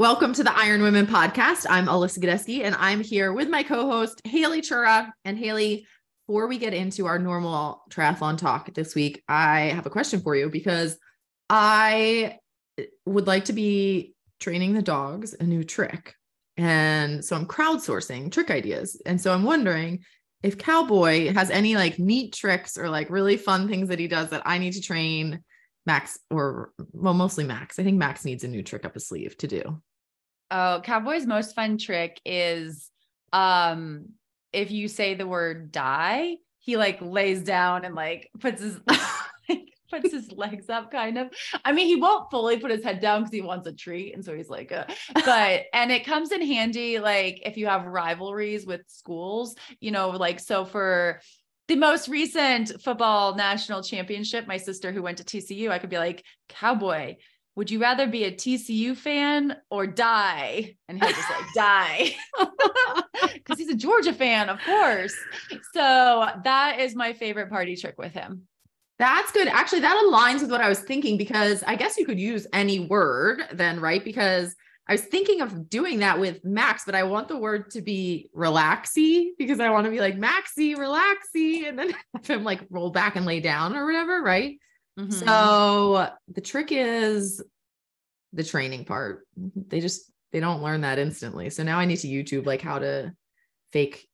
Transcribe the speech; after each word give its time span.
Welcome 0.00 0.32
to 0.32 0.42
the 0.42 0.58
Iron 0.58 0.80
Women 0.80 1.06
podcast. 1.06 1.66
I'm 1.68 1.84
Alyssa 1.84 2.20
Godesky, 2.20 2.64
and 2.64 2.74
I'm 2.76 3.02
here 3.02 3.34
with 3.34 3.50
my 3.50 3.62
co-host 3.62 4.18
Haley 4.24 4.62
Chura. 4.62 5.10
And 5.26 5.36
Haley, 5.36 5.86
before 6.26 6.46
we 6.46 6.56
get 6.56 6.72
into 6.72 7.04
our 7.04 7.18
normal 7.18 7.82
triathlon 7.90 8.38
talk 8.38 8.72
this 8.72 8.94
week, 8.94 9.22
I 9.28 9.64
have 9.74 9.84
a 9.84 9.90
question 9.90 10.20
for 10.22 10.34
you 10.34 10.48
because 10.48 10.96
I 11.50 12.38
would 13.04 13.26
like 13.26 13.44
to 13.44 13.52
be 13.52 14.14
training 14.40 14.72
the 14.72 14.80
dogs 14.80 15.34
a 15.38 15.44
new 15.44 15.64
trick. 15.64 16.14
And 16.56 17.22
so 17.22 17.36
I'm 17.36 17.44
crowdsourcing 17.44 18.32
trick 18.32 18.50
ideas. 18.50 19.02
And 19.04 19.20
so 19.20 19.34
I'm 19.34 19.42
wondering 19.42 20.02
if 20.42 20.56
Cowboy 20.56 21.30
has 21.34 21.50
any 21.50 21.74
like 21.76 21.98
neat 21.98 22.32
tricks 22.32 22.78
or 22.78 22.88
like 22.88 23.10
really 23.10 23.36
fun 23.36 23.68
things 23.68 23.90
that 23.90 23.98
he 23.98 24.08
does 24.08 24.30
that 24.30 24.46
I 24.46 24.56
need 24.56 24.72
to 24.72 24.80
train 24.80 25.44
Max 25.84 26.18
or 26.30 26.72
well, 26.92 27.12
mostly 27.12 27.44
Max. 27.44 27.78
I 27.78 27.82
think 27.82 27.98
Max 27.98 28.24
needs 28.24 28.44
a 28.44 28.48
new 28.48 28.62
trick 28.62 28.86
up 28.86 28.94
his 28.94 29.06
sleeve 29.06 29.36
to 29.36 29.46
do. 29.46 29.82
Oh, 30.50 30.80
Cowboy's 30.82 31.26
most 31.26 31.54
fun 31.54 31.78
trick 31.78 32.20
is 32.24 32.90
um 33.32 34.06
if 34.52 34.70
you 34.70 34.88
say 34.88 35.14
the 35.14 35.26
word 35.26 35.70
die, 35.70 36.36
he 36.58 36.76
like 36.76 36.98
lays 37.00 37.42
down 37.42 37.84
and 37.84 37.94
like 37.94 38.30
puts 38.40 38.62
his 38.62 38.80
puts 39.90 40.12
his 40.12 40.30
legs 40.32 40.70
up 40.70 40.90
kind 40.90 41.18
of. 41.18 41.28
I 41.64 41.72
mean, 41.72 41.86
he 41.86 41.96
won't 41.96 42.30
fully 42.30 42.58
put 42.58 42.70
his 42.70 42.84
head 42.84 43.00
down 43.00 43.22
because 43.22 43.34
he 43.34 43.40
wants 43.40 43.66
a 43.66 43.72
treat. 43.72 44.14
And 44.14 44.24
so 44.24 44.34
he's 44.34 44.48
like, 44.48 44.72
uh, 44.72 44.84
but 45.14 45.62
and 45.72 45.90
it 45.90 46.06
comes 46.06 46.32
in 46.32 46.40
handy 46.42 46.98
like 46.98 47.42
if 47.44 47.56
you 47.56 47.66
have 47.66 47.86
rivalries 47.86 48.66
with 48.66 48.82
schools, 48.86 49.56
you 49.80 49.90
know, 49.90 50.10
like 50.10 50.40
so 50.40 50.64
for 50.64 51.20
the 51.68 51.76
most 51.76 52.08
recent 52.08 52.82
football 52.82 53.36
national 53.36 53.82
championship, 53.82 54.46
my 54.46 54.56
sister 54.56 54.90
who 54.90 55.02
went 55.02 55.18
to 55.18 55.24
TCU, 55.24 55.70
I 55.70 55.78
could 55.78 55.90
be 55.90 55.98
like, 55.98 56.24
Cowboy, 56.48 57.16
would 57.56 57.70
you 57.70 57.80
rather 57.80 58.06
be 58.06 58.24
a 58.24 58.32
TCU 58.32 58.96
fan 58.96 59.56
or 59.70 59.86
die? 59.86 60.76
And 60.88 60.98
he'll 60.98 61.12
just 61.12 61.30
like 61.30 61.54
die 61.54 62.14
because 63.34 63.58
he's 63.58 63.68
a 63.68 63.74
Georgia 63.74 64.12
fan, 64.12 64.48
of 64.48 64.60
course. 64.60 65.14
So 65.74 66.28
that 66.44 66.78
is 66.80 66.94
my 66.94 67.12
favorite 67.12 67.50
party 67.50 67.76
trick 67.76 67.98
with 67.98 68.12
him. 68.12 68.46
That's 68.98 69.32
good. 69.32 69.48
Actually, 69.48 69.80
that 69.80 70.02
aligns 70.04 70.42
with 70.42 70.50
what 70.50 70.60
I 70.60 70.68
was 70.68 70.80
thinking 70.80 71.16
because 71.16 71.64
I 71.66 71.74
guess 71.74 71.96
you 71.96 72.04
could 72.04 72.20
use 72.20 72.46
any 72.52 72.80
word 72.80 73.42
then, 73.52 73.80
right? 73.80 74.04
Because 74.04 74.54
I 74.90 74.92
was 74.92 75.02
thinking 75.02 75.40
of 75.40 75.70
doing 75.70 76.00
that 76.00 76.18
with 76.18 76.44
Max, 76.44 76.82
but 76.84 76.94
I 76.94 77.04
want 77.04 77.28
the 77.28 77.38
word 77.38 77.70
to 77.70 77.80
be 77.80 78.28
relaxy 78.36 79.28
because 79.38 79.60
I 79.60 79.70
want 79.70 79.84
to 79.84 79.90
be 79.90 80.00
like 80.00 80.18
Maxy, 80.18 80.74
relaxy, 80.74 81.68
and 81.68 81.78
then 81.78 81.94
have 82.14 82.26
him 82.26 82.44
like 82.44 82.60
roll 82.70 82.90
back 82.90 83.16
and 83.16 83.24
lay 83.24 83.40
down 83.40 83.76
or 83.76 83.86
whatever, 83.86 84.20
right? 84.20 84.58
Mm-hmm. 84.98 85.10
So 85.10 86.10
the 86.28 86.40
trick 86.40 86.68
is 86.72 87.42
the 88.32 88.44
training 88.44 88.84
part. 88.84 89.26
They 89.36 89.80
just 89.80 90.10
they 90.32 90.40
don't 90.40 90.62
learn 90.62 90.82
that 90.82 90.98
instantly. 90.98 91.50
So 91.50 91.62
now 91.62 91.78
I 91.78 91.84
need 91.84 91.98
to 91.98 92.08
YouTube 92.08 92.46
like 92.46 92.62
how 92.62 92.78
to 92.78 93.12
fake 93.72 94.06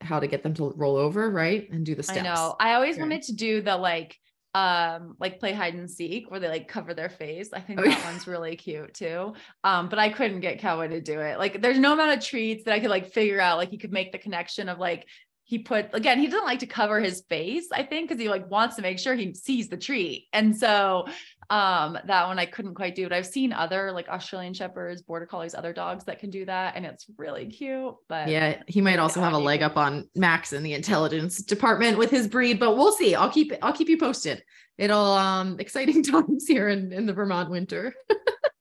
how 0.00 0.20
to 0.20 0.26
get 0.26 0.42
them 0.42 0.54
to 0.54 0.72
roll 0.76 0.96
over, 0.96 1.30
right? 1.30 1.68
And 1.70 1.84
do 1.84 1.94
the 1.94 2.02
steps. 2.02 2.20
I 2.20 2.22
know. 2.22 2.56
I 2.60 2.74
always 2.74 2.98
wanted 2.98 3.22
to 3.22 3.32
do 3.32 3.62
the 3.62 3.76
like 3.76 4.16
um 4.54 5.16
like 5.18 5.40
play 5.40 5.52
hide 5.52 5.74
and 5.74 5.90
seek 5.90 6.30
where 6.30 6.38
they 6.38 6.48
like 6.48 6.68
cover 6.68 6.94
their 6.94 7.08
face. 7.08 7.50
I 7.52 7.60
think 7.60 7.80
oh, 7.80 7.84
that 7.84 8.04
one's 8.04 8.26
really 8.26 8.56
cute 8.56 8.94
too. 8.94 9.34
Um 9.64 9.88
but 9.88 9.98
I 9.98 10.10
couldn't 10.10 10.40
get 10.40 10.60
Cowboy 10.60 10.88
to 10.88 11.00
do 11.00 11.20
it. 11.20 11.38
Like 11.38 11.60
there's 11.60 11.78
no 11.78 11.92
amount 11.92 12.16
of 12.16 12.24
treats 12.24 12.64
that 12.64 12.74
I 12.74 12.80
could 12.80 12.90
like 12.90 13.12
figure 13.12 13.40
out 13.40 13.58
like 13.58 13.70
he 13.70 13.78
could 13.78 13.92
make 13.92 14.12
the 14.12 14.18
connection 14.18 14.68
of 14.68 14.78
like 14.78 15.08
he 15.44 15.58
put 15.58 15.94
again 15.94 16.18
he 16.18 16.26
doesn't 16.26 16.46
like 16.46 16.58
to 16.58 16.66
cover 16.66 17.00
his 17.00 17.22
face 17.28 17.68
i 17.72 17.82
think 17.82 18.08
because 18.08 18.20
he 18.20 18.28
like 18.28 18.50
wants 18.50 18.76
to 18.76 18.82
make 18.82 18.98
sure 18.98 19.14
he 19.14 19.34
sees 19.34 19.68
the 19.68 19.76
treat 19.76 20.26
and 20.32 20.56
so 20.56 21.06
um 21.50 21.98
that 22.06 22.26
one 22.26 22.38
i 22.38 22.46
couldn't 22.46 22.74
quite 22.74 22.94
do 22.94 23.08
but 23.08 23.12
i've 23.12 23.26
seen 23.26 23.52
other 23.52 23.92
like 23.92 24.08
australian 24.08 24.54
shepherds 24.54 25.02
border 25.02 25.26
collies 25.26 25.54
other 25.54 25.72
dogs 25.72 26.04
that 26.04 26.18
can 26.18 26.30
do 26.30 26.44
that 26.44 26.76
and 26.76 26.84
it's 26.86 27.06
really 27.16 27.46
cute 27.46 27.94
but 28.08 28.28
yeah 28.28 28.62
he 28.66 28.80
might 28.80 28.98
also 28.98 29.20
have 29.20 29.32
a 29.32 29.38
leg 29.38 29.62
up 29.62 29.76
on 29.76 30.08
max 30.14 30.52
in 30.52 30.62
the 30.62 30.72
intelligence 30.72 31.38
department 31.38 31.98
with 31.98 32.10
his 32.10 32.26
breed 32.28 32.58
but 32.58 32.76
we'll 32.76 32.92
see 32.92 33.14
i'll 33.14 33.30
keep 33.30 33.52
i'll 33.62 33.72
keep 33.72 33.88
you 33.88 33.98
posted 33.98 34.42
it'll 34.78 35.12
um 35.12 35.56
exciting 35.58 36.02
times 36.02 36.46
here 36.46 36.68
in 36.68 36.92
in 36.92 37.06
the 37.06 37.12
vermont 37.12 37.50
winter 37.50 37.94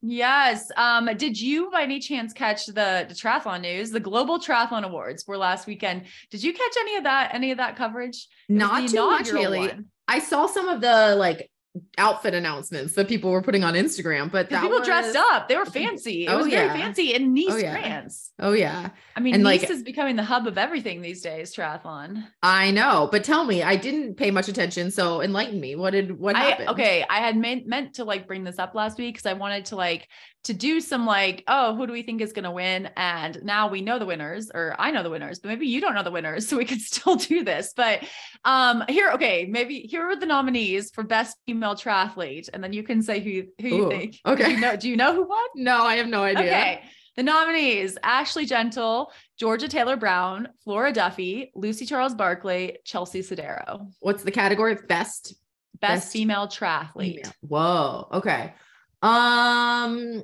Yes. 0.05 0.69
Um, 0.75 1.09
did 1.15 1.39
you 1.39 1.71
by 1.71 1.83
any 1.83 1.97
chance 1.97 2.33
catch 2.33 2.65
the, 2.65 3.05
the 3.07 3.15
triathlon 3.15 3.61
news? 3.61 3.89
The 3.89 4.01
Global 4.01 4.37
Triathlon 4.37 4.83
Awards 4.83 5.25
were 5.25 5.37
last 5.37 5.65
weekend. 5.65 6.03
Did 6.29 6.43
you 6.43 6.51
catch 6.51 6.73
any 6.81 6.97
of 6.97 7.05
that? 7.05 7.33
Any 7.33 7.51
of 7.51 7.57
that 7.57 7.77
coverage? 7.77 8.27
Not 8.49 8.89
too 8.89 9.09
much, 9.09 9.31
really. 9.31 9.59
One. 9.59 9.85
I 10.05 10.19
saw 10.19 10.47
some 10.47 10.67
of 10.67 10.81
the 10.81 11.15
like 11.15 11.49
outfit 11.97 12.33
announcements 12.35 12.93
that 12.93 13.07
people 13.07 13.31
were 13.31 13.41
putting 13.41 13.63
on 13.63 13.73
Instagram, 13.73 14.31
but 14.31 14.49
people 14.49 14.69
was... 14.69 14.85
dressed 14.85 15.15
up. 15.15 15.47
They 15.47 15.55
were 15.55 15.65
fancy. 15.65 16.25
It 16.25 16.29
oh, 16.29 16.39
was 16.39 16.47
yeah. 16.47 16.67
very 16.67 16.79
fancy 16.79 17.15
in 17.15 17.33
Nice, 17.33 17.45
oh, 17.49 17.57
yeah. 17.57 17.81
France. 17.81 18.31
Oh 18.39 18.51
yeah. 18.53 18.89
I 19.15 19.19
mean, 19.19 19.33
and 19.33 19.43
Nice 19.43 19.61
like, 19.61 19.71
is 19.71 19.81
becoming 19.81 20.15
the 20.15 20.23
hub 20.23 20.45
of 20.45 20.57
everything 20.57 21.01
these 21.01 21.21
days. 21.21 21.55
Triathlon. 21.55 22.25
I 22.43 22.71
know, 22.71 23.09
but 23.11 23.23
tell 23.23 23.43
me, 23.43 23.63
I 23.63 23.75
didn't 23.75 24.15
pay 24.15 24.29
much 24.29 24.49
attention. 24.49 24.91
So 24.91 25.21
enlighten 25.21 25.59
me. 25.59 25.75
What 25.75 25.91
did 25.91 26.17
what 26.19 26.35
happened? 26.35 26.69
Okay, 26.69 27.05
I 27.09 27.19
had 27.19 27.37
meant 27.37 27.65
meant 27.65 27.95
to 27.95 28.03
like 28.03 28.27
bring 28.27 28.43
this 28.43 28.59
up 28.59 28.75
last 28.75 28.99
week 28.99 29.15
because 29.15 29.25
I 29.25 29.33
wanted 29.33 29.65
to 29.65 29.75
like 29.75 30.07
to 30.43 30.53
do 30.53 30.81
some 30.81 31.05
like, 31.05 31.43
oh, 31.47 31.75
who 31.75 31.87
do 31.87 31.93
we 31.93 32.03
think 32.03 32.21
is 32.21 32.33
going 32.33 32.43
to 32.43 32.51
win? 32.51 32.89
And 32.97 33.41
now 33.43 33.69
we 33.69 33.81
know 33.81 33.97
the 33.97 34.05
winners, 34.05 34.51
or 34.53 34.75
I 34.77 34.91
know 34.91 35.01
the 35.01 35.09
winners, 35.09 35.39
but 35.39 35.47
maybe 35.47 35.67
you 35.67 35.79
don't 35.79 35.95
know 35.95 36.03
the 36.03 36.11
winners, 36.11 36.47
so 36.49 36.57
we 36.57 36.65
could 36.65 36.81
still 36.81 37.15
do 37.15 37.43
this. 37.43 37.73
But 37.75 38.03
um, 38.43 38.83
here, 38.89 39.11
okay, 39.11 39.45
maybe 39.45 39.81
here 39.81 40.03
are 40.03 40.15
the 40.15 40.25
nominees 40.25 40.91
for 40.91 41.03
best 41.03 41.37
female 41.45 41.75
triathlete, 41.75 42.49
and 42.53 42.63
then 42.63 42.73
you 42.73 42.83
can 42.83 43.01
say 43.01 43.19
who 43.19 43.43
who 43.61 43.75
you 43.75 43.89
think. 43.89 44.19
Okay, 44.25 44.45
do 44.45 44.51
you 44.51 44.59
know? 44.59 44.75
Do 44.75 44.89
you 44.89 44.97
know 44.97 45.13
who 45.13 45.27
won? 45.27 45.39
No, 45.55 45.83
I 45.83 45.95
have 45.95 46.07
no 46.07 46.23
idea. 46.23 46.45
Okay. 46.45 46.81
The 47.15 47.23
nominees 47.23 47.97
Ashley 48.03 48.45
Gentle, 48.45 49.11
Georgia 49.37 49.67
Taylor 49.67 49.95
Brown, 49.95 50.49
Flora 50.63 50.91
Duffy, 50.91 51.51
Lucy 51.53 51.85
Charles 51.85 52.15
Barclay, 52.15 52.77
Chelsea 52.85 53.21
Sodaro. 53.21 53.87
What's 53.99 54.23
the 54.23 54.31
category? 54.31 54.75
Best 54.75 55.35
best, 55.83 56.03
best 56.03 56.13
female 56.13 56.47
triathlete. 56.47 57.15
Female. 57.17 57.33
Whoa. 57.41 58.07
Okay. 58.13 58.53
Um 59.01 60.23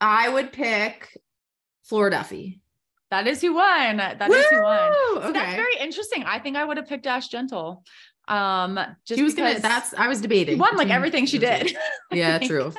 I 0.00 0.28
would 0.28 0.52
pick 0.52 1.16
Flora 1.84 2.10
Duffy. 2.10 2.60
That 3.10 3.26
is 3.26 3.40
who 3.40 3.54
won. 3.54 3.96
That 3.96 4.28
Woo! 4.28 4.34
is 4.34 4.46
who 4.50 4.62
won. 4.62 4.92
So 4.92 5.18
okay. 5.22 5.32
That's 5.32 5.54
very 5.54 5.76
interesting. 5.80 6.24
I 6.24 6.38
think 6.38 6.56
I 6.56 6.64
would 6.64 6.76
have 6.76 6.86
picked 6.86 7.06
Ash 7.06 7.28
Gentle. 7.28 7.84
Um, 8.28 8.78
just 9.06 9.18
she 9.18 9.22
was 9.22 9.34
gonna. 9.34 9.58
That's 9.58 9.94
I 9.94 10.08
was 10.08 10.20
debating. 10.20 10.56
She 10.56 10.60
won 10.60 10.76
like 10.76 10.90
everything 10.90 11.26
she 11.26 11.38
did. 11.38 11.76
Yeah, 12.12 12.38
true. 12.46 12.72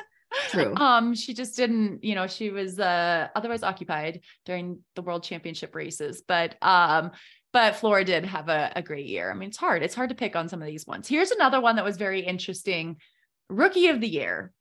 True. 0.48 0.74
Um, 0.76 1.14
she 1.16 1.34
just 1.34 1.56
didn't, 1.56 2.04
you 2.04 2.14
know, 2.14 2.28
she 2.28 2.50
was 2.50 2.78
uh 2.78 3.28
otherwise 3.34 3.64
occupied 3.64 4.20
during 4.46 4.78
the 4.94 5.02
world 5.02 5.24
championship 5.24 5.74
races. 5.74 6.22
But 6.26 6.54
um, 6.62 7.10
but 7.52 7.76
Flora 7.76 8.04
did 8.04 8.24
have 8.24 8.48
a, 8.48 8.72
a 8.76 8.82
great 8.82 9.06
year. 9.06 9.30
I 9.30 9.34
mean, 9.34 9.48
it's 9.48 9.58
hard. 9.58 9.82
It's 9.82 9.94
hard 9.94 10.10
to 10.10 10.14
pick 10.14 10.36
on 10.36 10.48
some 10.48 10.62
of 10.62 10.68
these 10.68 10.86
ones. 10.86 11.08
Here's 11.08 11.32
another 11.32 11.60
one 11.60 11.76
that 11.76 11.84
was 11.84 11.96
very 11.96 12.20
interesting. 12.20 12.98
Rookie 13.48 13.88
of 13.88 14.00
the 14.00 14.08
year. 14.08 14.52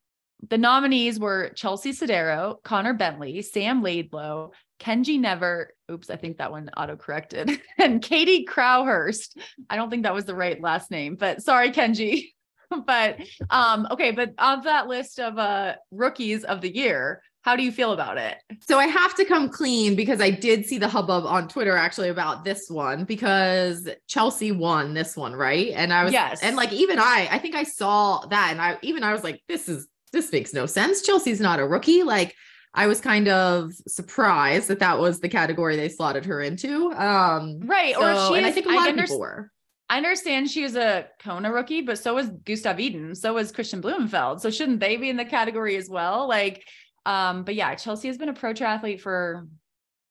The 0.47 0.57
nominees 0.57 1.19
were 1.19 1.49
Chelsea 1.49 1.91
Sodaro, 1.91 2.61
Connor 2.63 2.93
Bentley, 2.93 3.41
Sam 3.41 3.83
Laidlow, 3.83 4.51
Kenji 4.79 5.19
Never. 5.19 5.73
Oops, 5.91 6.09
I 6.09 6.15
think 6.15 6.37
that 6.37 6.51
one 6.51 6.69
auto 6.77 6.95
corrected, 6.95 7.61
and 7.77 8.01
Katie 8.01 8.45
Crowhurst. 8.45 9.37
I 9.69 9.75
don't 9.75 9.89
think 9.89 10.03
that 10.03 10.13
was 10.13 10.25
the 10.25 10.35
right 10.35 10.61
last 10.61 10.91
name, 10.91 11.15
but 11.15 11.41
sorry, 11.41 11.71
Kenji. 11.71 12.29
but 12.85 13.19
um, 13.49 13.87
okay, 13.91 14.11
but 14.11 14.33
of 14.37 14.63
that 14.63 14.87
list 14.87 15.19
of 15.19 15.37
uh 15.37 15.75
rookies 15.91 16.43
of 16.43 16.61
the 16.61 16.73
year, 16.73 17.21
how 17.41 17.55
do 17.55 17.63
you 17.63 17.71
feel 17.71 17.93
about 17.93 18.17
it? 18.17 18.37
So 18.61 18.77
I 18.77 18.85
have 18.85 19.15
to 19.15 19.25
come 19.25 19.49
clean 19.49 19.95
because 19.95 20.21
I 20.21 20.29
did 20.29 20.65
see 20.65 20.77
the 20.77 20.87
hubbub 20.87 21.25
on 21.25 21.47
Twitter 21.47 21.75
actually 21.75 22.09
about 22.09 22.43
this 22.43 22.69
one 22.69 23.05
because 23.05 23.89
Chelsea 24.07 24.51
won 24.51 24.93
this 24.93 25.17
one, 25.17 25.33
right? 25.33 25.71
And 25.75 25.91
I 25.91 26.03
was 26.03 26.13
yes, 26.13 26.41
and 26.43 26.55
like 26.55 26.71
even 26.71 26.99
I, 26.99 27.27
I 27.31 27.39
think 27.39 27.55
I 27.55 27.63
saw 27.63 28.25
that, 28.27 28.49
and 28.51 28.61
I 28.61 28.77
even 28.81 29.03
I 29.03 29.13
was 29.13 29.23
like, 29.23 29.41
this 29.47 29.67
is 29.67 29.87
this 30.09 30.31
makes 30.31 30.53
no 30.53 30.65
sense. 30.65 31.01
Chelsea's 31.01 31.39
not 31.39 31.59
a 31.59 31.67
rookie. 31.67 32.03
Like 32.03 32.35
I 32.73 32.87
was 32.87 33.01
kind 33.01 33.27
of 33.27 33.73
surprised 33.87 34.67
that 34.67 34.79
that 34.79 34.99
was 34.99 35.19
the 35.19 35.29
category 35.29 35.75
they 35.75 35.89
slotted 35.89 36.25
her 36.25 36.41
into. 36.41 36.91
Um, 36.93 37.61
right. 37.61 37.95
So, 37.95 38.01
or 38.01 38.27
she, 38.29 38.37
and 38.37 38.45
I 38.45 38.51
think 38.51 38.67
a 38.67 38.69
lot 38.69 38.87
I 38.87 38.91
of 38.91 38.97
people 38.97 39.19
were. 39.19 39.51
I 39.89 39.97
understand 39.97 40.49
she 40.49 40.61
was 40.61 40.75
a 40.75 41.07
Kona 41.19 41.51
rookie, 41.51 41.81
but 41.81 41.97
so 41.97 42.13
was 42.13 42.29
Gustav 42.29 42.79
Iden. 42.79 43.15
so 43.15 43.33
was 43.33 43.51
Kristian 43.51 43.81
Blummenfelt. 43.81 44.39
So 44.39 44.51
shouldn't 44.51 44.79
they 44.79 44.97
be 44.97 45.09
in 45.09 45.17
the 45.17 45.25
category 45.25 45.77
as 45.77 45.89
well? 45.89 46.27
Like, 46.27 46.63
um, 47.07 47.43
but 47.43 47.55
yeah, 47.55 47.73
Chelsea 47.73 48.07
has 48.07 48.17
been 48.17 48.29
a 48.29 48.33
pro 48.33 48.53
triathlete 48.53 49.01
for 49.01 49.47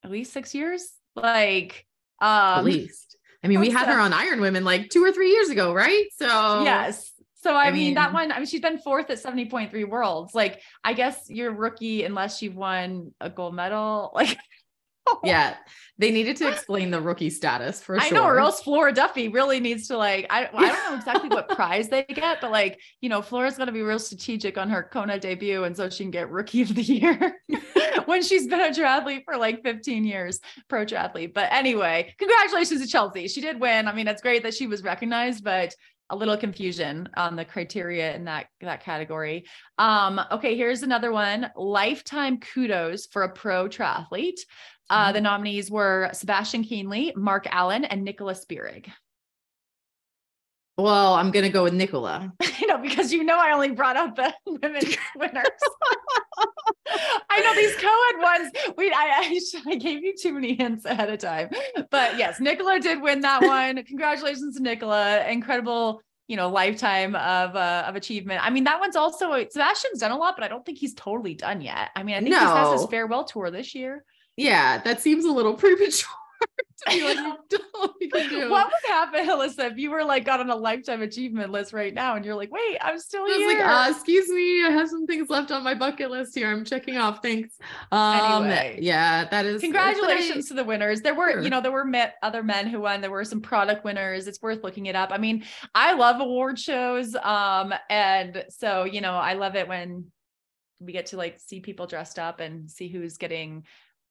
at 0.03 0.11
least 0.11 0.33
six 0.33 0.53
years. 0.53 0.91
Like, 1.15 1.87
At 2.21 2.59
um, 2.59 2.65
least. 2.65 3.17
I 3.45 3.47
mean, 3.47 3.61
we 3.61 3.71
had 3.71 3.87
her 3.87 4.01
on 4.01 4.13
Iron 4.13 4.41
Women 4.41 4.65
like 4.65 4.91
two 4.91 5.05
or 5.05 5.13
three 5.13 5.31
years 5.31 5.49
ago, 5.49 5.73
right? 5.73 6.07
So 6.17 6.63
yes. 6.65 7.13
So 7.41 7.55
I, 7.55 7.67
I 7.67 7.71
mean, 7.71 7.95
that 7.95 8.13
one, 8.13 8.33
I 8.33 8.39
mean, 8.39 8.47
she's 8.47 8.61
been 8.61 8.79
fourth 8.79 9.11
at 9.11 9.23
70.3 9.23 9.89
worlds. 9.89 10.35
Like, 10.35 10.61
I 10.83 10.93
guess 10.93 11.27
you're 11.29 11.53
rookie 11.53 12.05
unless 12.05 12.43
you've 12.43 12.57
won 12.57 13.13
a 13.21 13.31
gold 13.31 13.55
medal. 13.55 14.13
Like, 14.19 14.37
yeah, 15.25 15.55
they 15.99 16.11
needed 16.11 16.37
to 16.37 16.49
explain 16.49 16.91
the 16.91 17.01
rookie 17.01 17.31
status 17.31 17.81
for 17.81 17.99
I 17.99 18.09
sure. 18.09 18.19
know, 18.19 18.25
or 18.25 18.39
else 18.39 18.61
Flora 18.61 18.93
Duffy 18.93 19.29
really 19.29 19.61
needs 19.61 19.89
to 19.89 19.97
like, 19.97 20.27
I, 20.29 20.49
I 20.53 20.69
don't 20.69 20.91
know 20.91 20.97
exactly 20.97 21.29
what 21.29 21.49
prize 21.57 21.89
they 21.89 22.03
get, 22.03 22.41
but 22.41 22.51
like, 22.51 22.79
you 23.01 23.09
know, 23.09 23.23
Flora's 23.23 23.57
going 23.57 23.69
to 23.69 23.73
be 23.73 23.83
real 23.83 23.99
strategic 23.99 24.59
on 24.59 24.69
her 24.71 24.83
Kona 24.93 25.19
debut. 25.19 25.65
And 25.65 25.77
so 25.77 25.89
she 25.89 26.05
can 26.05 26.11
get 26.11 26.31
rookie 26.31 26.63
of 26.63 26.75
the 26.75 26.83
year 26.83 27.41
when 28.05 28.23
she's 28.23 28.47
been 28.47 28.61
a 28.61 28.71
triathlete 28.71 29.25
for 29.25 29.37
like 29.37 29.63
15 29.63 30.05
years, 30.05 30.41
pro 30.69 30.85
triathlete. 30.85 31.35
But 31.35 31.53
anyway, 31.53 32.15
congratulations 32.19 32.83
to 32.83 32.89
Chelsea. 32.89 33.29
She 33.29 33.41
did 33.41 33.61
win. 33.61 33.89
I 33.89 33.95
mean, 33.95 34.09
it's 34.09 34.23
great 34.23 34.43
that 34.43 34.55
she 34.55 34.67
was 34.67 34.83
recognized, 34.83 35.45
but 35.45 35.75
a 36.11 36.17
little 36.17 36.37
confusion 36.37 37.09
on 37.17 37.37
the 37.37 37.45
criteria 37.45 38.15
in 38.15 38.25
that 38.25 38.47
that 38.61 38.83
category. 38.83 39.45
Um, 39.79 40.21
okay, 40.33 40.57
here's 40.57 40.83
another 40.83 41.13
one. 41.13 41.51
Lifetime 41.57 42.39
kudos 42.41 43.07
for 43.07 43.23
a 43.23 43.33
pro 43.33 43.69
triathlete. 43.69 44.41
Uh, 44.91 45.13
the 45.13 45.21
nominees 45.21 45.71
were 45.71 46.09
Sebastian 46.15 46.65
Kienle, 46.65 47.15
Mark 47.15 47.47
Allen, 47.51 47.85
and 47.85 48.03
Nicola 48.03 48.35
Spirig. 48.35 48.87
Well, 50.79 51.15
I'm 51.15 51.33
gonna 51.33 51.51
go 51.51 51.65
with 51.65 51.75
Nicola. 51.75 52.33
you 52.61 52.69
know, 52.69 52.79
because 52.79 53.13
you 53.13 53.25
know 53.25 53.37
I 53.39 53.51
only 53.51 53.73
brought 53.73 53.97
up 53.97 54.15
the 54.15 54.33
women 54.47 54.83
winners. 55.17 55.47
I 57.31 57.41
know 57.41 57.55
these 57.55 57.75
co-ed 57.77 58.23
ones. 58.23 58.53
We 58.77 58.91
I, 58.91 58.95
I 58.95 59.41
I 59.67 59.75
gave 59.75 60.05
you 60.05 60.15
too 60.17 60.33
many 60.33 60.55
hints 60.55 60.85
ahead 60.85 61.11
of 61.11 61.19
time. 61.19 61.51
But 61.91 62.17
yes, 62.17 62.41
Nicola 62.41 62.79
did 62.79 63.03
win 63.03 63.21
that 63.21 63.43
one. 63.43 63.83
Congratulations 63.85 64.57
to 64.57 64.63
Nicola. 64.63 65.27
Incredible, 65.27 66.01
you 66.29 66.37
know, 66.37 66.49
lifetime 66.49 67.17
of 67.17 67.57
uh, 67.57 67.85
of 67.87 67.97
achievement. 67.97 68.45
I 68.45 68.51
mean, 68.51 68.65
that 68.65 68.79
one's 68.79 68.97
also 68.97 69.33
Sebastian's 69.33 69.99
done 69.99 70.13
a 70.13 70.17
lot, 70.17 70.37
but 70.37 70.45
I 70.45 70.49
don't 70.49 70.65
think 70.65 70.79
he's 70.79 70.95
totally 70.95 71.35
done 71.35 71.61
yet. 71.61 71.91
I 71.97 72.05
mean, 72.05 72.15
I 72.15 72.21
think 72.21 72.35
he 72.35 72.41
has 72.41 72.81
his 72.81 72.89
farewell 72.89 73.25
tour 73.25 73.51
this 73.51 73.75
year. 73.75 74.05
Yeah, 74.37 74.81
that 74.83 75.03
seems 75.03 75.25
a 75.25 75.33
little 75.33 75.55
premature 75.55 75.91
to 75.91 76.07
like, 76.87 76.97
you 76.97 77.37
don't 77.51 77.93
you 78.01 78.09
can 78.09 78.29
do. 78.29 78.51
What 78.51 78.67
would 78.67 78.91
happen, 78.93 79.27
Alyssa, 79.29 79.71
if 79.73 79.79
you 79.79 79.91
were 79.91 80.05
like 80.05 80.25
got 80.25 80.41
on 80.41 80.49
a 80.51 80.55
lifetime 80.57 81.03
achievement 81.03 81.51
list 81.51 81.73
right 81.73 81.93
now 81.93 82.15
and 82.17 82.25
you're 82.25 82.35
like, 82.37 82.53
wait, 82.53 82.79
I'm 82.81 82.99
still 82.99 83.25
I 83.25 83.35
here? 83.37 83.59
like, 83.59 83.67
uh, 83.67 83.91
excuse 83.93 84.29
me, 84.29 84.65
I 84.65 84.71
have 84.71 84.89
some 84.89 85.07
things 85.07 85.29
left 85.29 85.51
on 85.51 85.65
my 85.65 85.75
bucket 85.75 86.11
list 86.11 86.35
here. 86.35 86.51
I'm 86.51 86.65
checking 86.65 86.97
off. 86.97 87.21
Thanks. 87.23 87.57
Um, 87.91 88.45
Anyway. 88.45 88.79
yeah, 88.81 89.25
that 89.29 89.45
is 89.47 89.61
Congratulations 89.61 90.49
to 90.49 90.55
the 90.55 90.65
winners. 90.65 91.01
There 91.01 91.15
were, 91.15 91.33
Sure. 91.33 91.43
you 91.43 91.51
know, 91.51 91.61
there 91.61 91.73
were 91.73 91.85
met 91.85 92.15
other 92.23 92.43
men 92.43 92.67
who 92.69 92.81
won. 92.81 93.01
There 93.01 93.11
were 93.11 93.25
some 93.25 93.41
product 93.41 93.85
winners. 93.85 94.27
It's 94.27 94.41
worth 94.41 94.63
looking 94.63 94.87
it 94.87 94.95
up. 94.97 95.11
I 95.13 95.19
mean, 95.19 95.45
I 95.75 95.95
love 95.95 96.21
award 96.21 96.59
shows. 96.59 97.15
Um, 97.17 97.75
and 97.91 98.45
so, 98.51 98.85
you 98.85 99.01
know, 99.01 99.13
I 99.15 99.35
love 99.35 99.57
it 99.57 99.69
when 99.69 100.07
we 100.81 100.93
get 100.93 101.07
to 101.07 101.17
like 101.17 101.41
see 101.41 101.59
people 101.61 101.87
dressed 101.89 102.21
up 102.21 102.39
and 102.41 102.71
see 102.71 102.87
who's 102.89 103.17
getting 103.17 103.65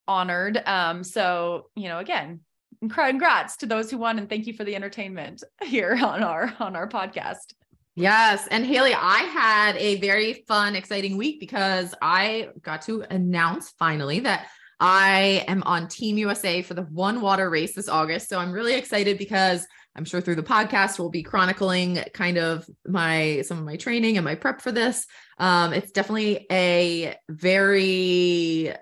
honored. 0.07 0.62
Um, 0.65 1.04
so, 1.04 1.69
you 1.75 1.88
know, 1.89 2.00
again, 2.00 2.42
congrats 2.89 3.57
to 3.57 3.65
those 3.65 3.89
who 3.89 3.98
won 3.98 4.19
and 4.19 4.30
thank 4.30 4.48
you 4.48 4.54
for 4.54 4.63
the 4.63 4.75
entertainment 4.75 5.44
here 5.63 5.98
on 6.01 6.24
our 6.24 6.54
on 6.59 6.75
our 6.75 6.88
podcast. 6.88 7.54
Yes. 7.95 8.48
And 8.51 8.63
Haley, 8.63 8.94
I 8.94 9.24
had 9.24 9.75
a 9.77 10.00
very 10.00 10.45
fun, 10.48 10.75
exciting 10.75 11.18
week 11.18 11.39
because 11.39 11.95
I 12.00 12.50
got 12.62 12.83
to 12.83 13.04
announce 13.09 13.71
finally 13.71 14.19
that 14.19 14.48
I 14.80 15.44
am 15.48 15.63
on 15.63 15.88
Team 15.88 16.19
USA 16.19 16.62
for 16.62 16.75
the 16.75 16.83
One 16.83 17.21
Water 17.21 17.50
race 17.50 17.74
this 17.74 17.89
August. 17.89 18.30
So 18.30 18.38
I'm 18.38 18.51
really 18.51 18.75
excited 18.75 19.18
because 19.18 19.65
I'm 19.95 20.06
sure 20.06 20.21
through 20.21 20.36
the 20.36 20.44
podcast 20.44 21.00
we'll 21.00 21.10
be 21.10 21.24
chronicling 21.24 22.03
kind 22.13 22.38
of 22.38 22.69
my 22.86 23.42
some 23.42 23.57
of 23.57 23.65
my 23.65 23.77
training 23.77 24.18
and 24.18 24.25
my 24.25 24.36
prep 24.36 24.62
for 24.62 24.71
this. 24.71 25.07
Um, 25.39 25.74
it's 25.74 25.92
definitely 25.92 26.45
a 26.51 27.15
very 27.27 28.75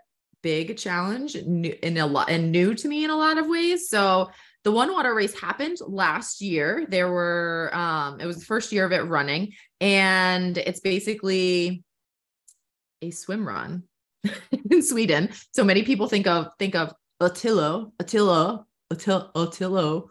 big 0.45 0.77
challenge 0.77 1.35
in 1.35 1.97
a 1.97 2.05
lot 2.05 2.29
and 2.29 2.51
new 2.51 2.75
to 2.75 2.87
me 2.87 3.03
in 3.03 3.09
a 3.09 3.15
lot 3.15 3.39
of 3.39 3.47
ways. 3.47 3.89
So 3.89 4.29
the 4.63 4.71
one 4.71 4.93
water 4.93 5.11
race 5.11 5.33
happened 5.37 5.77
last 5.81 6.39
year. 6.39 6.85
There 6.87 7.11
were 7.11 7.71
um 7.73 8.21
it 8.21 8.27
was 8.27 8.37
the 8.37 8.45
first 8.45 8.71
year 8.71 8.85
of 8.85 8.91
it 8.91 9.07
running 9.07 9.53
and 9.81 10.55
it's 10.55 10.81
basically 10.81 11.83
a 13.01 13.09
swim 13.09 13.47
run 13.47 13.85
in 14.69 14.83
Sweden. 14.83 15.31
So 15.51 15.63
many 15.63 15.81
people 15.81 16.07
think 16.07 16.27
of 16.27 16.49
think 16.59 16.75
of 16.75 16.93
Otillo, 17.19 17.91
Otillo, 17.99 18.65
Otillo, 18.93 19.33
Otillo. 19.33 20.09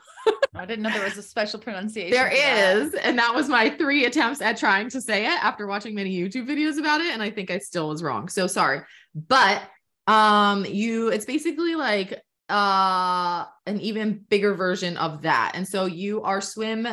I 0.57 0.67
didn't 0.67 0.83
know 0.83 0.91
there 0.91 1.05
was 1.05 1.17
a 1.17 1.23
special 1.23 1.61
pronunciation. 1.61 2.11
There 2.11 2.33
is, 2.33 2.95
and 2.95 3.19
that 3.19 3.35
was 3.35 3.49
my 3.49 3.71
three 3.71 4.07
attempts 4.07 4.41
at 4.41 4.57
trying 4.57 4.89
to 4.91 5.01
say 5.01 5.27
it 5.27 5.45
after 5.45 5.67
watching 5.67 5.95
many 5.95 6.17
YouTube 6.17 6.49
videos 6.49 6.79
about 6.79 7.01
it, 7.01 7.13
and 7.13 7.23
I 7.23 7.31
think 7.31 7.51
I 7.51 7.59
still 7.59 7.89
was 7.89 8.03
wrong. 8.03 8.29
So 8.29 8.47
sorry, 8.47 8.81
but 9.15 9.63
um, 10.07 10.65
you, 10.65 11.09
it's 11.09 11.25
basically 11.25 11.75
like 11.75 12.21
uh 12.51 13.47
an 13.65 13.81
even 13.81 14.23
bigger 14.29 14.55
version 14.55 14.97
of 14.99 15.23
that, 15.23 15.53
and 15.55 15.67
so 15.67 15.87
you 15.87 16.23
are 16.23 16.41
swim 16.41 16.87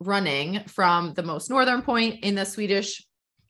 running 0.00 0.62
from 0.66 1.14
the 1.14 1.22
most 1.22 1.50
northern 1.50 1.82
point 1.82 2.22
in 2.24 2.34
the 2.34 2.44
Swedish 2.44 3.04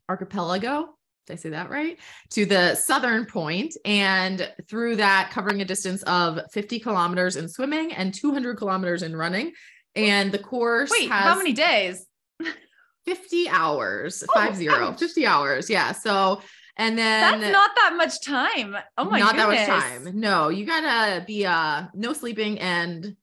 archipelago. 0.09 0.89
Did 1.27 1.35
I 1.35 1.37
say 1.37 1.51
that 1.51 1.71
right? 1.71 1.99
To 2.31 2.47
the 2.47 2.75
southern 2.75 3.27
point, 3.27 3.75
and 3.85 4.51
through 4.69 4.97
that, 4.97 5.31
covering 5.31 5.61
a 5.61 5.65
distance 5.65 6.03
of 6.03 6.41
50 6.53 6.81
kilometers 6.81 7.37
in 7.37 7.49
swimming 7.49 7.93
and 7.93 8.13
200 8.13 8.57
kilometers 8.57 9.03
in 9.03 9.15
running. 9.15 9.53
And 9.95 10.33
the 10.33 10.39
course 10.39 10.91
Wait, 10.91 11.09
how 11.11 11.37
many 11.37 11.53
days? 11.53 12.05
50 13.05 13.49
hours, 13.49 14.25
Oh, 14.29 14.33
five 14.35 14.57
zero, 14.57 14.75
ouch. 14.75 14.99
50 15.01 15.27
hours. 15.27 15.69
Yeah. 15.71 15.93
So, 15.93 16.41
and 16.77 16.99
then 16.99 17.41
That's 17.41 17.53
not 17.53 17.71
that 17.77 17.95
much 17.97 18.23
time. 18.23 18.77
Oh 18.97 19.05
my 19.05 19.21
god. 19.21 19.37
not 19.37 19.49
goodness. 19.49 19.67
that 19.67 20.03
much 20.03 20.05
time. 20.05 20.21
No, 20.21 20.49
you 20.49 20.65
gotta 20.65 21.25
be 21.25 21.47
uh 21.47 21.85
no 21.95 22.13
sleeping 22.13 22.59
and 22.59 23.17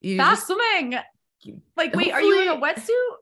you 0.00 0.16
Fast 0.16 0.46
swimming. 0.46 0.98
Like, 1.76 1.94
wait, 1.94 2.12
are 2.12 2.22
you 2.22 2.42
in 2.42 2.48
a 2.48 2.60
wetsuit? 2.60 3.16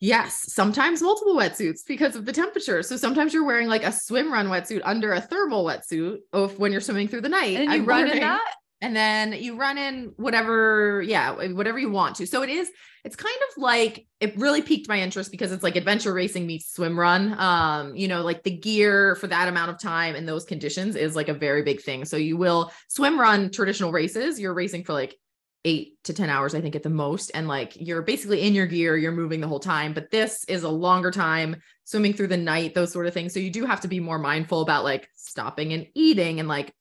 yes, 0.00 0.52
sometimes 0.52 1.02
multiple 1.02 1.34
wetsuits 1.34 1.80
because 1.86 2.14
of 2.16 2.24
the 2.24 2.32
temperature. 2.32 2.82
So 2.82 2.96
sometimes 2.96 3.34
you're 3.34 3.44
wearing 3.44 3.68
like 3.68 3.84
a 3.84 3.92
swim 3.92 4.32
run 4.32 4.48
wetsuit 4.48 4.80
under 4.84 5.12
a 5.12 5.20
thermal 5.20 5.64
wetsuit 5.64 6.18
of 6.32 6.58
when 6.58 6.72
you're 6.72 6.80
swimming 6.80 7.08
through 7.08 7.22
the 7.22 7.28
night. 7.28 7.56
And 7.56 7.64
you 7.64 7.70
I'm 7.70 7.84
run 7.84 8.08
in 8.08 8.20
that? 8.20 8.54
And 8.80 8.94
then 8.94 9.32
you 9.32 9.56
run 9.56 9.78
in 9.78 10.12
whatever 10.16 11.02
yeah 11.02 11.32
whatever 11.52 11.78
you 11.78 11.90
want 11.90 12.16
to 12.16 12.26
so 12.26 12.42
it 12.42 12.50
is 12.50 12.70
it's 13.04 13.16
kind 13.16 13.36
of 13.48 13.62
like 13.62 14.06
it 14.20 14.36
really 14.36 14.62
piqued 14.62 14.88
my 14.88 15.00
interest 15.00 15.30
because 15.30 15.52
it's 15.52 15.62
like 15.62 15.76
adventure 15.76 16.12
racing 16.12 16.46
meets 16.46 16.72
swim 16.72 16.98
run 16.98 17.38
um 17.38 17.94
you 17.96 18.08
know 18.08 18.22
like 18.22 18.42
the 18.42 18.56
gear 18.56 19.14
for 19.16 19.26
that 19.26 19.48
amount 19.48 19.70
of 19.70 19.78
time 19.78 20.14
in 20.14 20.26
those 20.26 20.44
conditions 20.44 20.96
is 20.96 21.16
like 21.16 21.28
a 21.28 21.34
very 21.34 21.62
big 21.62 21.80
thing 21.80 22.04
so 22.04 22.16
you 22.16 22.36
will 22.36 22.72
swim 22.88 23.18
run 23.18 23.50
traditional 23.50 23.92
races 23.92 24.38
you're 24.38 24.54
racing 24.54 24.84
for 24.84 24.92
like 24.92 25.16
eight 25.64 26.02
to 26.04 26.14
10 26.14 26.30
hours, 26.30 26.54
I 26.54 26.60
think, 26.60 26.76
at 26.76 26.82
the 26.82 26.90
most. 26.90 27.30
And 27.34 27.48
like 27.48 27.76
you're 27.76 28.02
basically 28.02 28.42
in 28.42 28.54
your 28.54 28.66
gear, 28.66 28.96
you're 28.96 29.12
moving 29.12 29.40
the 29.40 29.48
whole 29.48 29.60
time. 29.60 29.92
But 29.92 30.10
this 30.10 30.44
is 30.44 30.62
a 30.62 30.68
longer 30.68 31.10
time, 31.10 31.56
swimming 31.84 32.14
through 32.14 32.28
the 32.28 32.36
night, 32.36 32.74
those 32.74 32.92
sort 32.92 33.06
of 33.06 33.14
things. 33.14 33.34
So 33.34 33.40
you 33.40 33.50
do 33.50 33.66
have 33.66 33.80
to 33.82 33.88
be 33.88 34.00
more 34.00 34.18
mindful 34.18 34.62
about 34.62 34.84
like 34.84 35.08
stopping 35.14 35.72
and 35.72 35.86
eating 35.94 36.40
and 36.40 36.48
like 36.48 36.72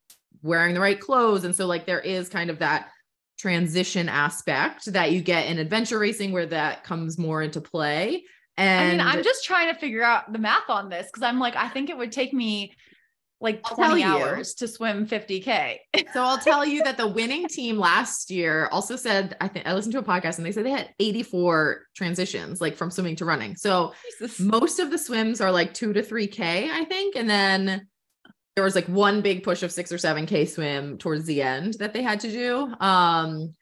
wearing 0.47 0.73
the 0.73 0.79
right 0.79 0.99
clothes. 0.99 1.43
And 1.43 1.55
so, 1.55 1.67
like, 1.67 1.85
there 1.85 1.99
is 1.99 2.29
kind 2.29 2.49
of 2.49 2.59
that 2.59 2.89
transition 3.37 4.09
aspect 4.09 4.91
that 4.93 5.11
you 5.11 5.21
get 5.21 5.47
in 5.47 5.59
adventure 5.59 5.99
racing 5.99 6.31
where 6.31 6.47
that 6.47 6.83
comes 6.83 7.17
more 7.17 7.41
into 7.41 7.61
play. 7.61 8.23
And 8.57 9.01
I 9.01 9.05
mean, 9.05 9.17
I'm 9.17 9.23
just 9.23 9.45
trying 9.45 9.71
to 9.71 9.79
figure 9.79 10.03
out 10.03 10.33
the 10.33 10.39
math 10.39 10.69
on 10.69 10.89
this 10.89 11.05
because 11.07 11.21
I'm 11.21 11.39
like, 11.39 11.55
I 11.55 11.67
think 11.67 11.91
it 11.91 11.97
would 11.97 12.11
take 12.11 12.33
me 12.33 12.73
like 13.39 13.63
20 13.63 14.03
hours 14.03 14.55
to 14.55 14.67
swim 14.67 15.05
50K. 15.05 15.77
So 16.13 16.23
I'll 16.23 16.39
tell 16.39 16.65
you 16.65 16.83
that 16.83 16.97
the 16.97 17.07
winning 17.07 17.47
team 17.47 17.77
last 17.77 18.31
year 18.31 18.67
also 18.71 18.95
said, 18.95 19.35
I 19.41 19.47
think 19.47 19.67
I 19.67 19.73
listened 19.73 19.91
to 19.93 19.99
a 19.99 20.03
podcast 20.03 20.37
and 20.37 20.45
they 20.45 20.51
said 20.51 20.65
they 20.65 20.71
had 20.71 20.89
84 20.99 21.83
transitions, 21.95 22.61
like 22.61 22.75
from 22.75 22.89
swimming 22.89 23.15
to 23.17 23.25
running. 23.25 23.55
So 23.55 23.93
Jesus. 24.19 24.39
most 24.39 24.79
of 24.79 24.89
the 24.89 24.97
swims 24.97 25.41
are 25.41 25.51
like 25.51 25.73
two 25.73 25.93
to 25.93 26.01
three 26.01 26.27
K, 26.27 26.69
I 26.71 26.85
think. 26.85 27.15
And 27.15 27.29
then 27.29 27.87
there 28.57 28.63
was 28.63 28.73
like 28.73 28.87
one 28.87 29.21
big 29.21 29.43
push 29.43 29.61
of 29.61 29.71
six 29.71 29.91
or 29.91 29.99
seven 29.99 30.25
K 30.25 30.43
swim 30.43 30.97
towards 30.97 31.25
the 31.25 31.43
end 31.43 31.75
that 31.75 31.93
they 31.93 32.01
had 32.01 32.21
to 32.21 32.31
do. 32.31 32.73
Um, 32.83 33.53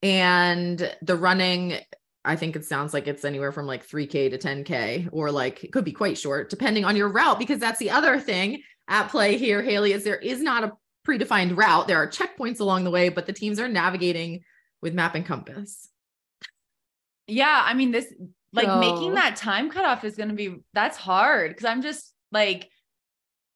and 0.00 0.96
the 1.02 1.16
running, 1.16 1.78
I 2.24 2.36
think 2.36 2.54
it 2.54 2.64
sounds 2.64 2.94
like 2.94 3.08
it's 3.08 3.24
anywhere 3.24 3.50
from 3.50 3.66
like 3.66 3.84
3K 3.84 4.30
to 4.30 4.38
10K, 4.38 5.08
or 5.10 5.32
like 5.32 5.64
it 5.64 5.72
could 5.72 5.84
be 5.84 5.90
quite 5.90 6.16
short, 6.16 6.50
depending 6.50 6.84
on 6.84 6.94
your 6.94 7.08
route, 7.08 7.40
because 7.40 7.58
that's 7.58 7.80
the 7.80 7.90
other 7.90 8.20
thing 8.20 8.62
at 8.86 9.08
play 9.08 9.36
here, 9.38 9.60
Haley, 9.60 9.92
is 9.92 10.04
there 10.04 10.18
is 10.18 10.40
not 10.40 10.62
a 10.62 10.72
predefined 11.04 11.56
route. 11.56 11.88
There 11.88 11.98
are 11.98 12.06
checkpoints 12.06 12.60
along 12.60 12.84
the 12.84 12.92
way, 12.92 13.08
but 13.08 13.26
the 13.26 13.32
teams 13.32 13.58
are 13.58 13.66
navigating 13.66 14.44
with 14.80 14.94
map 14.94 15.16
and 15.16 15.26
compass. 15.26 15.88
Yeah, 17.26 17.60
I 17.64 17.74
mean, 17.74 17.90
this 17.90 18.06
like 18.52 18.68
So- 18.68 18.78
making 18.78 19.14
that 19.14 19.34
time 19.34 19.68
cutoff 19.68 20.04
is 20.04 20.14
going 20.14 20.28
to 20.28 20.36
be 20.36 20.58
that's 20.74 20.96
hard 20.96 21.50
because 21.50 21.64
I'm 21.64 21.82
just 21.82 22.14
like, 22.30 22.68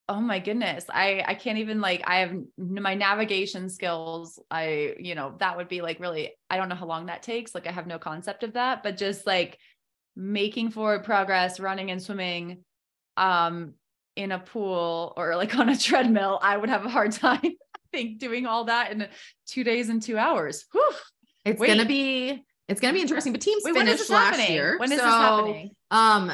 oh 0.09 0.21
my 0.21 0.39
goodness 0.39 0.85
i 0.91 1.23
i 1.27 1.35
can't 1.35 1.59
even 1.59 1.81
like 1.81 2.03
i 2.07 2.21
have 2.21 2.35
my 2.57 2.95
navigation 2.95 3.69
skills 3.69 4.41
i 4.51 4.95
you 4.99 5.15
know 5.15 5.35
that 5.39 5.57
would 5.57 5.69
be 5.69 5.83
like 5.83 6.01
really 6.01 6.33
i 6.51 6.57
don't 6.57 6.69
know 6.69 6.75
how 6.75 6.87
long 6.87 7.07
that 7.07 7.23
takes 7.23 7.55
like 7.55 7.67
i 7.67 7.73
have 7.73 7.87
no 7.87 7.99
concept 7.99 8.43
of 8.43 8.55
that 8.55 8.83
but 8.83 8.97
just 8.97 9.27
like 9.27 9.59
making 10.17 10.71
forward 10.71 11.05
progress 11.05 11.61
running 11.61 11.91
and 11.91 12.03
swimming 12.03 12.65
um 13.17 13.75
in 14.17 14.33
a 14.33 14.39
pool 14.39 15.13
or 15.17 15.37
like 15.37 15.55
on 15.59 15.69
a 15.69 15.77
treadmill 15.77 16.39
i 16.43 16.57
would 16.57 16.71
have 16.71 16.85
a 16.85 16.91
hard 16.91 17.13
time 17.27 17.41
i 17.43 17.81
think 17.93 18.19
doing 18.19 18.47
all 18.47 18.65
that 18.65 18.91
in 18.93 19.07
two 19.47 19.63
days 19.65 19.89
and 19.89 20.03
two 20.03 20.17
hours 20.19 20.65
Whew. 20.73 20.93
It's 21.45 21.61
Wait. 21.61 21.69
gonna 21.69 21.87
be 21.87 22.45
it's 22.69 22.81
gonna 22.81 22.93
be 22.93 23.01
interesting. 23.01 23.33
But 23.33 23.41
teams 23.41 23.63
Wait, 23.65 23.75
when 23.75 23.89
is 23.89 23.93
finished 23.93 24.09
this 24.09 24.11
last 24.11 24.37
happening? 24.37 24.53
year. 24.53 24.79
When 24.79 24.93
is 24.93 24.99
so, 24.99 25.05
this 25.05 25.15
happening? 25.15 25.71
Um, 25.91 26.33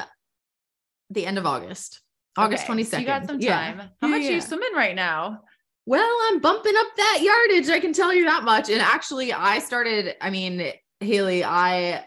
the 1.11 1.27
end 1.27 1.39
of 1.39 1.47
August, 1.47 2.01
August 2.37 2.63
Okay, 2.63 2.67
twenty 2.67 2.85
so 2.85 2.99
you 2.99 3.07
got 3.07 3.27
some 3.27 3.39
time 3.39 3.83
how 4.01 4.09
much 4.09 4.23
are 4.23 4.33
you 4.33 4.41
swimming 4.41 4.73
right 4.75 4.95
now 4.95 5.41
Well, 5.87 6.19
I'm 6.31 6.41
bumping 6.41 6.75
up 6.77 6.87
that 6.97 7.19
yardage. 7.23 7.69
I 7.69 7.79
can 7.79 7.93
tell 7.93 8.13
you 8.15 8.25
that 8.25 8.43
much. 8.43 8.71
And 8.71 8.81
actually, 8.81 9.33
I 9.33 9.59
started. 9.59 10.15
I 10.21 10.31
mean, 10.31 10.73
Haley, 11.01 11.45
I 11.45 12.07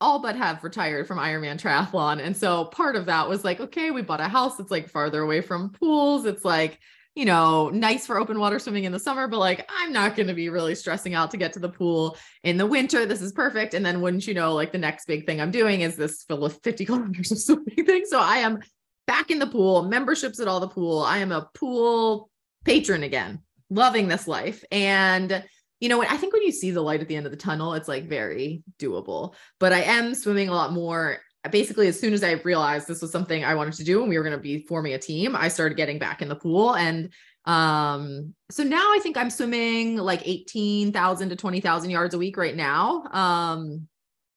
all 0.00 0.20
but 0.20 0.36
have 0.36 0.62
retired 0.62 1.08
from 1.08 1.18
Ironman 1.18 1.60
triathlon, 1.60 2.20
and 2.22 2.36
so 2.36 2.66
part 2.66 2.94
of 2.94 3.06
that 3.06 3.28
was 3.28 3.44
like, 3.44 3.60
okay, 3.60 3.90
we 3.90 4.02
bought 4.02 4.20
a 4.20 4.28
house 4.28 4.56
that's 4.56 4.70
like 4.70 4.88
farther 4.88 5.20
away 5.22 5.40
from 5.40 5.70
pools. 5.70 6.26
It's 6.26 6.44
like 6.44 6.78
you 7.16 7.24
know, 7.24 7.70
nice 7.70 8.06
for 8.06 8.18
open 8.18 8.38
water 8.38 8.58
swimming 8.58 8.84
in 8.84 8.92
the 8.92 8.98
summer, 8.98 9.26
but 9.26 9.38
like 9.38 9.68
I'm 9.74 9.90
not 9.90 10.16
going 10.16 10.28
to 10.28 10.34
be 10.34 10.50
really 10.50 10.74
stressing 10.74 11.14
out 11.14 11.30
to 11.30 11.38
get 11.38 11.54
to 11.54 11.58
the 11.58 11.68
pool 11.70 12.18
in 12.44 12.58
the 12.58 12.66
winter. 12.66 13.06
This 13.06 13.22
is 13.22 13.32
perfect. 13.32 13.72
And 13.72 13.84
then 13.84 14.02
wouldn't 14.02 14.26
you 14.26 14.34
know, 14.34 14.52
like 14.52 14.70
the 14.70 14.78
next 14.78 15.06
big 15.06 15.24
thing 15.24 15.40
I'm 15.40 15.50
doing 15.50 15.80
is 15.80 15.96
this 15.96 16.24
full 16.24 16.44
of 16.44 16.60
50 16.62 16.84
kilometers 16.84 17.32
of 17.32 17.38
swimming 17.38 17.86
thing. 17.86 18.04
So 18.04 18.20
I 18.20 18.36
am 18.36 18.60
back 19.06 19.30
in 19.30 19.38
the 19.38 19.46
pool, 19.46 19.82
memberships 19.82 20.40
at 20.40 20.48
all 20.48 20.60
the 20.60 20.68
pool. 20.68 21.00
I 21.00 21.18
am 21.18 21.32
a 21.32 21.48
pool 21.54 22.30
patron 22.64 23.02
again, 23.02 23.40
loving 23.70 24.08
this 24.08 24.26
life. 24.26 24.64
And 24.70 25.44
you 25.80 25.90
know, 25.90 26.02
I 26.02 26.16
think 26.16 26.32
when 26.32 26.42
you 26.42 26.52
see 26.52 26.70
the 26.70 26.80
light 26.80 27.02
at 27.02 27.08
the 27.08 27.16
end 27.16 27.26
of 27.26 27.32
the 27.32 27.38
tunnel, 27.38 27.74
it's 27.74 27.88
like 27.88 28.08
very 28.08 28.62
doable. 28.78 29.34
But 29.60 29.74
I 29.74 29.82
am 29.82 30.14
swimming 30.14 30.48
a 30.48 30.54
lot 30.54 30.72
more 30.72 31.18
basically 31.50 31.88
as 31.88 31.98
soon 31.98 32.12
as 32.12 32.24
I 32.24 32.32
realized 32.32 32.88
this 32.88 33.02
was 33.02 33.12
something 33.12 33.44
I 33.44 33.54
wanted 33.54 33.74
to 33.74 33.84
do 33.84 34.00
and 34.00 34.08
we 34.08 34.16
were 34.16 34.24
going 34.24 34.36
to 34.36 34.42
be 34.42 34.66
forming 34.66 34.94
a 34.94 34.98
team, 34.98 35.36
I 35.36 35.48
started 35.48 35.76
getting 35.76 35.98
back 35.98 36.22
in 36.22 36.28
the 36.28 36.36
pool. 36.36 36.74
And 36.74 37.12
um, 37.44 38.34
so 38.50 38.64
now 38.64 38.92
I 38.92 38.98
think 39.02 39.16
I'm 39.16 39.30
swimming 39.30 39.96
like 39.96 40.26
18,000 40.26 41.28
to 41.28 41.36
20,000 41.36 41.90
yards 41.90 42.14
a 42.14 42.18
week 42.18 42.36
right 42.36 42.56
now. 42.56 43.04
Um, 43.12 43.86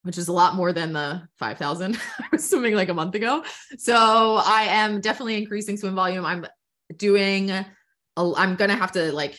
which 0.09 0.17
is 0.17 0.27
a 0.27 0.33
lot 0.33 0.55
more 0.55 0.73
than 0.73 0.91
the 0.91 1.21
5,000 1.37 1.95
I 2.19 2.25
was 2.31 2.49
swimming 2.49 2.73
like 2.73 2.89
a 2.89 2.95
month 2.95 3.13
ago. 3.13 3.43
So 3.77 4.41
I 4.43 4.63
am 4.63 5.01
definitely 5.01 5.37
increasing 5.37 5.77
swim 5.77 5.93
volume. 5.93 6.25
I'm 6.25 6.47
doing, 6.97 7.51
a, 7.51 7.65
I'm 8.17 8.55
going 8.55 8.71
to 8.71 8.75
have 8.75 8.93
to 8.93 9.11
like 9.11 9.37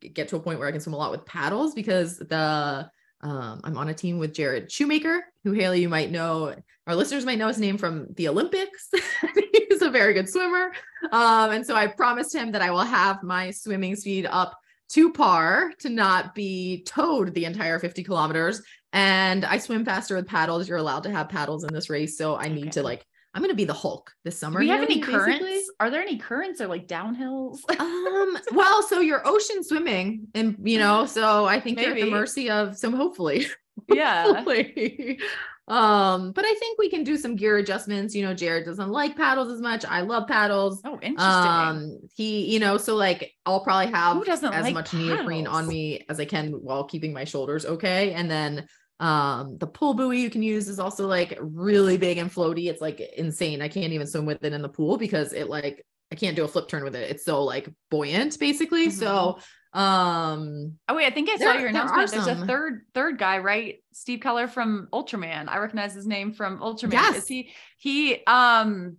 get 0.00 0.26
to 0.30 0.36
a 0.36 0.40
point 0.40 0.58
where 0.58 0.66
I 0.66 0.72
can 0.72 0.80
swim 0.80 0.94
a 0.94 0.96
lot 0.96 1.12
with 1.12 1.24
paddles 1.26 1.74
because 1.74 2.18
the, 2.18 2.90
um, 3.20 3.60
I'm 3.62 3.78
on 3.78 3.88
a 3.88 3.94
team 3.94 4.18
with 4.18 4.34
Jared 4.34 4.72
Shoemaker, 4.72 5.24
who 5.44 5.52
Haley, 5.52 5.82
you 5.82 5.88
might 5.88 6.10
know, 6.10 6.56
our 6.88 6.96
listeners 6.96 7.24
might 7.24 7.38
know 7.38 7.46
his 7.46 7.60
name 7.60 7.78
from 7.78 8.08
the 8.16 8.26
Olympics. 8.26 8.88
He's 9.70 9.80
a 9.80 9.90
very 9.90 10.12
good 10.12 10.28
swimmer. 10.28 10.72
Um, 11.12 11.52
and 11.52 11.64
so 11.64 11.76
I 11.76 11.86
promised 11.86 12.34
him 12.34 12.50
that 12.50 12.62
I 12.62 12.72
will 12.72 12.80
have 12.80 13.22
my 13.22 13.52
swimming 13.52 13.94
speed 13.94 14.26
up 14.26 14.58
to 14.90 15.12
par 15.12 15.72
to 15.78 15.88
not 15.88 16.34
be 16.34 16.82
towed 16.84 17.34
the 17.34 17.44
entire 17.44 17.78
50 17.78 18.02
kilometers. 18.04 18.60
And 18.94 19.44
I 19.44 19.58
swim 19.58 19.84
faster 19.84 20.14
with 20.16 20.26
paddles. 20.26 20.68
You're 20.68 20.78
allowed 20.78 21.02
to 21.02 21.10
have 21.10 21.28
paddles 21.28 21.64
in 21.64 21.74
this 21.74 21.90
race. 21.90 22.16
So 22.16 22.36
I 22.36 22.48
need 22.48 22.62
Okay. 22.68 22.70
to 22.70 22.82
like, 22.82 23.04
I'm 23.34 23.42
going 23.42 23.50
to 23.50 23.56
be 23.56 23.64
the 23.64 23.74
Hulk 23.74 24.12
this 24.24 24.38
summer. 24.38 24.60
Do 24.60 24.64
we 24.66 24.70
have 24.70 24.82
any 24.84 25.00
currents? 25.00 25.40
basically. 25.44 25.62
Are 25.80 25.90
there 25.90 26.00
any 26.00 26.16
currents 26.18 26.60
or 26.60 26.68
like 26.68 26.86
downhills? 26.86 27.58
um 27.80 28.38
well 28.52 28.82
so 28.82 29.00
you're 29.00 29.22
ocean 29.26 29.64
swimming 29.64 30.28
and 30.34 30.56
you 30.62 30.78
know 30.78 31.04
so 31.06 31.44
i 31.44 31.58
think 31.58 31.80
you're 31.80 31.90
at 31.90 31.96
the 31.96 32.08
mercy 32.10 32.48
of 32.48 32.76
some 32.76 32.92
hopefully 32.94 33.46
yeah. 33.92 34.32
hopefully. 34.34 35.18
um 35.66 36.30
but 36.32 36.44
i 36.44 36.54
think 36.60 36.78
we 36.78 36.88
can 36.90 37.02
do 37.04 37.16
some 37.16 37.34
gear 37.36 37.56
adjustments 37.56 38.14
you 38.14 38.22
know 38.22 38.34
jared 38.34 38.64
doesn't 38.64 38.90
like 38.90 39.16
paddles 39.16 39.50
as 39.52 39.60
much 39.60 39.84
i 39.86 40.00
love 40.02 40.28
paddles 40.28 40.80
Oh, 40.84 40.98
interesting. 41.02 41.18
um 41.18 41.98
he 42.14 42.52
you 42.52 42.60
know 42.60 42.76
so 42.76 42.94
like 42.94 43.32
i'll 43.46 43.60
probably 43.64 43.90
have 43.92 44.16
Who 44.16 44.24
doesn't 44.24 44.52
as 44.54 44.62
like 44.64 44.74
much 44.74 44.92
neoprene 44.94 45.46
on 45.48 45.66
me 45.66 46.04
as 46.08 46.20
i 46.20 46.24
can 46.24 46.52
while 46.52 46.84
keeping 46.84 47.12
my 47.12 47.24
shoulders 47.24 47.64
okay 47.66 48.12
and 48.12 48.30
then 48.30 48.68
um 49.00 49.58
the 49.58 49.66
pull 49.66 49.94
buoy 49.94 50.20
you 50.20 50.30
can 50.30 50.42
use 50.42 50.68
is 50.68 50.78
also 50.78 51.06
like 51.06 51.36
really 51.40 51.96
big 51.96 52.16
and 52.18 52.32
floaty 52.32 52.70
it's 52.70 52.80
like 52.80 53.00
insane 53.16 53.60
i 53.60 53.68
can't 53.68 53.92
even 53.92 54.06
swim 54.06 54.24
with 54.24 54.44
it 54.44 54.52
in 54.52 54.62
the 54.62 54.68
pool 54.68 54.96
because 54.96 55.32
it 55.32 55.48
like 55.48 55.84
i 56.12 56.14
can't 56.14 56.36
do 56.36 56.44
a 56.44 56.48
flip 56.48 56.68
turn 56.68 56.84
with 56.84 56.94
it 56.94 57.10
it's 57.10 57.24
so 57.24 57.42
like 57.42 57.68
buoyant 57.90 58.38
basically 58.38 58.90
so 58.90 59.36
um 59.72 60.74
oh 60.88 60.94
wait, 60.94 61.06
I 61.06 61.10
think 61.10 61.28
I 61.28 61.36
saw 61.36 61.44
there- 61.46 61.54
your 61.62 61.72
there 61.72 61.82
announcement. 61.82 62.12
are 62.12 62.24
There's 62.24 62.42
a 62.42 62.46
third 62.46 62.82
third 62.94 63.18
guy, 63.18 63.38
right? 63.38 63.82
Steve 63.92 64.20
Keller 64.20 64.46
from 64.46 64.86
Ultraman. 64.92 65.48
I 65.48 65.58
recognize 65.58 65.92
his 65.94 66.06
name 66.06 66.32
from 66.32 66.60
Ultraman. 66.60 66.92
Yes. 66.92 67.16
Is 67.16 67.26
he 67.26 67.50
he 67.78 68.24
um 68.24 68.98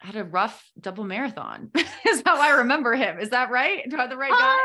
had 0.00 0.16
a 0.16 0.24
rough 0.24 0.60
double 0.80 1.04
marathon? 1.04 1.70
is 2.04 2.20
how 2.26 2.40
I 2.40 2.56
remember 2.58 2.94
him. 2.94 3.20
Is 3.20 3.30
that 3.30 3.52
right? 3.52 3.88
Do 3.88 3.96
I 3.96 4.00
have 4.00 4.10
the 4.10 4.16
right 4.16 4.32
guy? 4.32 4.52
Um, 4.54 4.58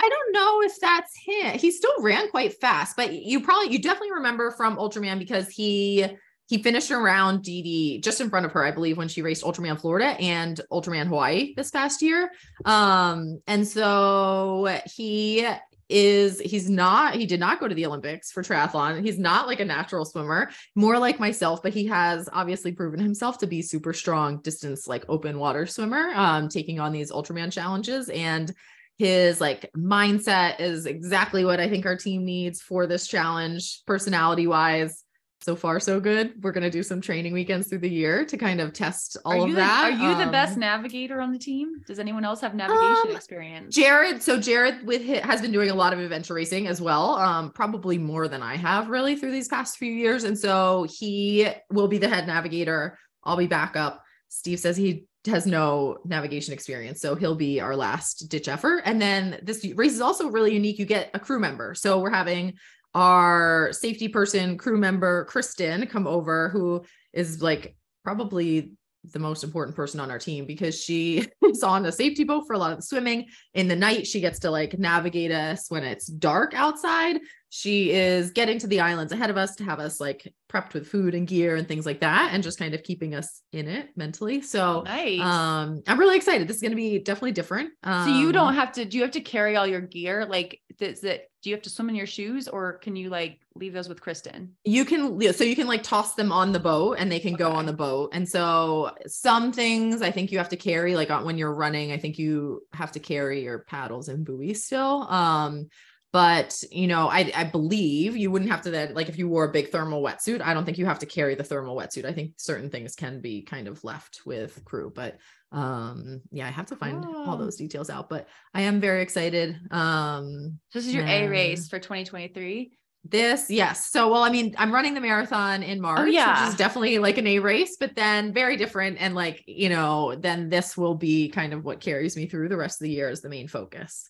I 0.00 0.08
don't 0.08 0.32
know 0.32 0.62
if 0.62 0.78
that's 0.80 1.12
him. 1.24 1.58
He 1.58 1.70
still 1.70 1.94
ran 2.00 2.28
quite 2.30 2.58
fast, 2.60 2.96
but 2.96 3.12
you 3.12 3.40
probably 3.40 3.72
you 3.72 3.80
definitely 3.80 4.12
remember 4.12 4.50
from 4.50 4.76
Ultraman 4.76 5.18
because 5.18 5.48
he 5.48 6.06
he 6.46 6.62
finished 6.62 6.90
around 6.90 7.42
DD 7.42 8.02
just 8.02 8.20
in 8.20 8.28
front 8.28 8.44
of 8.44 8.52
her, 8.52 8.64
I 8.64 8.70
believe, 8.70 8.98
when 8.98 9.08
she 9.08 9.22
raced 9.22 9.44
Ultraman 9.44 9.80
Florida 9.80 10.08
and 10.20 10.60
Ultraman 10.70 11.06
Hawaii 11.06 11.54
this 11.56 11.70
past 11.70 12.02
year. 12.02 12.30
Um, 12.64 13.40
and 13.46 13.66
so 13.66 14.78
he 14.94 15.46
is 15.90 16.40
he's 16.40 16.68
not 16.70 17.14
he 17.14 17.26
did 17.26 17.38
not 17.38 17.60
go 17.60 17.68
to 17.68 17.74
the 17.74 17.86
Olympics 17.86 18.32
for 18.32 18.42
triathlon. 18.42 19.04
He's 19.04 19.18
not 19.18 19.46
like 19.46 19.60
a 19.60 19.64
natural 19.64 20.04
swimmer, 20.04 20.50
more 20.74 20.98
like 20.98 21.20
myself, 21.20 21.62
but 21.62 21.72
he 21.72 21.86
has 21.86 22.28
obviously 22.32 22.72
proven 22.72 23.00
himself 23.00 23.38
to 23.38 23.46
be 23.46 23.62
super 23.62 23.92
strong 23.92 24.40
distance 24.42 24.86
like 24.86 25.04
open 25.08 25.38
water 25.38 25.66
swimmer, 25.66 26.10
um, 26.14 26.48
taking 26.48 26.80
on 26.80 26.92
these 26.92 27.12
Ultraman 27.12 27.52
challenges 27.52 28.08
and 28.08 28.52
his 28.96 29.40
like 29.40 29.70
mindset 29.76 30.60
is 30.60 30.86
exactly 30.86 31.44
what 31.44 31.60
I 31.60 31.68
think 31.68 31.84
our 31.86 31.96
team 31.96 32.24
needs 32.24 32.60
for 32.62 32.86
this 32.86 33.06
challenge, 33.06 33.82
personality 33.86 34.46
wise. 34.46 35.02
So 35.40 35.56
far, 35.56 35.78
so 35.78 36.00
good. 36.00 36.42
We're 36.42 36.52
gonna 36.52 36.70
do 36.70 36.82
some 36.82 37.02
training 37.02 37.34
weekends 37.34 37.68
through 37.68 37.80
the 37.80 37.90
year 37.90 38.24
to 38.24 38.36
kind 38.38 38.62
of 38.62 38.72
test 38.72 39.18
all 39.26 39.42
of 39.42 39.48
you 39.50 39.56
that. 39.56 39.90
The, 39.90 40.02
are 40.02 40.10
you 40.10 40.24
the 40.24 40.30
best 40.32 40.54
Um, 40.54 40.60
navigator 40.60 41.20
on 41.20 41.32
the 41.32 41.38
team? 41.38 41.82
Does 41.86 41.98
anyone 41.98 42.24
else 42.24 42.40
have 42.40 42.54
navigation 42.54 43.10
Um, 43.10 43.16
experience? 43.16 43.74
Jared, 43.74 44.22
so 44.22 44.40
Jared 44.40 44.86
with 44.86 45.06
hi- 45.06 45.20
has 45.22 45.42
been 45.42 45.52
doing 45.52 45.68
a 45.68 45.74
lot 45.74 45.92
of 45.92 45.98
adventure 45.98 46.32
racing 46.32 46.66
as 46.66 46.80
well, 46.80 47.16
um, 47.16 47.50
probably 47.50 47.98
more 47.98 48.26
than 48.26 48.42
I 48.42 48.56
have 48.56 48.88
really 48.88 49.16
through 49.16 49.32
these 49.32 49.48
past 49.48 49.76
few 49.76 49.92
years, 49.92 50.24
and 50.24 50.38
so 50.38 50.86
he 50.98 51.46
will 51.70 51.88
be 51.88 51.98
the 51.98 52.08
head 52.08 52.26
navigator. 52.26 52.98
I'll 53.22 53.36
be 53.36 53.46
backup. 53.46 54.02
Steve 54.30 54.60
says 54.60 54.78
he 54.78 55.04
has 55.26 55.46
no 55.46 55.98
navigation 56.04 56.52
experience, 56.52 57.00
so 57.00 57.14
he'll 57.14 57.34
be 57.34 57.60
our 57.60 57.76
last 57.76 58.28
ditch 58.28 58.48
effort. 58.48 58.82
And 58.84 59.00
then 59.00 59.40
this 59.42 59.64
race 59.74 59.92
is 59.92 60.00
also 60.00 60.30
really 60.30 60.52
unique. 60.52 60.78
You 60.78 60.86
get 60.86 61.10
a 61.14 61.18
crew 61.18 61.38
member, 61.38 61.74
so 61.74 62.00
we're 62.00 62.10
having 62.10 62.54
our 62.94 63.72
safety 63.72 64.08
person, 64.08 64.56
crew 64.56 64.78
member 64.78 65.24
Kristen, 65.24 65.86
come 65.86 66.06
over, 66.06 66.48
who 66.50 66.84
is 67.12 67.42
like 67.42 67.76
probably 68.04 68.72
the 69.12 69.18
most 69.18 69.44
important 69.44 69.76
person 69.76 70.00
on 70.00 70.10
our 70.10 70.18
team 70.18 70.46
because 70.46 70.80
she 70.80 71.26
is 71.44 71.62
on 71.62 71.84
a 71.86 71.92
safety 71.92 72.24
boat 72.24 72.44
for 72.46 72.54
a 72.54 72.58
lot 72.58 72.72
of 72.72 72.78
the 72.78 72.82
swimming. 72.82 73.26
In 73.52 73.68
the 73.68 73.76
night, 73.76 74.06
she 74.06 74.20
gets 74.20 74.38
to 74.40 74.50
like 74.50 74.78
navigate 74.78 75.30
us 75.30 75.66
when 75.68 75.84
it's 75.84 76.06
dark 76.06 76.54
outside. 76.54 77.18
She 77.56 77.92
is 77.92 78.32
getting 78.32 78.58
to 78.58 78.66
the 78.66 78.80
islands 78.80 79.12
ahead 79.12 79.30
of 79.30 79.36
us 79.36 79.54
to 79.56 79.64
have 79.64 79.78
us 79.78 80.00
like 80.00 80.34
prepped 80.50 80.74
with 80.74 80.88
food 80.88 81.14
and 81.14 81.24
gear 81.24 81.54
and 81.54 81.68
things 81.68 81.86
like 81.86 82.00
that, 82.00 82.30
and 82.32 82.42
just 82.42 82.58
kind 82.58 82.74
of 82.74 82.82
keeping 82.82 83.14
us 83.14 83.42
in 83.52 83.68
it 83.68 83.90
mentally. 83.94 84.42
So, 84.42 84.82
nice. 84.82 85.20
um, 85.20 85.80
I'm 85.86 86.00
really 86.00 86.16
excited. 86.16 86.48
This 86.48 86.56
is 86.56 86.62
going 86.62 86.72
to 86.72 86.76
be 86.76 86.98
definitely 86.98 87.30
different. 87.30 87.70
Um, 87.84 88.08
so 88.08 88.18
you 88.18 88.32
don't 88.32 88.54
have 88.54 88.72
to. 88.72 88.84
Do 88.84 88.96
you 88.96 89.04
have 89.04 89.12
to 89.12 89.20
carry 89.20 89.54
all 89.54 89.68
your 89.68 89.80
gear? 89.80 90.26
Like, 90.26 90.60
does 90.78 91.04
it? 91.04 91.30
Do 91.44 91.50
you 91.50 91.54
have 91.54 91.62
to 91.62 91.70
swim 91.70 91.90
in 91.90 91.94
your 91.94 92.08
shoes, 92.08 92.48
or 92.48 92.78
can 92.78 92.96
you 92.96 93.08
like 93.08 93.38
leave 93.54 93.72
those 93.72 93.88
with 93.88 94.00
Kristen? 94.00 94.56
you 94.64 94.84
can 94.84 95.32
so 95.32 95.44
you 95.44 95.54
can 95.54 95.68
like 95.68 95.84
toss 95.84 96.14
them 96.14 96.32
on 96.32 96.50
the 96.50 96.58
boat 96.58 96.96
and 96.98 97.12
they 97.12 97.20
can 97.20 97.34
go 97.34 97.52
on 97.52 97.66
the 97.66 97.72
boat 97.72 98.10
and 98.12 98.28
so 98.28 98.90
some 99.06 99.52
things 99.52 100.02
i 100.02 100.10
think 100.10 100.32
you 100.32 100.38
have 100.38 100.48
to 100.48 100.56
carry 100.56 100.96
like 100.96 101.08
when 101.24 101.38
you're 101.38 101.54
running 101.54 101.92
i 101.92 101.98
think 101.98 102.18
you 102.18 102.60
have 102.72 102.90
to 102.90 102.98
carry 102.98 103.44
your 103.44 103.60
paddles 103.60 104.08
and 104.08 104.24
buoys 104.24 104.64
still 104.64 105.06
um 105.08 105.68
but 106.14 106.62
you 106.70 106.86
know 106.86 107.08
I, 107.08 107.32
I 107.34 107.42
believe 107.42 108.16
you 108.16 108.30
wouldn't 108.30 108.50
have 108.52 108.62
to 108.62 108.70
then 108.70 108.94
like 108.94 109.08
if 109.08 109.18
you 109.18 109.28
wore 109.28 109.46
a 109.46 109.52
big 109.52 109.70
thermal 109.70 110.00
wetsuit 110.00 110.40
i 110.40 110.54
don't 110.54 110.64
think 110.64 110.78
you 110.78 110.86
have 110.86 111.00
to 111.00 111.06
carry 111.06 111.34
the 111.34 111.42
thermal 111.42 111.76
wetsuit 111.76 112.04
i 112.04 112.12
think 112.12 112.34
certain 112.36 112.70
things 112.70 112.94
can 112.94 113.20
be 113.20 113.42
kind 113.42 113.66
of 113.66 113.82
left 113.82 114.20
with 114.24 114.64
crew 114.64 114.92
but 114.94 115.18
um 115.50 116.20
yeah 116.30 116.46
i 116.46 116.50
have 116.50 116.66
to 116.66 116.76
find 116.76 117.04
all 117.04 117.34
Oh. 117.34 117.36
those 117.36 117.56
details 117.56 117.90
out 117.90 118.08
but 118.08 118.28
i 118.54 118.60
am 118.62 118.80
very 118.80 119.02
excited 119.02 119.58
um 119.72 120.60
this 120.72 120.86
is 120.86 120.94
your 120.94 121.04
A 121.04 121.26
race 121.28 121.68
for 121.68 121.78
2023. 121.80 122.70
This, 123.06 123.50
yes. 123.50 123.90
So, 123.90 124.10
well, 124.10 124.22
I 124.22 124.30
mean, 124.30 124.54
I'm 124.56 124.72
running 124.72 124.94
the 124.94 125.00
marathon 125.00 125.62
in 125.62 125.78
March, 125.78 126.10
yeah. 126.10 126.40
which 126.40 126.52
is 126.52 126.56
definitely 126.56 126.98
like 126.98 127.18
an 127.18 127.26
A 127.26 127.38
race, 127.38 127.76
but 127.78 127.94
then 127.94 128.32
very 128.32 128.56
different. 128.56 128.96
And 128.98 129.14
like, 129.14 129.44
you 129.46 129.68
know, 129.68 130.14
then 130.14 130.48
this 130.48 130.74
will 130.74 130.94
be 130.94 131.28
kind 131.28 131.52
of 131.52 131.66
what 131.66 131.80
carries 131.80 132.16
me 132.16 132.24
through 132.24 132.48
the 132.48 132.56
rest 132.56 132.80
of 132.80 132.86
the 132.86 132.90
year 132.92 133.10
as 133.10 133.20
the 133.20 133.28
main 133.28 133.46
focus. 133.46 134.08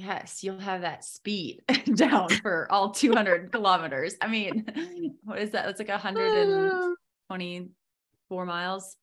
Yes, 0.00 0.42
you'll 0.42 0.58
have 0.58 0.80
that 0.80 1.04
speed 1.04 1.62
down 1.94 2.30
for 2.30 2.66
all 2.72 2.92
200 2.92 3.52
kilometers. 3.52 4.14
I 4.22 4.28
mean, 4.28 4.64
what 5.24 5.38
is 5.38 5.50
that? 5.50 5.66
That's 5.66 5.78
like 5.78 5.88
124 5.88 8.42
ah. 8.42 8.46
miles. 8.46 8.96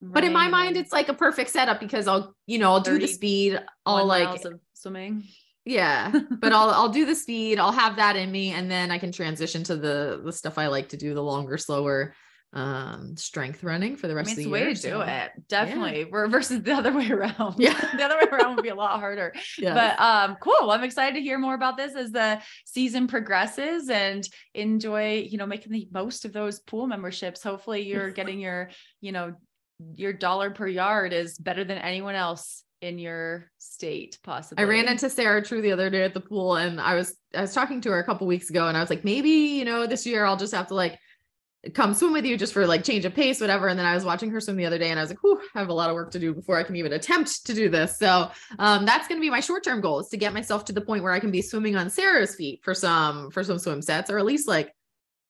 But 0.00 0.22
in 0.22 0.32
my 0.32 0.46
mind, 0.46 0.76
it's 0.76 0.92
like 0.92 1.08
a 1.08 1.14
perfect 1.14 1.50
setup 1.50 1.80
because 1.80 2.06
I'll, 2.06 2.32
you 2.46 2.60
know, 2.60 2.70
I'll 2.70 2.80
do 2.80 3.00
the 3.00 3.08
speed. 3.08 3.60
I'll 3.84 4.06
like, 4.06 4.40
swimming. 4.74 5.24
yeah, 5.64 6.12
but 6.30 6.52
I'll, 6.52 6.70
I'll 6.70 6.90
do 6.90 7.04
the 7.04 7.16
speed. 7.16 7.58
I'll 7.58 7.72
have 7.72 7.96
that 7.96 8.14
in 8.14 8.30
me. 8.30 8.52
And 8.52 8.70
then 8.70 8.92
I 8.92 8.98
can 8.98 9.10
transition 9.10 9.64
to 9.64 9.74
the, 9.74 10.20
the 10.24 10.32
stuff 10.32 10.56
I 10.56 10.68
like 10.68 10.90
to 10.90 10.96
do, 10.96 11.14
the 11.14 11.22
longer, 11.22 11.58
slower, 11.58 12.14
um, 12.52 13.14
strength 13.16 13.62
running 13.62 13.96
for 13.96 14.06
the 14.06 14.14
I 14.14 14.16
rest 14.16 14.36
mean, 14.36 14.38
of 14.38 14.44
the 14.44 14.50
way 14.50 14.64
year. 14.64 14.74
to 14.74 14.80
do 14.80 15.00
it. 15.02 15.30
Definitely. 15.48 16.06
We're 16.06 16.28
versus 16.28 16.62
the 16.62 16.72
other 16.72 16.92
way 16.96 17.10
around. 17.10 17.56
Yeah. 17.58 17.78
the 17.96 18.04
other 18.04 18.16
way 18.16 18.26
around 18.30 18.56
would 18.56 18.62
be 18.62 18.70
a 18.70 18.74
lot 18.74 18.98
harder. 18.98 19.34
yes. 19.58 19.74
But 19.74 20.02
um, 20.02 20.36
cool. 20.40 20.54
Well, 20.60 20.72
I'm 20.72 20.84
excited 20.84 21.14
to 21.14 21.20
hear 21.20 21.38
more 21.38 21.54
about 21.54 21.76
this 21.76 21.94
as 21.94 22.10
the 22.10 22.40
season 22.64 23.06
progresses 23.06 23.90
and 23.90 24.26
enjoy, 24.54 25.26
you 25.28 25.36
know, 25.36 25.46
making 25.46 25.72
the 25.72 25.88
most 25.92 26.24
of 26.24 26.32
those 26.32 26.60
pool 26.60 26.86
memberships. 26.86 27.42
Hopefully 27.42 27.82
you're 27.82 28.10
getting 28.10 28.40
your, 28.40 28.70
you 29.00 29.12
know, 29.12 29.34
your 29.94 30.12
dollar 30.12 30.50
per 30.50 30.66
yard 30.66 31.12
is 31.12 31.36
better 31.38 31.64
than 31.64 31.78
anyone 31.78 32.14
else 32.14 32.64
in 32.80 32.98
your 32.98 33.50
state, 33.58 34.18
possibly. 34.22 34.64
I 34.64 34.68
ran 34.68 34.88
into 34.88 35.10
Sarah 35.10 35.44
True 35.44 35.60
the 35.60 35.72
other 35.72 35.90
day 35.90 36.02
at 36.02 36.14
the 36.14 36.20
pool 36.20 36.56
and 36.56 36.80
I 36.80 36.94
was 36.94 37.16
I 37.34 37.42
was 37.42 37.52
talking 37.52 37.80
to 37.82 37.90
her 37.90 37.98
a 37.98 38.04
couple 38.04 38.26
weeks 38.26 38.50
ago 38.50 38.68
and 38.68 38.76
I 38.76 38.80
was 38.80 38.90
like, 38.90 39.04
maybe, 39.04 39.28
you 39.28 39.64
know, 39.64 39.86
this 39.86 40.06
year 40.06 40.24
I'll 40.24 40.36
just 40.36 40.54
have 40.54 40.68
to 40.68 40.74
like 40.74 40.98
come 41.74 41.94
swim 41.94 42.12
with 42.12 42.24
you 42.24 42.36
just 42.36 42.52
for 42.52 42.66
like 42.66 42.84
change 42.84 43.04
of 43.04 43.14
pace, 43.14 43.40
whatever. 43.40 43.68
And 43.68 43.78
then 43.78 43.86
I 43.86 43.94
was 43.94 44.04
watching 44.04 44.30
her 44.30 44.40
swim 44.40 44.56
the 44.56 44.66
other 44.66 44.78
day 44.78 44.90
and 44.90 44.98
I 44.98 45.02
was 45.02 45.10
like, 45.10 45.22
whew, 45.22 45.40
I 45.54 45.58
have 45.58 45.68
a 45.68 45.72
lot 45.74 45.90
of 45.90 45.94
work 45.94 46.10
to 46.12 46.18
do 46.18 46.34
before 46.34 46.56
I 46.58 46.62
can 46.62 46.76
even 46.76 46.92
attempt 46.92 47.46
to 47.46 47.54
do 47.54 47.68
this. 47.68 47.98
So 47.98 48.30
um, 48.58 48.84
that's 48.86 49.08
gonna 49.08 49.20
be 49.20 49.30
my 49.30 49.40
short-term 49.40 49.80
goal 49.80 50.00
is 50.00 50.08
to 50.08 50.16
get 50.16 50.32
myself 50.32 50.64
to 50.66 50.72
the 50.72 50.80
point 50.80 51.02
where 51.02 51.12
I 51.12 51.20
can 51.20 51.30
be 51.30 51.42
swimming 51.42 51.76
on 51.76 51.90
Sarah's 51.90 52.34
feet 52.34 52.60
for 52.62 52.74
some 52.74 53.30
for 53.30 53.42
some 53.44 53.58
swim 53.58 53.82
sets, 53.82 54.10
or 54.10 54.18
at 54.18 54.24
least 54.24 54.48
like 54.48 54.72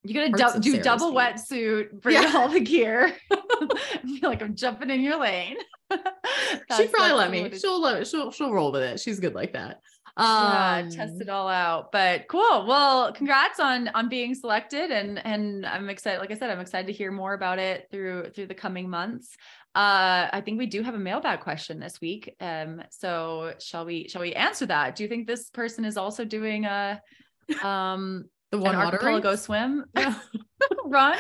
You're 0.04 0.28
gonna 0.30 0.46
of 0.56 0.60
do 0.62 0.70
Sarah's 0.70 0.84
double 0.84 1.10
feet. 1.10 1.18
wetsuit, 1.18 2.00
bring 2.00 2.14
Yeah. 2.14 2.32
all 2.36 2.48
the 2.48 2.60
gear. 2.60 3.12
I 3.30 3.98
feel 4.20 4.30
like 4.30 4.42
I'm 4.42 4.54
jumping 4.54 4.90
in 4.90 5.00
your 5.00 5.18
lane. 5.18 5.56
she'd 6.76 6.92
probably 6.92 7.12
let 7.16 7.30
me. 7.30 7.58
She'll 7.58 8.04
she'll 8.04 8.30
she'll 8.30 8.52
roll 8.52 8.72
with 8.72 8.82
it. 8.82 9.00
She's 9.00 9.20
good 9.20 9.34
like 9.34 9.54
that. 9.54 9.80
Yeah, 10.18 10.82
Um, 10.84 10.90
test 10.90 11.20
it 11.20 11.28
all 11.28 11.48
out. 11.48 11.92
But 11.92 12.28
cool. 12.28 12.66
Well, 12.66 13.12
congrats 13.12 13.60
on 13.60 13.88
on 13.88 14.08
being 14.08 14.34
selected, 14.34 14.90
and 14.90 15.24
and 15.24 15.64
I'm 15.64 15.88
excited. 15.88 16.20
Like 16.20 16.30
I 16.30 16.34
said, 16.34 16.50
I'm 16.50 16.60
excited 16.60 16.86
to 16.88 16.92
hear 16.92 17.12
more 17.12 17.34
about 17.34 17.58
it 17.58 17.88
through 17.90 18.30
through 18.30 18.46
the 18.46 18.54
coming 18.54 18.90
months. 18.90 19.36
Uh, 19.74 20.28
I 20.32 20.42
think 20.44 20.58
we 20.58 20.66
do 20.66 20.82
have 20.82 20.94
a 20.94 20.98
mailbag 20.98 21.40
question 21.40 21.78
this 21.78 22.00
week. 22.00 22.34
Um, 22.40 22.82
so 22.90 23.54
shall 23.60 23.84
we 23.84 24.08
shall 24.08 24.22
we 24.22 24.34
answer 24.34 24.66
that? 24.66 24.96
Do 24.96 25.04
you 25.04 25.08
think 25.08 25.26
this 25.26 25.50
person 25.50 25.84
is 25.84 25.96
also 25.96 26.24
doing 26.24 26.64
a 26.64 27.00
um 27.62 28.24
the 28.50 28.58
one 28.58 28.74
archipelago 28.74 29.30
race? 29.30 29.42
swim 29.42 29.84
run? 30.86 31.18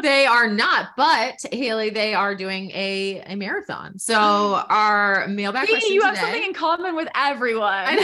they 0.00 0.26
are 0.26 0.48
not, 0.48 0.90
but 0.96 1.34
Haley, 1.52 1.90
they 1.90 2.14
are 2.14 2.34
doing 2.34 2.70
a, 2.70 3.22
a 3.26 3.34
marathon. 3.34 3.98
So 3.98 4.14
our 4.70 5.26
mailbag 5.28 5.66
See, 5.66 5.72
question 5.72 5.94
you 5.94 6.02
have 6.02 6.16
something 6.16 6.44
in 6.44 6.54
common 6.54 6.96
with 6.96 7.08
everyone. 7.14 7.98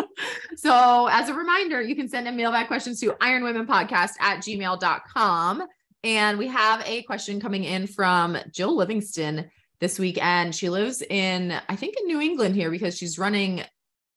So 0.56 1.06
as 1.06 1.28
a 1.28 1.34
reminder, 1.34 1.82
you 1.82 1.94
can 1.94 2.08
send 2.08 2.26
in 2.26 2.34
mailbag 2.34 2.66
questions 2.66 2.98
to 3.00 3.12
ironwomenpodcast 3.12 4.12
at 4.18 4.38
gmail.com. 4.38 5.62
And 6.02 6.38
we 6.38 6.46
have 6.48 6.82
a 6.86 7.02
question 7.02 7.40
coming 7.40 7.64
in 7.64 7.86
from 7.86 8.38
Jill 8.50 8.74
Livingston 8.74 9.50
this 9.80 9.98
week. 9.98 10.22
And 10.22 10.54
she 10.54 10.70
lives 10.70 11.02
in, 11.02 11.52
I 11.68 11.76
think 11.76 11.96
in 12.00 12.06
New 12.06 12.20
England 12.20 12.54
here 12.54 12.70
because 12.70 12.96
she's 12.96 13.18
running 13.18 13.62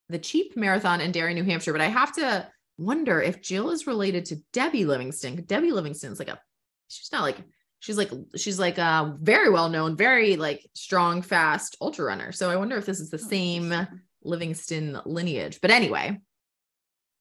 the 0.08 0.18
cheap 0.20 0.56
marathon 0.56 1.02
in 1.02 1.12
Derry, 1.12 1.34
New 1.34 1.44
Hampshire. 1.44 1.74
But 1.74 1.82
I 1.82 1.88
have 1.88 2.14
to 2.16 2.48
wonder 2.78 3.22
if 3.22 3.42
Jill 3.42 3.70
is 3.72 3.86
related 3.86 4.26
to 4.26 4.38
Debbie 4.54 4.86
Livingston. 4.86 5.44
Debbie 5.46 5.72
Livingston's 5.72 6.20
like 6.20 6.30
a, 6.30 6.40
she's 6.88 7.12
not 7.12 7.24
like, 7.24 7.38
she's 7.80 7.98
like, 7.98 8.12
she's 8.36 8.60
like 8.60 8.78
a 8.78 9.18
very 9.22 9.50
well 9.50 9.70
known, 9.70 9.98
very 9.98 10.38
like 10.38 10.66
strong, 10.74 11.22
fast 11.22 11.76
ultra 11.82 12.06
runner. 12.06 12.32
So 12.32 12.50
I 12.50 12.56
wonder 12.56 12.78
if 12.78 12.86
this 12.86 13.00
is 13.00 13.10
the 13.10 13.22
oh, 13.22 13.28
same 13.28 13.88
Livingston 14.24 15.00
lineage. 15.06 15.60
But 15.62 15.72
anyway, 15.72 16.20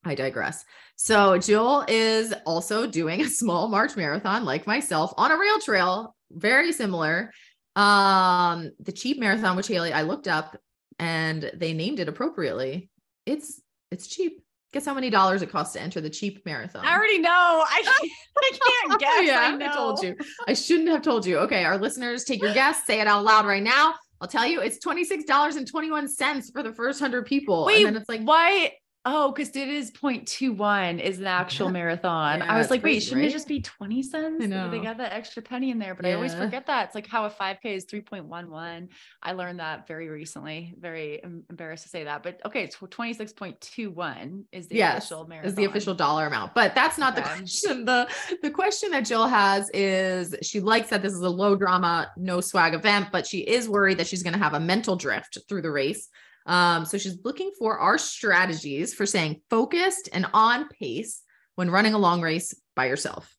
I 0.04 0.14
digress. 0.14 0.64
So 0.96 1.38
Jill 1.38 1.84
is 1.88 2.34
also 2.46 2.86
doing 2.86 3.20
a 3.20 3.28
small 3.28 3.68
March 3.68 3.96
marathon 3.96 4.44
like 4.44 4.66
myself 4.66 5.12
on 5.16 5.30
a 5.30 5.38
rail 5.38 5.58
trail, 5.60 6.16
very 6.30 6.72
similar. 6.72 7.32
Um, 7.76 8.72
the 8.80 8.92
cheap 8.92 9.20
marathon, 9.20 9.56
which 9.56 9.68
Haley, 9.68 9.92
I 9.92 10.02
looked 10.02 10.26
up 10.28 10.56
and 10.98 11.50
they 11.54 11.72
named 11.72 12.00
it 12.00 12.08
appropriately. 12.08 12.90
It's 13.26 13.60
it's 13.90 14.06
cheap. 14.06 14.42
Guess 14.72 14.84
how 14.84 14.92
many 14.92 15.08
dollars 15.08 15.40
it 15.40 15.50
costs 15.50 15.72
to 15.74 15.80
enter 15.80 16.00
the 16.00 16.10
cheap 16.10 16.44
marathon? 16.44 16.84
I 16.84 16.94
already 16.94 17.20
know. 17.20 17.30
I 17.30 17.82
can't, 18.00 18.12
I 18.36 18.58
can't 18.58 19.00
guess. 19.00 19.26
yeah, 19.26 19.40
I, 19.40 19.56
know. 19.56 19.72
told 19.72 20.02
you. 20.02 20.14
I 20.46 20.52
shouldn't 20.52 20.90
have 20.90 21.00
told 21.00 21.24
you. 21.24 21.38
Okay, 21.38 21.64
our 21.64 21.78
listeners, 21.78 22.24
take 22.24 22.42
your 22.42 22.52
guess. 22.52 22.84
Say 22.84 23.00
it 23.00 23.06
out 23.06 23.24
loud 23.24 23.46
right 23.46 23.62
now. 23.62 23.94
I'll 24.20 24.28
tell 24.28 24.46
you, 24.46 24.60
it's 24.60 24.78
twenty 24.78 25.04
six 25.04 25.24
dollars 25.24 25.56
and 25.56 25.66
twenty 25.66 25.90
one 25.90 26.08
cents 26.08 26.50
for 26.50 26.62
the 26.62 26.72
first 26.72 27.00
hundred 27.00 27.26
people. 27.26 27.64
Wait, 27.66 27.78
and 27.78 27.86
then 27.86 27.96
it's 27.96 28.08
like 28.08 28.22
why? 28.22 28.72
Oh, 29.04 29.32
because 29.32 29.56
it 29.56 29.68
is 29.68 29.90
0.21 29.92 31.00
is 31.00 31.18
an 31.18 31.26
actual 31.26 31.66
Yeah. 31.68 31.72
marathon. 31.72 32.40
Yeah, 32.40 32.52
I 32.52 32.58
was 32.58 32.68
like, 32.68 32.82
wait, 32.82 33.00
shouldn't 33.02 33.22
right? 33.22 33.30
it 33.30 33.32
just 33.32 33.48
be 33.48 33.60
20 33.62 34.02
cents? 34.02 34.38
They 34.44 34.80
got 34.80 34.98
that 34.98 35.12
extra 35.12 35.40
penny 35.40 35.70
in 35.70 35.78
there, 35.78 35.94
but 35.94 36.04
I 36.04 36.12
always 36.12 36.34
forget 36.34 36.66
that. 36.66 36.86
It's 36.86 36.94
like 36.94 37.06
how 37.06 37.24
a 37.24 37.30
5K 37.30 37.58
is 37.64 37.86
3.11. 37.86 38.88
I 39.22 39.32
learned 39.32 39.60
that 39.60 39.86
very 39.86 40.08
recently. 40.08 40.74
Very 40.78 41.20
embarrassed 41.22 41.84
to 41.84 41.88
say 41.88 42.04
that, 42.04 42.22
but 42.22 42.40
okay, 42.44 42.64
it's 42.64 42.76
26.21 42.76 44.44
is 44.52 44.68
the 44.68 44.76
yes, 44.76 44.98
official 45.04 45.26
marathon. 45.26 45.48
is 45.48 45.54
the 45.54 45.64
official 45.64 45.94
dollar 45.94 46.26
amount. 46.26 46.54
But 46.54 46.74
that's 46.74 46.98
not 46.98 47.14
the 47.14 47.22
question. 47.22 47.84
The 47.84 48.08
the 48.42 48.50
question 48.50 48.90
that 48.90 49.06
Jill 49.06 49.26
has 49.26 49.70
is 49.72 50.34
she 50.42 50.60
likes 50.60 50.90
that 50.90 51.02
this 51.02 51.12
is 51.12 51.20
a 51.20 51.30
low 51.30 51.56
drama, 51.56 52.10
no 52.16 52.40
swag 52.40 52.74
event, 52.74 53.08
but 53.12 53.26
she 53.26 53.38
is 53.38 53.68
worried 53.68 53.98
that 53.98 54.06
she's 54.06 54.22
going 54.22 54.34
to 54.34 54.38
have 54.38 54.54
a 54.54 54.60
mental 54.60 54.96
drift 54.96 55.38
through 55.48 55.62
the 55.62 55.70
race. 55.70 56.08
Um, 56.48 56.84
so 56.84 56.98
she's 56.98 57.18
looking 57.24 57.50
for 57.58 57.78
our 57.78 57.98
strategies 57.98 58.94
for 58.94 59.06
staying 59.06 59.42
focused 59.50 60.08
and 60.12 60.26
on 60.32 60.68
pace 60.68 61.22
when 61.54 61.70
running 61.70 61.94
a 61.94 61.98
long 61.98 62.22
race 62.22 62.54
by 62.74 62.86
yourself. 62.86 63.32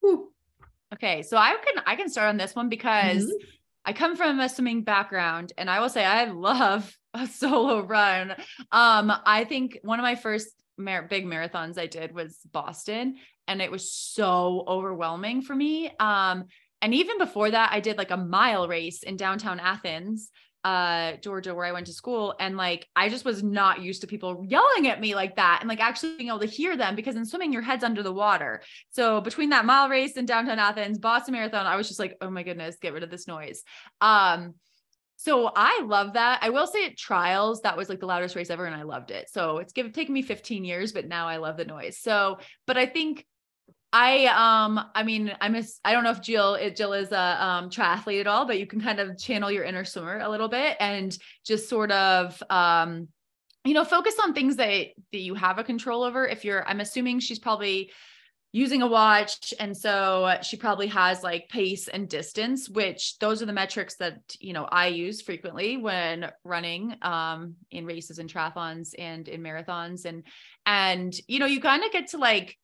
Whew. 0.00 0.32
Okay, 0.94 1.22
so 1.22 1.36
I 1.36 1.56
can 1.64 1.82
I 1.86 1.96
can 1.96 2.08
start 2.08 2.28
on 2.28 2.36
this 2.36 2.54
one 2.54 2.68
because 2.68 3.24
Mhm. 3.24 3.30
I 3.84 3.92
come 3.92 4.16
from 4.16 4.40
a 4.40 4.48
swimming 4.48 4.82
background 4.82 5.52
and 5.56 5.70
I 5.70 5.78
will 5.80 5.88
say 5.88 6.04
I 6.04 6.24
love 6.24 6.92
a 7.14 7.26
solo 7.40 7.80
run. 7.82 8.32
Um, 8.72 9.12
I 9.24 9.44
think 9.44 9.78
one 9.82 10.00
of 10.00 10.02
my 10.02 10.16
first 10.16 10.48
mar- 10.76 11.06
big 11.08 11.24
marathons 11.24 11.78
I 11.78 11.86
did 11.86 12.12
was 12.12 12.38
Boston 12.50 13.16
and 13.46 13.62
it 13.62 13.70
was 13.70 13.92
so 13.92 14.64
overwhelming 14.66 15.40
for 15.42 15.54
me. 15.54 15.90
Um, 16.00 16.46
and 16.82 16.92
even 16.94 17.16
before 17.18 17.50
that, 17.50 17.70
I 17.72 17.80
did 17.80 17.96
like 17.96 18.10
a 18.10 18.16
mile 18.16 18.66
race 18.68 19.02
in 19.04 19.16
downtown 19.16 19.60
Athens, 19.60 20.30
uh, 20.66 21.16
Georgia, 21.18 21.54
where 21.54 21.64
I 21.64 21.70
went 21.70 21.86
to 21.86 21.92
school. 21.92 22.34
And 22.40 22.56
like, 22.56 22.88
I 22.96 23.08
just 23.08 23.24
was 23.24 23.40
not 23.40 23.82
used 23.82 24.00
to 24.00 24.08
people 24.08 24.44
yelling 24.48 24.88
at 24.88 25.00
me 25.00 25.14
like 25.14 25.36
that 25.36 25.58
and 25.60 25.68
like 25.68 25.78
actually 25.78 26.16
being 26.16 26.28
able 26.28 26.40
to 26.40 26.46
hear 26.46 26.76
them 26.76 26.96
because 26.96 27.14
in 27.14 27.24
swimming, 27.24 27.52
your 27.52 27.62
head's 27.62 27.84
under 27.84 28.02
the 28.02 28.12
water. 28.12 28.62
So 28.90 29.20
between 29.20 29.50
that 29.50 29.64
mile 29.64 29.88
race 29.88 30.16
in 30.16 30.26
downtown 30.26 30.58
Athens, 30.58 30.98
Boston 30.98 31.34
Marathon, 31.34 31.66
I 31.66 31.76
was 31.76 31.86
just 31.86 32.00
like, 32.00 32.16
oh 32.20 32.30
my 32.30 32.42
goodness, 32.42 32.78
get 32.82 32.94
rid 32.94 33.04
of 33.04 33.12
this 33.12 33.28
noise. 33.28 33.62
Um, 34.00 34.54
so 35.14 35.52
I 35.54 35.82
love 35.84 36.14
that. 36.14 36.40
I 36.42 36.50
will 36.50 36.66
say 36.66 36.84
at 36.84 36.96
trials, 36.96 37.60
that 37.60 37.76
was 37.76 37.88
like 37.88 38.00
the 38.00 38.06
loudest 38.06 38.34
race 38.34 38.50
ever, 38.50 38.66
and 38.66 38.74
I 38.74 38.82
loved 38.82 39.12
it. 39.12 39.30
So 39.30 39.58
it's 39.58 39.72
given 39.72 39.92
taken 39.92 40.14
me 40.14 40.22
15 40.22 40.64
years, 40.64 40.90
but 40.90 41.06
now 41.06 41.28
I 41.28 41.36
love 41.36 41.56
the 41.56 41.64
noise. 41.64 41.96
So, 41.96 42.38
but 42.66 42.76
I 42.76 42.86
think 42.86 43.24
I 43.92 44.26
um 44.26 44.80
I 44.94 45.02
mean 45.02 45.32
I'm 45.40 45.56
I 45.84 45.92
don't 45.92 46.04
know 46.04 46.10
if 46.10 46.20
Jill 46.20 46.54
it, 46.54 46.76
Jill 46.76 46.92
is 46.92 47.12
a 47.12 47.44
um 47.44 47.70
triathlete 47.70 48.20
at 48.20 48.26
all, 48.26 48.46
but 48.46 48.58
you 48.58 48.66
can 48.66 48.80
kind 48.80 49.00
of 49.00 49.18
channel 49.18 49.50
your 49.50 49.64
inner 49.64 49.84
swimmer 49.84 50.18
a 50.18 50.28
little 50.28 50.48
bit 50.48 50.76
and 50.80 51.16
just 51.44 51.68
sort 51.68 51.92
of 51.92 52.42
um 52.50 53.08
you 53.64 53.74
know 53.74 53.84
focus 53.84 54.14
on 54.22 54.34
things 54.34 54.56
that 54.56 54.88
that 55.12 55.18
you 55.18 55.34
have 55.34 55.58
a 55.58 55.64
control 55.64 56.02
over. 56.02 56.26
If 56.26 56.44
you're 56.44 56.66
I'm 56.68 56.80
assuming 56.80 57.20
she's 57.20 57.38
probably 57.38 57.90
using 58.52 58.80
a 58.80 58.86
watch 58.86 59.52
and 59.60 59.76
so 59.76 60.34
she 60.40 60.56
probably 60.56 60.86
has 60.86 61.22
like 61.22 61.48
pace 61.50 61.88
and 61.88 62.08
distance 62.08 62.70
which 62.70 63.18
those 63.18 63.42
are 63.42 63.46
the 63.46 63.52
metrics 63.52 63.96
that 63.96 64.18
you 64.40 64.54
know 64.54 64.64
i 64.64 64.86
use 64.86 65.20
frequently 65.20 65.76
when 65.76 66.30
running 66.42 66.96
um 67.02 67.54
in 67.70 67.84
races 67.84 68.18
and 68.18 68.32
triathlons 68.32 68.94
and 68.98 69.28
in 69.28 69.42
marathons 69.42 70.06
and 70.06 70.22
and 70.64 71.20
you 71.26 71.38
know 71.38 71.44
you 71.44 71.60
kind 71.60 71.84
of 71.84 71.92
get 71.92 72.06
to 72.06 72.16
like 72.16 72.56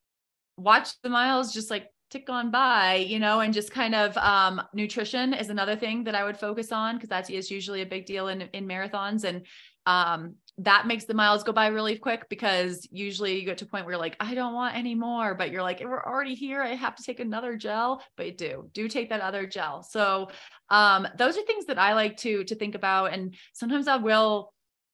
watch 0.57 0.91
the 1.03 1.09
miles 1.09 1.53
just 1.53 1.71
like 1.71 1.89
tick 2.11 2.29
on 2.29 2.51
by 2.51 2.97
you 2.97 3.19
know 3.19 3.41
and 3.41 3.55
just 3.55 3.71
kind 3.71 3.95
of 3.95 4.17
um 4.19 4.61
nutrition 4.75 5.33
is 5.33 5.49
another 5.49 5.75
thing 5.77 6.05
that 6.05 6.15
i 6.15 6.23
would 6.23 6.37
focus 6.37 6.71
on 6.71 6.97
because 6.97 7.09
that 7.09 7.31
is 7.31 7.51
usually 7.51 7.81
a 7.81 7.87
big 7.87 8.05
deal 8.05 8.29
in 8.29 8.43
in 8.53 8.67
marathons 8.67 9.25
and 9.25 9.47
um 9.87 10.35
that 10.59 10.87
makes 10.87 11.05
the 11.05 11.15
miles 11.15 11.43
go 11.43 11.53
by 11.53 11.69
really 11.69 11.97
quick 11.97 12.29
because 12.29 12.87
usually 12.91 13.39
you 13.39 13.47
get 13.47 13.59
to 13.59 13.65
a 13.65 13.69
point 13.69 13.87
where 13.87 13.95
you're 13.95 14.01
like, 14.01 14.17
I 14.21 14.35
don't 14.35 14.53
want 14.53 14.77
any 14.77 14.95
more, 14.95 15.35
but 15.35 15.51
you're 15.51 15.63
like, 15.63 15.81
we're 15.81 16.05
already 16.05 16.35
here. 16.35 16.63
I 16.63 16.75
have 16.75 16.95
to 16.97 17.03
take 17.03 17.21
another 17.21 17.57
gel, 17.57 18.03
but 18.17 18.27
you 18.27 18.33
do, 18.33 18.71
do 18.75 18.89
take 18.89 19.09
that 19.09 19.23
other 19.23 19.47
gel. 19.47 19.83
So 19.83 20.29
um, 20.69 21.09
those 21.17 21.39
are 21.39 21.43
things 21.43 21.67
that 21.67 21.79
I 21.79 21.95
like 21.95 22.19
to 22.19 22.45
to 22.45 22.55
think 22.55 22.75
about. 22.75 23.15
And 23.15 23.35
sometimes 23.55 23.89
I 23.89 23.97
will, 23.97 24.53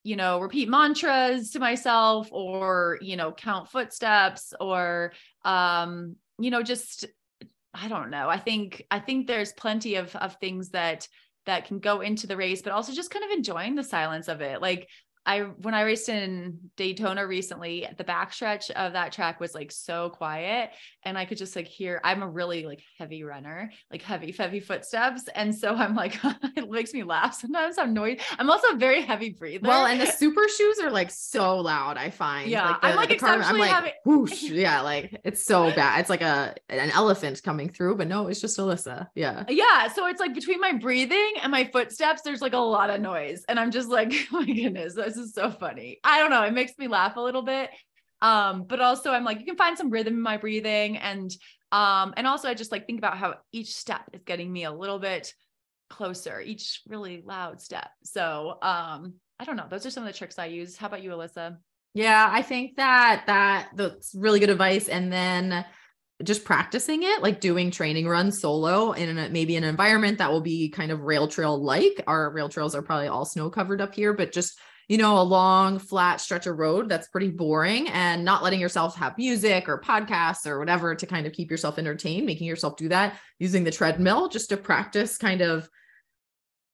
you 0.08 0.16
know, 0.16 0.40
repeat 0.40 0.70
mantras 0.70 1.50
to 1.50 1.58
myself 1.58 2.30
or, 2.32 2.98
you 3.02 3.14
know, 3.14 3.30
count 3.30 3.68
footsteps 3.68 4.54
or 4.58 5.12
um, 5.44 6.16
you 6.38 6.50
know, 6.50 6.62
just 6.62 7.04
I 7.74 7.88
don't 7.88 8.08
know. 8.08 8.26
I 8.26 8.38
think 8.38 8.84
I 8.90 9.00
think 9.00 9.26
there's 9.26 9.52
plenty 9.52 9.96
of 9.96 10.16
of 10.16 10.36
things 10.36 10.70
that 10.70 11.06
that 11.44 11.66
can 11.66 11.78
go 11.78 12.00
into 12.00 12.26
the 12.26 12.38
race, 12.38 12.62
but 12.62 12.72
also 12.72 12.94
just 12.94 13.10
kind 13.10 13.24
of 13.24 13.30
enjoying 13.32 13.74
the 13.74 13.84
silence 13.84 14.28
of 14.28 14.40
it. 14.40 14.62
Like 14.62 14.88
I 15.28 15.40
when 15.40 15.74
I 15.74 15.82
raced 15.82 16.08
in 16.08 16.58
Daytona 16.76 17.26
recently, 17.26 17.86
the 17.98 18.04
backstretch 18.04 18.70
of 18.70 18.94
that 18.94 19.12
track 19.12 19.40
was 19.40 19.54
like 19.54 19.70
so 19.70 20.08
quiet 20.10 20.70
and 21.04 21.18
I 21.18 21.26
could 21.26 21.36
just 21.36 21.54
like 21.54 21.68
hear 21.68 22.00
I'm 22.02 22.22
a 22.22 22.28
really 22.28 22.64
like 22.64 22.82
heavy 22.98 23.22
runner, 23.22 23.70
like 23.90 24.02
heavy 24.02 24.32
heavy 24.32 24.60
footsteps 24.60 25.28
and 25.34 25.54
so 25.54 25.74
I'm 25.74 25.94
like 25.94 26.18
it 26.56 26.70
makes 26.70 26.94
me 26.94 27.04
laugh 27.04 27.38
sometimes 27.40 27.76
I'm 27.76 27.92
noisy. 27.92 28.20
I'm 28.38 28.50
also 28.50 28.68
a 28.68 28.76
very 28.76 29.02
heavy 29.02 29.30
breather. 29.30 29.68
Well, 29.68 29.86
and 29.86 30.00
the 30.00 30.06
super 30.06 30.48
shoes 30.48 30.78
are 30.80 30.90
like 30.90 31.10
so 31.10 31.58
loud, 31.58 31.98
I 31.98 32.08
find. 32.08 32.50
Yeah, 32.50 32.70
like 32.70 32.80
the, 32.80 32.86
I'm 32.86 32.96
like 32.96 33.18
car- 33.18 33.42
I'm 33.42 33.58
like 33.58 33.70
having- 33.70 33.92
whoosh, 34.06 34.44
yeah, 34.44 34.80
like 34.80 35.20
it's 35.24 35.44
so 35.44 35.70
bad. 35.74 36.00
It's 36.00 36.10
like 36.10 36.22
a 36.22 36.54
an 36.70 36.90
elephant 36.90 37.42
coming 37.42 37.68
through, 37.68 37.96
but 37.96 38.08
no, 38.08 38.28
it's 38.28 38.40
just 38.40 38.58
Alyssa. 38.58 39.08
Yeah. 39.14 39.44
yeah 39.48 39.88
so 39.88 40.06
it's 40.06 40.20
like 40.20 40.34
between 40.34 40.60
my 40.60 40.72
breathing 40.72 41.34
and 41.42 41.50
my 41.50 41.64
footsteps 41.64 42.22
there's 42.22 42.40
like 42.40 42.52
a 42.52 42.58
lot 42.58 42.90
of 42.90 43.00
noise 43.00 43.44
and 43.48 43.58
i'm 43.58 43.70
just 43.70 43.88
like 43.88 44.12
oh 44.32 44.40
my 44.40 44.46
goodness 44.46 44.94
this 44.94 45.16
is 45.18 45.34
so 45.34 45.50
funny. 45.50 45.98
I 46.02 46.18
don't 46.18 46.30
know 46.30 46.44
it 46.44 46.52
makes 46.52 46.72
me 46.78 46.88
laugh 46.88 47.16
a 47.16 47.20
little 47.20 47.42
bit. 47.42 47.70
Um 48.20 48.64
but 48.68 48.80
also 48.80 49.12
i'm 49.12 49.24
like 49.24 49.38
you 49.38 49.44
can 49.44 49.56
find 49.56 49.78
some 49.78 49.90
rhythm 49.90 50.14
in 50.14 50.20
my 50.20 50.38
breathing 50.38 50.96
and 50.96 51.30
um 51.70 52.14
and 52.16 52.26
also 52.26 52.48
i 52.48 52.54
just 52.54 52.72
like 52.72 52.86
think 52.86 52.98
about 52.98 53.16
how 53.16 53.34
each 53.52 53.74
step 53.74 54.02
is 54.12 54.22
getting 54.24 54.52
me 54.52 54.64
a 54.64 54.72
little 54.72 54.98
bit 54.98 55.32
closer 55.88 56.40
each 56.40 56.82
really 56.88 57.22
loud 57.24 57.60
step. 57.60 57.90
So 58.02 58.58
um 58.62 59.14
i 59.38 59.44
don't 59.44 59.56
know 59.56 59.66
those 59.70 59.86
are 59.86 59.90
some 59.90 60.02
of 60.02 60.12
the 60.12 60.18
tricks 60.18 60.38
i 60.38 60.46
use. 60.46 60.76
How 60.76 60.88
about 60.88 61.02
you 61.02 61.10
alyssa? 61.10 61.58
Yeah, 61.94 62.28
I 62.30 62.42
think 62.42 62.76
that 62.76 63.24
that 63.26 63.70
that's 63.74 64.14
really 64.14 64.40
good 64.40 64.50
advice. 64.50 64.88
And 64.88 65.12
then 65.12 65.64
just 66.24 66.44
practicing 66.44 67.02
it, 67.04 67.22
like 67.22 67.40
doing 67.40 67.70
training 67.70 68.08
runs 68.08 68.40
solo 68.40 68.92
in 68.92 69.18
a, 69.18 69.28
maybe 69.28 69.56
an 69.56 69.64
environment 69.64 70.18
that 70.18 70.30
will 70.30 70.40
be 70.40 70.68
kind 70.68 70.90
of 70.90 71.00
rail 71.00 71.28
trail 71.28 71.62
like. 71.62 72.02
Our 72.06 72.30
rail 72.30 72.48
trails 72.48 72.74
are 72.74 72.82
probably 72.82 73.08
all 73.08 73.24
snow 73.24 73.50
covered 73.50 73.80
up 73.80 73.94
here, 73.94 74.12
but 74.12 74.32
just 74.32 74.58
you 74.88 74.96
know, 74.96 75.20
a 75.20 75.22
long 75.22 75.78
flat 75.78 76.18
stretch 76.18 76.46
of 76.46 76.58
road 76.58 76.88
that's 76.88 77.08
pretty 77.08 77.28
boring 77.28 77.88
and 77.88 78.24
not 78.24 78.42
letting 78.42 78.58
yourself 78.58 78.96
have 78.96 79.18
music 79.18 79.68
or 79.68 79.78
podcasts 79.78 80.46
or 80.46 80.58
whatever 80.58 80.94
to 80.94 81.06
kind 81.06 81.26
of 81.26 81.34
keep 81.34 81.50
yourself 81.50 81.78
entertained, 81.78 82.24
making 82.24 82.46
yourself 82.46 82.76
do 82.76 82.88
that 82.88 83.18
using 83.38 83.64
the 83.64 83.70
treadmill 83.70 84.28
just 84.28 84.48
to 84.48 84.56
practice 84.56 85.18
kind 85.18 85.42
of 85.42 85.68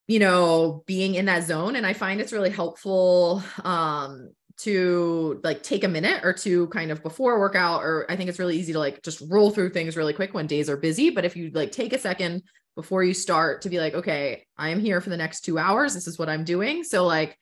you 0.07 0.19
know 0.21 0.85
being 0.87 1.17
in 1.17 1.27
that 1.27 1.45
zone. 1.45 1.77
And 1.77 1.87
i 1.87 1.93
find 1.93 2.21
it's 2.21 2.33
really 2.33 2.51
helpful 2.51 3.43
um 3.65 4.31
to 4.57 5.41
like 5.43 5.65
take 5.65 5.83
a 5.83 5.89
minute 5.89 6.21
or 6.25 6.33
two 6.33 6.69
kind 6.69 6.93
of 6.93 7.03
before 7.03 7.35
a 7.35 7.41
workout 7.41 7.83
or 7.83 8.07
i 8.09 8.15
think 8.15 8.29
it's 8.29 8.39
really 8.39 8.57
easy 8.57 8.73
to 8.73 8.79
like 8.79 9.03
just 9.03 9.21
roll 9.29 9.51
through 9.51 9.71
things 9.71 9.97
really 9.97 10.13
quick 10.13 10.33
when 10.33 10.47
days 10.47 10.71
are 10.71 10.77
busy. 10.77 11.11
But 11.11 11.25
if 11.25 11.35
you 11.35 11.51
like 11.51 11.73
take 11.73 11.93
a 11.93 11.99
second 11.99 12.45
before 12.77 13.03
you 13.03 13.15
start 13.15 13.63
to 13.63 13.69
be 13.69 13.81
like 13.81 13.95
okay 13.95 14.47
i 14.57 14.69
am 14.69 14.79
here 14.79 15.01
for 15.01 15.11
the 15.11 15.17
next 15.17 15.41
2 15.41 15.59
hours. 15.59 15.95
This 15.95 16.07
is 16.07 16.17
what 16.17 16.29
i'm 16.29 16.45
doing. 16.45 16.85
So 16.85 17.07
like 17.07 17.37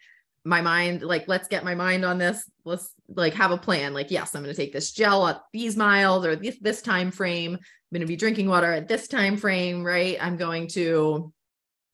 my 0.45 0.61
mind 0.61 1.03
like 1.03 1.29
let's 1.29 1.49
get 1.49 1.65
my 1.65 1.75
mind 1.75 2.05
on 2.05 2.19
this. 2.19 2.45
Let's 2.65 2.93
like 3.09 3.35
have 3.35 3.51
a 3.51 3.59
plan. 3.59 3.95
Like 3.95 4.11
yes 4.11 4.35
i'm 4.35 4.43
going 4.43 4.55
to 4.55 4.61
take 4.61 4.73
this 4.73 4.93
gel 4.93 5.27
at 5.29 5.43
these 5.53 5.77
miles 5.77 6.27
or 6.27 6.37
this, 6.37 6.59
this 6.61 6.83
time 6.83 7.11
frame. 7.11 7.55
I'm 7.55 7.61
going 7.93 8.01
to 8.01 8.07
be 8.07 8.17
drinking 8.17 8.49
water 8.49 8.73
at 8.73 8.89
this 8.89 9.09
time 9.09 9.37
frame 9.37 9.85
right? 9.85 10.17
I'm 10.21 10.37
going 10.37 10.69
to 10.69 11.33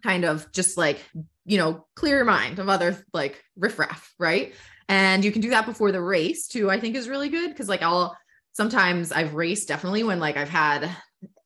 kind 0.03 0.25
of 0.25 0.51
just 0.53 0.77
like 0.79 1.01
you 1.45 1.59
know 1.59 1.87
clear 1.95 2.17
your 2.17 2.25
mind 2.25 2.59
of 2.59 2.69
other 2.69 2.97
like 3.13 3.43
riffraff 3.57 4.13
right? 4.19 4.55
And 4.91 5.23
you 5.23 5.33
can 5.33 5.43
do 5.43 5.51
that 5.51 5.67
before 5.67 5.93
the 5.93 6.01
race 6.01 6.49
too 6.49 6.71
i 6.71 6.81
think 6.81 6.97
is 6.97 7.11
really 7.11 7.29
good 7.29 7.51
because 7.51 7.69
like 7.69 7.83
i'll 7.83 8.17
sometimes 8.53 9.13
i've 9.13 9.35
raced 9.35 9.69
definitely 9.69 10.03
when 10.03 10.19
like 10.19 10.39
i've 10.39 10.49
had 10.49 10.91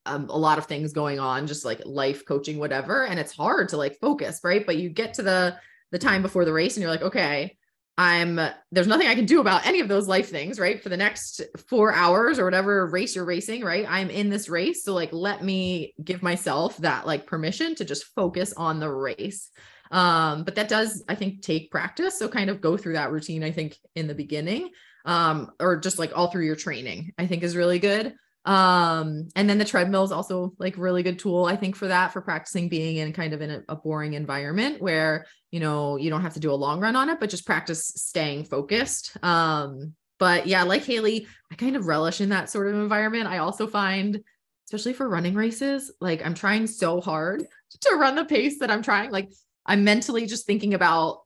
um, 0.07 0.29
a 0.29 0.39
lot 0.39 0.59
of 0.59 0.67
things 0.67 0.93
going 0.93 1.21
on 1.21 1.47
just 1.47 1.65
like 1.65 1.81
life 1.85 2.25
coaching 2.27 2.59
whatever 2.59 3.05
and 3.05 3.21
it's 3.21 3.37
hard 3.37 3.69
to 3.71 3.77
like 3.77 3.99
focus 4.01 4.41
right? 4.43 4.65
But 4.65 4.79
you 4.79 4.89
get 4.89 5.15
to 5.15 5.23
the 5.23 5.57
the 5.93 5.99
time 5.99 6.23
before 6.23 6.45
the 6.45 6.53
race 6.53 6.77
and 6.77 6.83
you're 6.83 6.91
like 6.91 7.03
okay 7.03 7.57
i'm 7.99 8.41
there's 8.73 8.87
nothing 8.87 9.07
i 9.07 9.15
can 9.15 9.27
do 9.27 9.41
about 9.41 9.67
any 9.67 9.81
of 9.81 9.89
those 9.89 10.09
life 10.09 10.31
things 10.31 10.59
right? 10.59 10.83
For 10.83 10.89
the 10.89 10.97
next 10.97 11.43
four 11.69 11.93
hours 11.93 12.39
or 12.39 12.45
whatever 12.45 12.87
race 12.87 13.15
you're 13.15 13.25
racing 13.25 13.63
right? 13.63 13.87
I'm 13.89 14.11
in 14.11 14.31
this 14.31 14.49
race. 14.49 14.83
So 14.85 14.95
like 14.95 15.13
let 15.13 15.45
me 15.45 15.95
give 16.03 16.23
myself 16.23 16.77
that 16.79 17.07
like 17.07 17.27
permission 17.27 17.75
to 17.77 17.85
just 17.85 18.07
focus 18.15 18.53
on 18.57 18.81
the 18.81 18.91
race. 18.91 19.51
Um 19.91 20.45
but 20.45 20.55
that 20.57 20.69
does 20.69 21.05
i 21.09 21.15
think 21.15 21.43
take 21.43 21.71
practice. 21.71 22.19
So 22.19 22.29
kind 22.29 22.51
of 22.51 22.61
go 22.61 22.77
through 22.77 22.95
that 22.95 23.13
routine 23.13 23.45
i 23.45 23.53
think 23.53 23.77
in 23.95 24.07
the 24.09 24.15
beginning 24.15 24.71
um 25.05 25.51
or 25.61 25.77
just 25.77 25.99
like 25.99 26.17
all 26.17 26.29
through 26.29 26.47
your 26.47 26.57
training 26.57 27.13
i 27.19 27.27
think 27.27 27.43
is 27.43 27.57
really 27.57 27.81
good 27.81 28.15
um 28.45 29.29
and 29.37 29.49
then 29.49 29.59
the 29.59 29.65
treadmill 29.65 30.03
is 30.03 30.11
also 30.11 30.53
like 30.59 30.77
really 30.77 31.05
good 31.05 31.19
tool 31.19 31.45
i 31.45 31.55
think 31.55 31.77
for 31.77 31.87
that 31.87 32.13
for 32.13 32.21
practicing 32.21 32.69
being 32.69 32.97
in 32.97 33.13
kind 33.13 33.33
of 33.33 33.41
in 33.41 33.51
a, 33.53 33.63
a 33.69 33.77
boring 33.77 34.15
environment 34.15 34.83
where 34.83 35.27
you 35.53 35.61
know 35.61 35.97
you 35.97 36.11
don't 36.11 36.23
have 36.23 36.35
to 36.35 36.41
do 36.41 36.51
a 36.51 36.55
long 36.55 36.81
run 36.81 36.97
on 36.97 37.09
it 37.09 37.21
but 37.21 37.31
just 37.31 37.47
practice 37.47 37.87
staying 37.87 38.45
focused. 38.45 39.17
Um 39.23 39.95
but 40.19 40.47
yeah 40.47 40.65
like 40.65 40.85
haley 40.85 41.29
i 41.53 41.55
kind 41.55 41.77
of 41.77 41.87
relish 41.87 42.21
in 42.21 42.31
that 42.31 42.51
sort 42.51 42.67
of 42.67 42.75
environment. 42.75 43.29
I 43.29 43.39
also 43.39 43.69
find 43.69 44.21
especially 44.67 44.95
for 44.95 45.09
running 45.09 45.35
races 45.35 45.93
like 46.01 46.25
i'm 46.25 46.35
trying 46.35 46.67
so 46.67 47.01
hard 47.01 47.45
to 47.81 47.97
run 47.97 48.17
the 48.17 48.25
pace 48.25 48.59
that 48.59 48.71
i'm 48.71 48.83
trying. 48.83 49.11
Like 49.13 49.31
i'm 49.67 49.85
mentally 49.85 50.27
just 50.27 50.47
thinking 50.47 50.75
about 50.75 51.21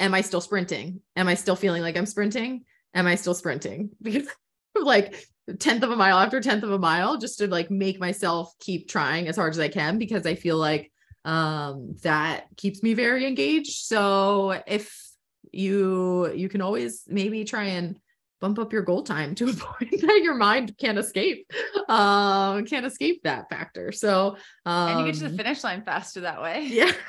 am 0.00 0.14
i 0.14 0.20
still 0.20 0.40
sprinting? 0.40 1.00
Am 1.14 1.28
i 1.28 1.34
still 1.34 1.56
feeling 1.56 1.82
like 1.82 1.96
i'm 1.96 2.06
sprinting? 2.06 2.64
Am 2.92 3.06
i 3.06 3.14
still 3.14 3.34
sprinting? 3.34 3.90
Because 4.02 4.26
like 4.74 5.26
tenth 5.54 5.82
of 5.82 5.90
a 5.90 5.96
mile 5.96 6.18
after 6.18 6.40
tenth 6.40 6.64
of 6.64 6.72
a 6.72 6.78
mile 6.78 7.18
just 7.18 7.38
to 7.38 7.46
like 7.46 7.70
make 7.70 8.00
myself 8.00 8.52
keep 8.58 8.88
trying 8.88 9.28
as 9.28 9.36
hard 9.36 9.52
as 9.52 9.60
I 9.60 9.68
can 9.68 9.98
because 9.98 10.26
I 10.26 10.34
feel 10.34 10.56
like 10.56 10.90
um 11.24 11.96
that 12.02 12.46
keeps 12.56 12.82
me 12.82 12.94
very 12.94 13.26
engaged. 13.26 13.84
So 13.86 14.60
if 14.66 15.06
you 15.52 16.32
you 16.32 16.48
can 16.48 16.60
always 16.62 17.04
maybe 17.06 17.44
try 17.44 17.64
and 17.64 17.98
bump 18.40 18.58
up 18.58 18.72
your 18.72 18.82
goal 18.82 19.02
time 19.02 19.34
to 19.36 19.48
a 19.48 19.52
point 19.56 20.00
that 20.00 20.20
your 20.22 20.34
mind 20.34 20.76
can't 20.78 20.98
escape 20.98 21.50
um 21.88 22.64
can't 22.64 22.84
escape 22.84 23.22
that 23.22 23.48
factor. 23.48 23.92
So 23.92 24.36
um 24.64 24.88
and 24.88 25.00
you 25.00 25.06
get 25.06 25.14
to 25.20 25.28
the 25.28 25.36
finish 25.36 25.62
line 25.62 25.82
faster 25.84 26.22
that 26.22 26.42
way. 26.42 26.66
Yeah. 26.72 26.92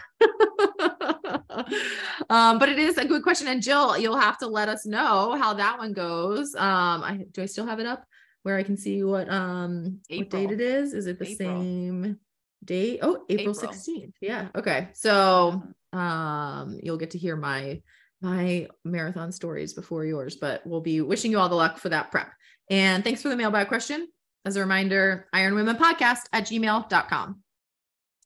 Um 2.30 2.60
but 2.60 2.70
it 2.70 2.80
is 2.80 2.98
a 2.98 3.06
good 3.06 3.24
question 3.24 3.48
and 3.48 3.62
jill 3.62 3.98
you'll 3.98 4.20
have 4.20 4.38
to 4.40 4.48
let 4.48 4.70
us 4.70 4.86
know 4.86 5.36
how 5.38 5.54
that 5.56 5.78
one 5.80 5.94
goes. 5.94 6.54
Um 6.56 7.04
i 7.04 7.26
do 7.32 7.42
i 7.42 7.46
still 7.46 7.66
have 7.66 7.80
it 7.80 7.86
up 7.86 8.06
where 8.48 8.58
i 8.58 8.64
can 8.64 8.78
see 8.78 9.04
what 9.04 9.28
um 9.30 10.00
what 10.10 10.30
date 10.30 10.52
it 10.52 10.62
is. 10.62 10.94
Is 10.94 11.06
it 11.06 11.20
the 11.20 11.28
April. 11.28 11.62
same 11.62 12.18
date? 12.64 13.00
Oh 13.02 13.26
april, 13.30 13.52
April. 13.52 13.56
16th 13.56 14.14
yeah. 14.22 14.48
Okay. 14.56 14.88
So 14.94 15.62
um 15.92 16.80
you'll 16.82 16.98
get 17.04 17.12
to 17.12 17.18
hear 17.18 17.36
my 17.36 17.82
my 18.22 18.68
marathon 18.86 19.32
stories 19.34 19.74
before 19.74 20.06
yours 20.06 20.38
but 20.38 20.66
we'll 20.66 20.80
be 20.82 21.02
wishing 21.02 21.30
you 21.32 21.40
all 21.40 21.50
the 21.50 21.56
luck 21.56 21.78
for 21.78 21.90
that 21.90 22.10
prep. 22.10 22.32
And 22.70 23.04
thanks 23.04 23.22
for 23.22 23.28
the 23.30 23.36
mailbag 23.36 23.68
question. 23.68 24.08
As 24.46 24.56
a 24.56 24.62
reminder 24.62 25.28
iron 25.34 25.54
women 25.56 25.76
podcast 25.76 26.22
at 26.32 26.46
gmail.com 26.46 27.42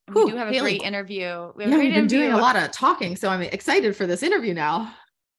And 0.07 0.15
we 0.15 0.21
Whew, 0.21 0.31
do 0.31 0.37
have 0.37 0.49
a 0.49 0.51
Haley. 0.53 0.77
great 0.77 0.83
interview. 0.83 1.51
We 1.55 1.63
have 1.63 1.71
yeah 1.71 1.77
a 1.77 1.79
great 1.79 1.85
we've 1.87 1.95
been 1.95 2.07
doing 2.07 2.31
a 2.31 2.37
lot 2.37 2.55
of 2.55 2.71
talking 2.71 3.15
so 3.15 3.27
i'm 3.29 3.41
excited 3.41 3.95
for 3.95 4.05
this 4.05 4.21
interview 4.21 4.53
now 4.53 4.93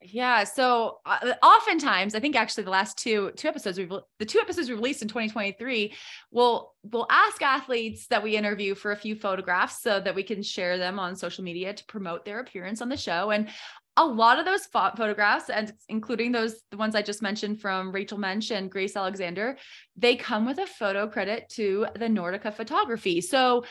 Yeah. 0.04 0.44
So 0.44 0.98
uh, 1.06 1.34
oftentimes, 1.42 2.14
I 2.14 2.20
think 2.20 2.36
actually 2.36 2.64
the 2.64 2.70
last 2.70 2.98
two 2.98 3.32
two 3.36 3.48
episodes 3.48 3.78
we've 3.78 3.92
the 4.18 4.24
two 4.24 4.40
episodes 4.40 4.68
we 4.68 4.74
released 4.74 5.02
in 5.02 5.08
2023, 5.08 5.94
we'll 6.30 6.72
we'll 6.82 7.06
ask 7.10 7.40
athletes 7.42 8.06
that 8.08 8.22
we 8.22 8.36
interview 8.36 8.74
for 8.74 8.92
a 8.92 8.96
few 8.96 9.14
photographs 9.14 9.82
so 9.82 10.00
that 10.00 10.14
we 10.14 10.22
can 10.22 10.42
share 10.42 10.78
them 10.78 10.98
on 10.98 11.16
social 11.16 11.44
media 11.44 11.72
to 11.72 11.84
promote 11.86 12.24
their 12.24 12.40
appearance 12.40 12.82
on 12.82 12.88
the 12.88 12.96
show. 12.96 13.30
And 13.30 13.48
a 13.96 14.04
lot 14.04 14.38
of 14.38 14.46
those 14.46 14.64
pho- 14.66 14.92
photographs, 14.96 15.50
and 15.50 15.72
including 15.88 16.32
those 16.32 16.62
the 16.70 16.76
ones 16.76 16.94
I 16.94 17.02
just 17.02 17.22
mentioned 17.22 17.60
from 17.60 17.92
Rachel 17.92 18.18
Mensch 18.18 18.50
and 18.50 18.70
Grace 18.70 18.96
Alexander, 18.96 19.56
they 19.96 20.16
come 20.16 20.46
with 20.46 20.58
a 20.58 20.66
photo 20.66 21.06
credit 21.06 21.48
to 21.50 21.86
the 21.94 22.06
Nordica 22.06 22.52
Photography. 22.52 23.20
So 23.20 23.64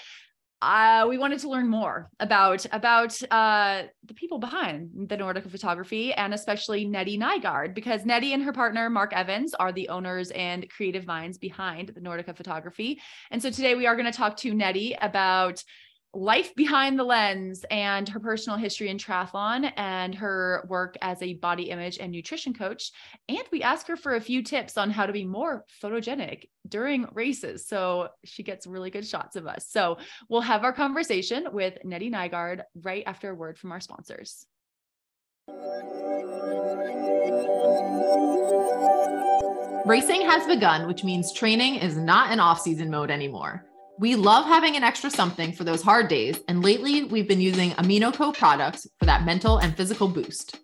uh, 0.61 1.05
we 1.09 1.17
wanted 1.17 1.39
to 1.39 1.49
learn 1.49 1.67
more 1.67 2.09
about 2.19 2.65
about 2.71 3.19
uh, 3.31 3.83
the 4.05 4.13
people 4.13 4.37
behind 4.37 4.89
the 5.09 5.17
Nordica 5.17 5.49
photography 5.49 6.13
and 6.13 6.33
especially 6.33 6.85
Nettey 6.85 7.19
Nygard 7.19 7.73
because 7.73 8.03
Nettey 8.03 8.33
and 8.33 8.43
her 8.43 8.53
partner 8.53 8.89
Mark 8.89 9.13
Evans 9.13 9.53
are 9.55 9.71
the 9.71 9.89
owners 9.89 10.29
and 10.31 10.69
creative 10.69 11.07
minds 11.07 11.37
behind 11.37 11.89
the 11.89 12.01
Nordica 12.01 12.35
photography. 12.35 13.01
And 13.31 13.41
so 13.41 13.49
today 13.49 13.73
we 13.73 13.87
are 13.87 13.95
going 13.95 14.11
to 14.11 14.17
talk 14.17 14.37
to 14.37 14.53
Nettey 14.53 14.95
about 15.01 15.63
life 16.13 16.53
behind 16.55 16.99
the 16.99 17.03
lens 17.03 17.63
and 17.71 18.07
her 18.09 18.19
personal 18.19 18.57
history 18.57 18.89
in 18.89 18.97
triathlon 18.97 19.71
and 19.77 20.13
her 20.13 20.65
work 20.67 20.97
as 21.01 21.21
a 21.21 21.35
body 21.35 21.69
image 21.69 21.99
and 21.99 22.11
nutrition 22.11 22.53
coach. 22.53 22.91
And 23.29 23.43
we 23.51 23.63
ask 23.63 23.87
her 23.87 23.95
for 23.95 24.15
a 24.15 24.21
few 24.21 24.43
tips 24.43 24.77
on 24.77 24.91
how 24.91 25.05
to 25.05 25.13
be 25.13 25.23
more 25.23 25.65
photogenic 25.81 26.49
during 26.67 27.07
races. 27.13 27.65
So 27.67 28.09
she 28.25 28.43
gets 28.43 28.67
really 28.67 28.89
good 28.89 29.07
shots 29.07 29.35
of 29.35 29.47
us. 29.47 29.67
So 29.69 29.97
we'll 30.29 30.41
have 30.41 30.63
our 30.63 30.73
conversation 30.73 31.47
with 31.53 31.77
Nettey 31.85 32.11
Nygard 32.11 32.63
right 32.75 33.03
after 33.05 33.29
a 33.29 33.35
word 33.35 33.57
from 33.57 33.71
our 33.71 33.79
sponsors. 33.79 34.45
Racing 39.85 40.21
has 40.21 40.45
begun, 40.45 40.87
which 40.87 41.03
means 41.03 41.33
training 41.33 41.75
is 41.75 41.97
not 41.97 42.31
in 42.31 42.39
off 42.39 42.61
season 42.61 42.91
mode 42.91 43.09
anymore. 43.09 43.65
We 43.99 44.15
love 44.15 44.45
having 44.45 44.75
an 44.75 44.83
extra 44.83 45.11
something 45.11 45.51
for 45.51 45.63
those 45.63 45.81
hard 45.81 46.07
days, 46.07 46.39
and 46.47 46.63
lately 46.63 47.03
we've 47.03 47.27
been 47.27 47.41
using 47.41 47.71
AminoCo 47.71 48.33
products 48.35 48.87
for 48.97 49.05
that 49.05 49.25
mental 49.25 49.57
and 49.57 49.75
physical 49.75 50.07
boost. 50.07 50.59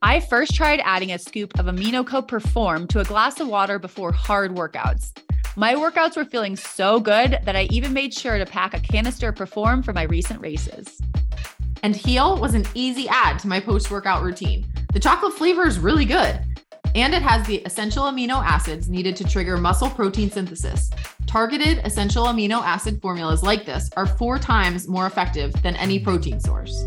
I 0.00 0.20
first 0.20 0.54
tried 0.54 0.80
adding 0.84 1.12
a 1.12 1.18
scoop 1.18 1.58
of 1.58 1.66
AminoCo 1.66 2.26
Perform 2.26 2.86
to 2.88 3.00
a 3.00 3.04
glass 3.04 3.40
of 3.40 3.48
water 3.48 3.78
before 3.78 4.12
hard 4.12 4.54
workouts. 4.54 5.18
My 5.56 5.74
workouts 5.74 6.16
were 6.16 6.24
feeling 6.24 6.56
so 6.56 7.00
good 7.00 7.38
that 7.44 7.56
I 7.56 7.64
even 7.70 7.92
made 7.92 8.14
sure 8.14 8.38
to 8.38 8.46
pack 8.46 8.72
a 8.72 8.80
canister 8.80 9.28
of 9.28 9.36
Perform 9.36 9.82
for 9.82 9.92
my 9.92 10.04
recent 10.04 10.40
races. 10.40 11.00
And 11.82 11.94
Heal 11.94 12.38
was 12.40 12.54
an 12.54 12.66
easy 12.74 13.08
add 13.08 13.38
to 13.40 13.48
my 13.48 13.60
post 13.60 13.90
workout 13.90 14.22
routine. 14.22 14.66
The 14.92 15.00
chocolate 15.00 15.34
flavor 15.34 15.66
is 15.66 15.78
really 15.78 16.04
good, 16.04 16.40
and 16.94 17.12
it 17.12 17.22
has 17.22 17.46
the 17.46 17.58
essential 17.58 18.04
amino 18.04 18.42
acids 18.42 18.88
needed 18.88 19.16
to 19.16 19.24
trigger 19.24 19.56
muscle 19.56 19.90
protein 19.90 20.30
synthesis. 20.30 20.90
Targeted 21.34 21.78
essential 21.84 22.26
amino 22.26 22.62
acid 22.62 23.02
formulas 23.02 23.42
like 23.42 23.66
this 23.66 23.90
are 23.96 24.06
four 24.06 24.38
times 24.38 24.86
more 24.86 25.04
effective 25.04 25.52
than 25.64 25.74
any 25.74 25.98
protein 25.98 26.38
source. 26.38 26.86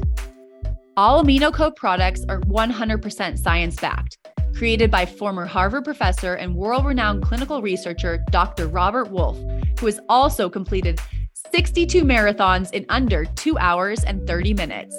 All 0.95 1.21
AminoCo 1.21 1.75
products 1.75 2.23
are 2.29 2.39
100% 2.39 3.38
science 3.38 3.75
backed. 3.75 4.17
Created 4.55 4.89
by 4.89 5.05
former 5.05 5.45
Harvard 5.45 5.83
professor 5.83 6.36
and 6.36 6.55
world 6.55 6.86
renowned 6.86 7.23
clinical 7.23 7.62
researcher 7.62 8.23
Dr. 8.31 8.69
Robert 8.69 9.12
Wolfe, 9.12 9.38
who 9.81 9.86
has 9.86 9.99
also 10.07 10.49
completed 10.49 11.01
62 11.51 12.05
marathons 12.05 12.71
in 12.71 12.86
under 12.88 13.25
two 13.25 13.57
hours 13.57 14.05
and 14.05 14.25
30 14.25 14.53
minutes. 14.53 14.95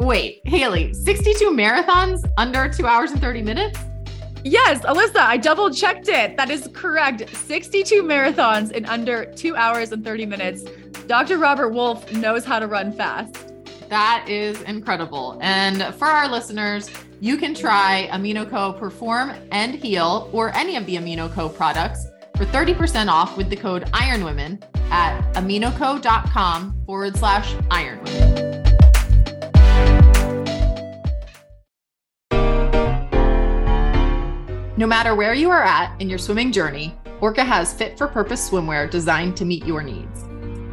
Wait, 0.00 0.42
Haley, 0.44 0.92
62 0.92 1.52
marathons 1.52 2.22
under 2.36 2.68
two 2.68 2.86
hours 2.86 3.12
and 3.12 3.20
30 3.22 3.40
minutes? 3.40 3.78
Yes, 4.44 4.80
Alyssa, 4.80 5.20
I 5.20 5.38
double 5.38 5.70
checked 5.70 6.08
it. 6.08 6.36
That 6.36 6.50
is 6.50 6.68
correct. 6.74 7.34
62 7.34 8.02
marathons 8.02 8.72
in 8.72 8.84
under 8.84 9.24
two 9.24 9.56
hours 9.56 9.90
and 9.90 10.04
30 10.04 10.26
minutes. 10.26 10.64
Dr. 11.06 11.38
Robert 11.38 11.70
Wolfe 11.70 12.12
knows 12.12 12.44
how 12.44 12.58
to 12.58 12.66
run 12.66 12.92
fast. 12.92 13.54
That 13.88 14.26
is 14.28 14.60
incredible. 14.62 15.38
And 15.40 15.94
for 15.94 16.06
our 16.06 16.28
listeners, 16.28 16.90
you 17.20 17.38
can 17.38 17.54
try 17.54 18.08
AminoCo 18.12 18.78
Perform 18.78 19.32
and 19.50 19.74
Heal 19.74 20.28
or 20.30 20.54
any 20.54 20.76
of 20.76 20.84
the 20.84 20.96
AminoCo 20.96 21.54
products 21.54 22.06
for 22.36 22.44
30% 22.44 23.08
off 23.08 23.38
with 23.38 23.48
the 23.48 23.56
code 23.56 23.84
IRONWOMEN 23.92 24.62
at 24.90 25.22
aminoco.com 25.34 26.82
forward 26.84 27.16
slash 27.16 27.54
IRONWOMEN. 27.70 28.63
No 34.76 34.88
matter 34.88 35.14
where 35.14 35.34
you 35.34 35.50
are 35.50 35.62
at 35.62 35.94
in 36.00 36.10
your 36.10 36.18
swimming 36.18 36.50
journey, 36.50 36.98
Orca 37.20 37.44
has 37.44 37.72
fit 37.72 37.96
for 37.96 38.08
purpose 38.08 38.50
swimwear 38.50 38.90
designed 38.90 39.36
to 39.36 39.44
meet 39.44 39.64
your 39.64 39.84
needs. 39.84 40.24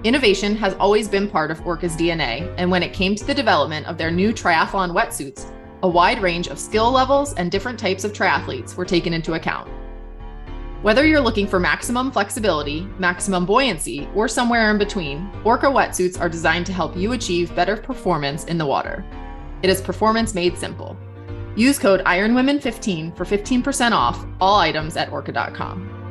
Innovation 0.03 0.55
has 0.55 0.73
always 0.79 1.07
been 1.07 1.29
part 1.29 1.51
of 1.51 1.63
Orca's 1.67 1.95
DNA, 1.95 2.51
and 2.57 2.71
when 2.71 2.81
it 2.81 2.93
came 2.93 3.13
to 3.13 3.23
the 3.23 3.33
development 3.35 3.85
of 3.85 3.99
their 3.99 4.09
new 4.09 4.33
triathlon 4.33 4.91
wetsuits, 4.91 5.51
a 5.83 5.87
wide 5.87 6.19
range 6.19 6.47
of 6.47 6.57
skill 6.57 6.89
levels 6.89 7.35
and 7.35 7.51
different 7.51 7.77
types 7.77 8.03
of 8.03 8.11
triathletes 8.11 8.75
were 8.75 8.85
taken 8.85 9.13
into 9.13 9.35
account. 9.35 9.69
Whether 10.81 11.05
you're 11.05 11.21
looking 11.21 11.45
for 11.45 11.59
maximum 11.59 12.11
flexibility, 12.11 12.87
maximum 12.97 13.45
buoyancy, 13.45 14.09
or 14.15 14.27
somewhere 14.27 14.71
in 14.71 14.79
between, 14.79 15.29
Orca 15.43 15.67
wetsuits 15.67 16.19
are 16.19 16.27
designed 16.27 16.65
to 16.65 16.73
help 16.73 16.97
you 16.97 17.11
achieve 17.11 17.55
better 17.55 17.77
performance 17.77 18.45
in 18.45 18.57
the 18.57 18.65
water. 18.65 19.05
It 19.61 19.69
is 19.69 19.79
performance 19.79 20.33
made 20.33 20.57
simple. 20.57 20.97
Use 21.55 21.79
code 21.79 22.03
IRONWOMEN15 22.05 23.15
for 23.15 23.25
15% 23.25 23.91
off 23.91 24.25
all 24.39 24.59
items 24.59 24.97
at 24.97 25.11
orca.com. 25.11 26.01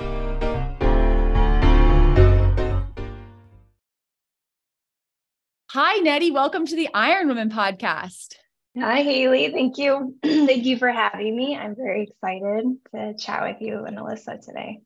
Hi, 5.73 6.01
Nettey. 6.01 6.33
Welcome 6.33 6.67
to 6.67 6.75
the 6.75 6.89
Iron 6.95 7.29
Women 7.29 7.49
podcast. 7.49 8.35
Hi, 8.77 9.03
Haley. 9.03 9.53
Thank 9.53 9.79
you. 9.79 10.17
Thank 10.25 10.65
you 10.65 10.77
for 10.79 10.91
having 10.91 11.37
me. 11.37 11.57
I'm 11.57 11.77
very 11.77 12.11
excited 12.11 12.77
to 12.93 13.15
chat 13.15 13.43
with 13.43 13.61
you 13.61 13.85
and 13.85 13.97
Alyssa 13.97 14.45
today. 14.45 14.81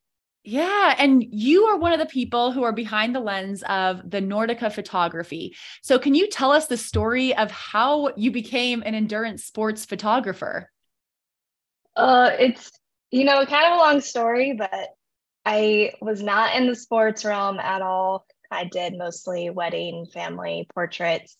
Yeah. 0.44 0.94
And 0.98 1.24
you 1.24 1.64
are 1.64 1.78
one 1.78 1.92
of 1.92 1.98
the 1.98 2.06
people 2.06 2.52
who 2.52 2.64
are 2.64 2.72
behind 2.72 3.14
the 3.14 3.20
lens 3.20 3.62
of 3.66 4.08
the 4.08 4.20
Nordica 4.20 4.70
photography. 4.70 5.56
So, 5.82 5.98
can 5.98 6.14
you 6.14 6.28
tell 6.28 6.52
us 6.52 6.66
the 6.66 6.76
story 6.76 7.34
of 7.34 7.50
how 7.50 8.12
you 8.14 8.30
became 8.30 8.82
an 8.84 8.94
endurance 8.94 9.44
sports 9.44 9.86
photographer? 9.86 10.70
Uh, 11.96 12.30
it's, 12.38 12.70
you 13.10 13.24
know, 13.24 13.46
kind 13.46 13.72
of 13.72 13.78
a 13.78 13.82
long 13.82 14.00
story, 14.02 14.52
but 14.52 14.90
I 15.46 15.92
was 16.02 16.22
not 16.22 16.54
in 16.56 16.66
the 16.66 16.76
sports 16.76 17.24
realm 17.24 17.58
at 17.58 17.80
all. 17.80 18.26
I 18.50 18.64
did 18.64 18.98
mostly 18.98 19.48
wedding, 19.48 20.06
family 20.12 20.66
portraits. 20.74 21.38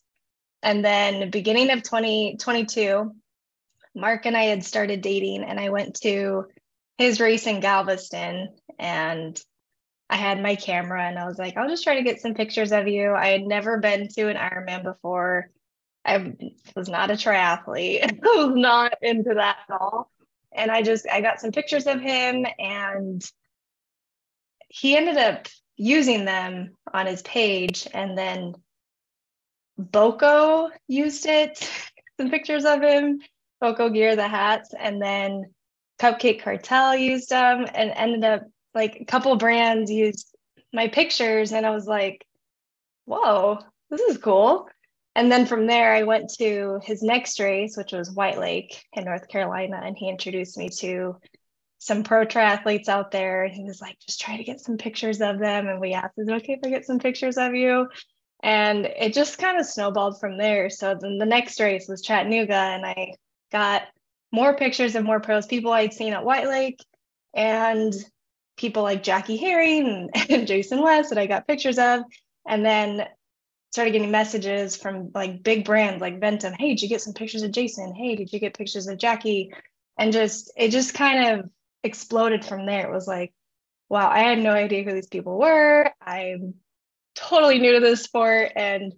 And 0.63 0.83
then, 0.83 1.29
beginning 1.29 1.71
of 1.71 1.83
2022, 1.83 3.15
Mark 3.95 4.25
and 4.25 4.37
I 4.37 4.45
had 4.45 4.65
started 4.65 5.03
dating, 5.03 5.45
and 5.45 5.61
I 5.61 5.69
went 5.69 6.01
to 6.01 6.47
his 6.97 7.21
race 7.21 7.47
in 7.47 7.61
Galveston 7.61 8.49
and 8.79 9.41
I 10.11 10.17
had 10.17 10.43
my 10.43 10.55
camera 10.55 11.03
and 11.03 11.19
I 11.19 11.27
was 11.27 11.39
like, 11.39 11.57
I'll 11.57 11.69
just 11.69 11.83
try 11.83 11.97
to 11.97 12.03
get 12.03 12.21
some 12.21 12.35
pictures 12.35 12.73
of 12.73 12.87
you. 12.87 13.13
I 13.15 13.29
had 13.29 13.43
never 13.43 13.79
been 13.79 14.09
to 14.09 14.29
an 14.29 14.37
Ironman 14.37 14.85
before. 14.85 15.51
I 16.05 16.35
was 16.77 16.89
not 16.89 17.11
a 17.11 17.15
triathlete. 17.15 18.21
I 18.25 18.37
was 18.37 18.55
not 18.55 18.95
into 19.03 19.35
that 19.35 19.59
at 19.69 19.81
all. 19.81 20.11
And 20.53 20.71
I 20.71 20.83
just 20.83 21.09
I 21.09 21.21
got 21.21 21.41
some 21.41 21.53
pictures 21.53 21.87
of 21.87 22.01
him 22.01 22.47
and 22.59 23.25
he 24.69 24.97
ended 24.97 25.17
up 25.17 25.49
using 25.77 26.25
them 26.25 26.77
on 26.93 27.07
his 27.07 27.23
page 27.23 27.89
and 27.93 28.17
then 28.17 28.55
BOCO 29.79 30.71
used 30.87 31.27
it, 31.27 31.69
some 32.21 32.31
pictures 32.31 32.65
of 32.65 32.83
him, 32.83 33.21
BOCO 33.61 33.93
gear, 33.93 34.15
the 34.15 34.29
hats, 34.29 34.73
and 34.79 35.03
then 35.03 35.47
Cupcake 35.99 36.43
Cartel 36.43 36.97
used 36.97 37.31
them 37.31 37.67
and 37.75 37.91
ended 37.97 38.25
up 38.25 38.43
like 38.75 38.99
a 39.01 39.05
couple 39.05 39.37
brands 39.37 39.91
used 39.91 40.35
my 40.73 40.89
pictures 40.89 41.53
and 41.53 41.65
I 41.65 41.71
was 41.71 41.87
like, 41.87 42.27
whoa, 43.07 43.59
this 43.91 44.01
is 44.01 44.19
cool. 44.19 44.69
And 45.15 45.31
then 45.31 45.47
from 45.47 45.67
there, 45.67 45.95
I 45.95 46.03
went 46.03 46.31
to 46.39 46.81
his 46.83 47.03
next 47.03 47.39
race, 47.39 47.77
which 47.77 47.93
was 47.93 48.11
White 48.11 48.39
Lake 48.39 48.85
in 48.95 49.05
North 49.05 49.29
Carolina, 49.29 49.81
and 49.85 49.97
he 49.97 50.09
introduced 50.09 50.59
me 50.59 50.69
to 50.81 51.17
some 51.79 52.03
pro 52.03 52.25
triathletes 52.25 52.89
out 52.89 53.13
there. 53.13 53.45
And 53.45 53.55
he 53.55 53.63
was 53.63 53.81
like, 53.81 53.97
just 54.05 54.21
try 54.21 54.37
to 54.37 54.43
get 54.43 54.61
some 54.61 54.77
pictures 54.77 55.21
of 55.21 55.39
them. 55.39 55.69
And 55.69 55.81
we 55.81 55.93
asked, 55.93 56.15
is 56.19 56.27
it 56.27 56.35
okay 56.35 56.55
if 56.55 56.61
I 56.65 56.71
get 56.71 56.85
some 56.85 56.99
pictures 56.99 57.37
of 57.37 57.55
you? 57.55 57.89
And 58.43 58.87
it 58.87 59.15
just 59.15 59.39
kind 59.39 59.61
of 59.61 59.67
snowballed 59.67 60.19
from 60.19 60.37
there. 60.37 60.69
So 60.69 60.97
then 61.01 61.19
the 61.19 61.27
next 61.27 61.61
race 61.61 61.87
was 61.89 62.03
Chattanooga, 62.03 62.55
and 62.55 62.85
I 62.85 63.13
got 63.53 63.83
more 64.33 64.57
pictures 64.57 64.97
of 64.97 65.05
more 65.05 65.21
pros, 65.21 65.47
people 65.47 65.71
I'd 65.71 65.93
seen 65.93 66.13
at 66.13 66.25
White 66.25 66.49
Lake, 66.49 66.85
and 67.35 67.95
people 68.57 68.83
like 68.83 69.03
Jackie 69.03 69.37
Hering 69.37 69.87
and, 70.15 70.31
and 70.31 70.47
Jason 70.47 70.83
West 70.83 71.11
that 71.11 71.19
I 71.19 71.27
got 71.27 71.47
pictures 71.47 71.79
of. 71.79 72.03
And 72.47 72.65
then 72.65 73.07
started 73.73 73.91
getting 73.91 74.11
messages 74.11 74.77
from 74.77 75.11
like 75.15 75.43
big 75.43 75.65
brands 75.65 76.01
like 76.01 76.21
Ventum. 76.21 76.55
Hey, 76.57 76.69
did 76.69 76.83
you 76.83 76.89
get 76.89 77.01
some 77.01 77.15
pictures 77.15 77.43
of 77.43 77.51
Jason? 77.51 77.93
Hey, 77.93 78.15
did 78.15 78.33
you 78.33 78.39
get 78.39 78.57
pictures 78.57 78.87
of 78.87 78.99
Jackie? 78.99 79.53
And 79.99 80.13
just 80.13 80.53
it 80.57 80.69
just 80.71 80.95
kind 80.95 81.41
of 81.41 81.51
exploded 81.83 82.45
from 82.45 82.67
there. 82.67 82.87
It 82.87 82.95
was 82.95 83.09
like, 83.09 83.33
wow, 83.89 84.09
I 84.09 84.21
had 84.21 84.39
no 84.39 84.53
idea 84.53 84.85
who 84.85 84.93
these 84.93 85.09
people 85.09 85.39
were. 85.39 85.91
I'm 86.01 86.55
totally 87.17 87.59
new 87.59 87.73
to 87.73 87.81
this 87.81 88.03
sport. 88.03 88.53
And 88.55 88.93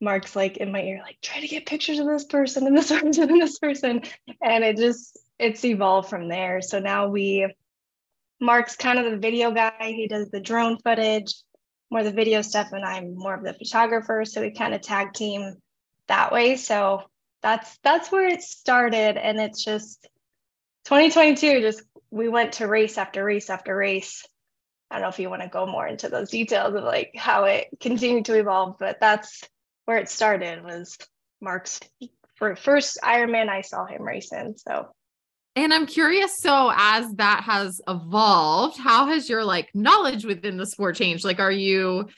Mark's 0.00 0.34
like 0.34 0.56
in 0.56 0.72
my 0.72 0.82
ear, 0.82 1.00
like, 1.04 1.18
try 1.22 1.40
to 1.40 1.48
get 1.48 1.66
pictures 1.66 1.98
of 1.98 2.06
this 2.06 2.24
person 2.24 2.66
and 2.66 2.76
this 2.76 2.90
person 3.00 3.30
and 3.30 3.42
this 3.42 3.58
person. 3.58 4.02
And 4.42 4.64
it 4.64 4.76
just 4.78 5.18
it's 5.38 5.64
evolved 5.64 6.08
from 6.08 6.28
there. 6.28 6.62
So 6.62 6.78
now 6.78 7.08
we 7.08 7.46
Mark's 8.44 8.76
kind 8.76 8.98
of 8.98 9.10
the 9.10 9.18
video 9.18 9.50
guy. 9.50 9.72
He 9.80 10.06
does 10.06 10.30
the 10.30 10.40
drone 10.40 10.78
footage, 10.78 11.34
more 11.90 12.02
the 12.02 12.12
video 12.12 12.42
stuff, 12.42 12.68
and 12.72 12.84
I'm 12.84 13.16
more 13.16 13.34
of 13.34 13.42
the 13.42 13.54
photographer. 13.54 14.24
So 14.24 14.42
we 14.42 14.50
kind 14.50 14.74
of 14.74 14.82
tag 14.82 15.14
team 15.14 15.54
that 16.08 16.32
way. 16.32 16.56
So 16.56 17.02
that's 17.42 17.78
that's 17.82 18.12
where 18.12 18.28
it 18.28 18.42
started. 18.42 19.16
And 19.16 19.40
it's 19.40 19.64
just 19.64 20.06
2022, 20.84 21.60
just 21.60 21.82
we 22.10 22.28
went 22.28 22.54
to 22.54 22.66
race 22.66 22.98
after 22.98 23.24
race 23.24 23.48
after 23.48 23.74
race. 23.74 24.26
I 24.90 24.96
don't 24.96 25.02
know 25.02 25.08
if 25.08 25.18
you 25.18 25.30
want 25.30 25.42
to 25.42 25.48
go 25.48 25.66
more 25.66 25.86
into 25.86 26.08
those 26.08 26.30
details 26.30 26.74
of 26.74 26.84
like 26.84 27.12
how 27.16 27.44
it 27.44 27.68
continued 27.80 28.26
to 28.26 28.38
evolve, 28.38 28.76
but 28.78 29.00
that's 29.00 29.42
where 29.86 29.98
it 29.98 30.08
started 30.08 30.62
was 30.62 30.98
Mark's 31.40 31.80
for 32.36 32.54
first 32.56 32.98
Ironman 33.02 33.48
I 33.48 33.62
saw 33.62 33.86
him 33.86 34.02
racing. 34.02 34.54
So 34.56 34.88
And 35.56 35.72
I'm 35.72 35.86
curious, 35.86 36.38
so 36.38 36.72
as 36.74 37.12
that 37.14 37.44
has 37.44 37.80
evolved, 37.86 38.78
how 38.78 39.06
has 39.06 39.28
your 39.28 39.44
like 39.44 39.70
knowledge 39.72 40.24
within 40.24 40.56
the 40.56 40.66
sport 40.66 40.96
changed? 40.96 41.24
Like, 41.24 41.38
are 41.38 41.52
you 41.52 42.08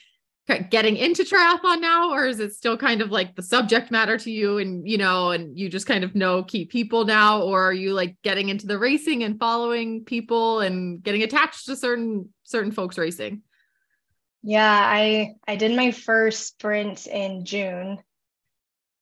getting 0.70 0.96
into 0.96 1.22
triathlon 1.22 1.80
now, 1.80 2.12
or 2.12 2.24
is 2.26 2.40
it 2.40 2.52
still 2.52 2.76
kind 2.76 3.02
of 3.02 3.10
like 3.10 3.34
the 3.34 3.42
subject 3.42 3.90
matter 3.90 4.16
to 4.16 4.30
you 4.30 4.58
and 4.58 4.88
you 4.88 4.96
know, 4.96 5.32
and 5.32 5.58
you 5.58 5.68
just 5.68 5.86
kind 5.86 6.04
of 6.04 6.14
know 6.14 6.44
key 6.44 6.64
people 6.64 7.04
now, 7.04 7.42
or 7.42 7.62
are 7.62 7.72
you 7.72 7.92
like 7.92 8.16
getting 8.22 8.48
into 8.48 8.66
the 8.66 8.78
racing 8.78 9.22
and 9.22 9.38
following 9.38 10.04
people 10.04 10.60
and 10.60 11.02
getting 11.02 11.22
attached 11.22 11.66
to 11.66 11.76
certain 11.76 12.32
certain 12.44 12.72
folks 12.72 12.96
racing? 12.96 13.42
yeah, 14.42 14.70
I 14.70 15.34
I 15.48 15.56
did 15.56 15.76
my 15.76 15.90
first 15.90 16.46
sprint 16.46 17.08
in 17.08 17.44
June. 17.44 17.98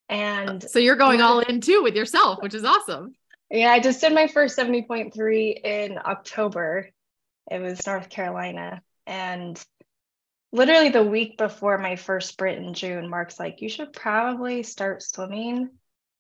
And 0.09 0.63
So 0.63 0.79
you're 0.79 0.97
going 0.97 1.21
all 1.21 1.41
in 1.41 1.61
too 1.61 1.83
with 1.83 1.95
yourself, 1.95 2.43
which 2.43 2.55
is 2.55 2.65
awesome. 2.65 3.15
Yeah, 3.51 3.71
I 3.71 3.81
just 3.81 4.01
did 4.01 4.13
my 4.13 4.27
first 4.27 4.59
70.3 4.59 5.61
in 5.65 5.99
October. 5.99 6.91
It 7.51 7.61
was 7.61 7.87
North 7.87 8.09
Carolina. 8.09 8.83
And 9.07 9.63
literally 10.53 10.89
the 10.89 11.05
week 11.05 11.37
before 11.37 11.79
my 11.79 11.97
first 11.97 12.29
sprint 12.31 12.65
in 12.65 12.75
June, 12.75 13.11
Mark's 13.11 13.39
like, 13.39 13.61
you 13.61 13.69
should 13.69 13.93
probably 13.93 14.63
start 14.63 15.03
swimming. 15.03 15.71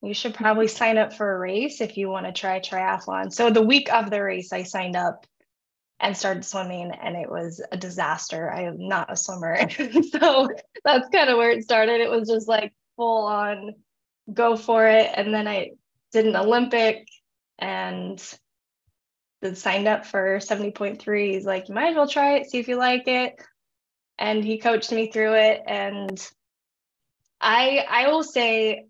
You 0.02 0.12
should 0.12 0.34
probably 0.34 0.68
sign 0.68 0.98
up 0.98 1.14
for 1.14 1.34
a 1.34 1.38
race 1.38 1.80
if 1.80 1.96
you 1.96 2.10
want 2.10 2.26
to 2.26 2.32
try 2.32 2.60
triathlon. 2.60 3.32
So 3.32 3.48
the 3.48 3.62
week 3.62 3.92
of 3.92 4.10
the 4.10 4.22
race, 4.22 4.52
I 4.52 4.64
signed 4.64 4.96
up 4.96 5.26
and 6.00 6.14
started 6.14 6.44
swimming, 6.44 6.90
and 6.90 7.16
it 7.16 7.30
was 7.30 7.62
a 7.72 7.76
disaster. 7.78 8.52
I 8.52 8.64
am 8.64 8.88
not 8.88 9.10
a 9.10 9.16
swimmer. 9.16 9.70
so 9.70 10.50
that's 10.84 11.08
kind 11.08 11.30
of 11.30 11.38
where 11.38 11.50
it 11.50 11.62
started. 11.62 12.02
It 12.02 12.10
was 12.10 12.28
just 12.28 12.48
like 12.48 12.74
full 12.96 13.26
on 13.26 13.70
go 14.30 14.56
for 14.56 14.87
it. 14.87 15.10
And 15.14 15.32
then 15.32 15.48
I 15.48 15.70
did 16.14 16.27
an 16.27 16.37
Olympic 16.37 17.07
and 17.59 18.22
then 19.42 19.55
signed 19.55 19.87
up 19.87 20.07
for 20.07 20.38
70.3. 20.38 21.33
He's 21.33 21.44
like, 21.44 21.68
you 21.68 21.74
might 21.74 21.90
as 21.90 21.96
well 21.96 22.09
try 22.09 22.37
it, 22.37 22.50
see 22.50 22.59
if 22.59 22.68
you 22.68 22.77
like 22.77 23.07
it. 23.07 23.35
And 24.18 24.42
he 24.42 24.59
coached 24.59 24.92
me 24.92 25.11
through 25.11 25.35
it. 25.35 25.62
And 25.66 26.27
I 27.40 27.85
I 27.88 28.09
will 28.09 28.22
say 28.22 28.87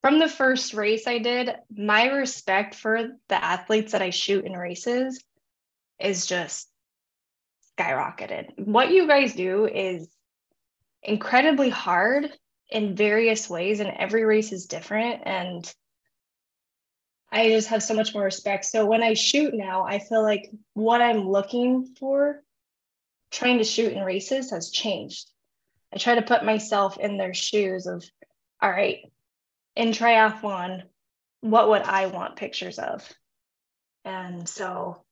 from 0.00 0.18
the 0.18 0.28
first 0.28 0.74
race 0.74 1.06
I 1.06 1.18
did, 1.18 1.54
my 1.70 2.06
respect 2.06 2.74
for 2.74 3.08
the 3.28 3.44
athletes 3.44 3.92
that 3.92 4.02
I 4.02 4.10
shoot 4.10 4.44
in 4.44 4.52
races 4.52 5.22
is 6.00 6.26
just 6.26 6.68
skyrocketed. 7.78 8.66
What 8.66 8.90
you 8.90 9.06
guys 9.06 9.34
do 9.34 9.66
is 9.66 10.08
incredibly 11.02 11.68
hard 11.68 12.30
in 12.70 12.96
various 12.96 13.50
ways, 13.50 13.80
and 13.80 13.90
every 13.90 14.24
race 14.24 14.52
is 14.52 14.66
different. 14.66 15.22
And 15.26 15.72
I 17.30 17.48
just 17.50 17.68
have 17.68 17.82
so 17.82 17.94
much 17.94 18.14
more 18.14 18.24
respect. 18.24 18.64
So 18.64 18.86
when 18.86 19.02
I 19.02 19.14
shoot 19.14 19.52
now, 19.54 19.84
I 19.84 19.98
feel 19.98 20.22
like 20.22 20.50
what 20.72 21.02
I'm 21.02 21.28
looking 21.28 21.94
for 21.98 22.42
trying 23.30 23.58
to 23.58 23.64
shoot 23.64 23.92
in 23.92 24.02
races 24.02 24.50
has 24.50 24.70
changed. 24.70 25.28
I 25.92 25.98
try 25.98 26.14
to 26.14 26.22
put 26.22 26.44
myself 26.44 26.98
in 26.98 27.18
their 27.18 27.34
shoes 27.34 27.86
of, 27.86 28.04
all 28.62 28.70
right, 28.70 29.00
in 29.76 29.88
triathlon, 29.90 30.82
what 31.40 31.68
would 31.68 31.82
I 31.82 32.06
want 32.06 32.36
pictures 32.36 32.78
of? 32.78 33.08
And 34.04 34.48
so 34.48 35.04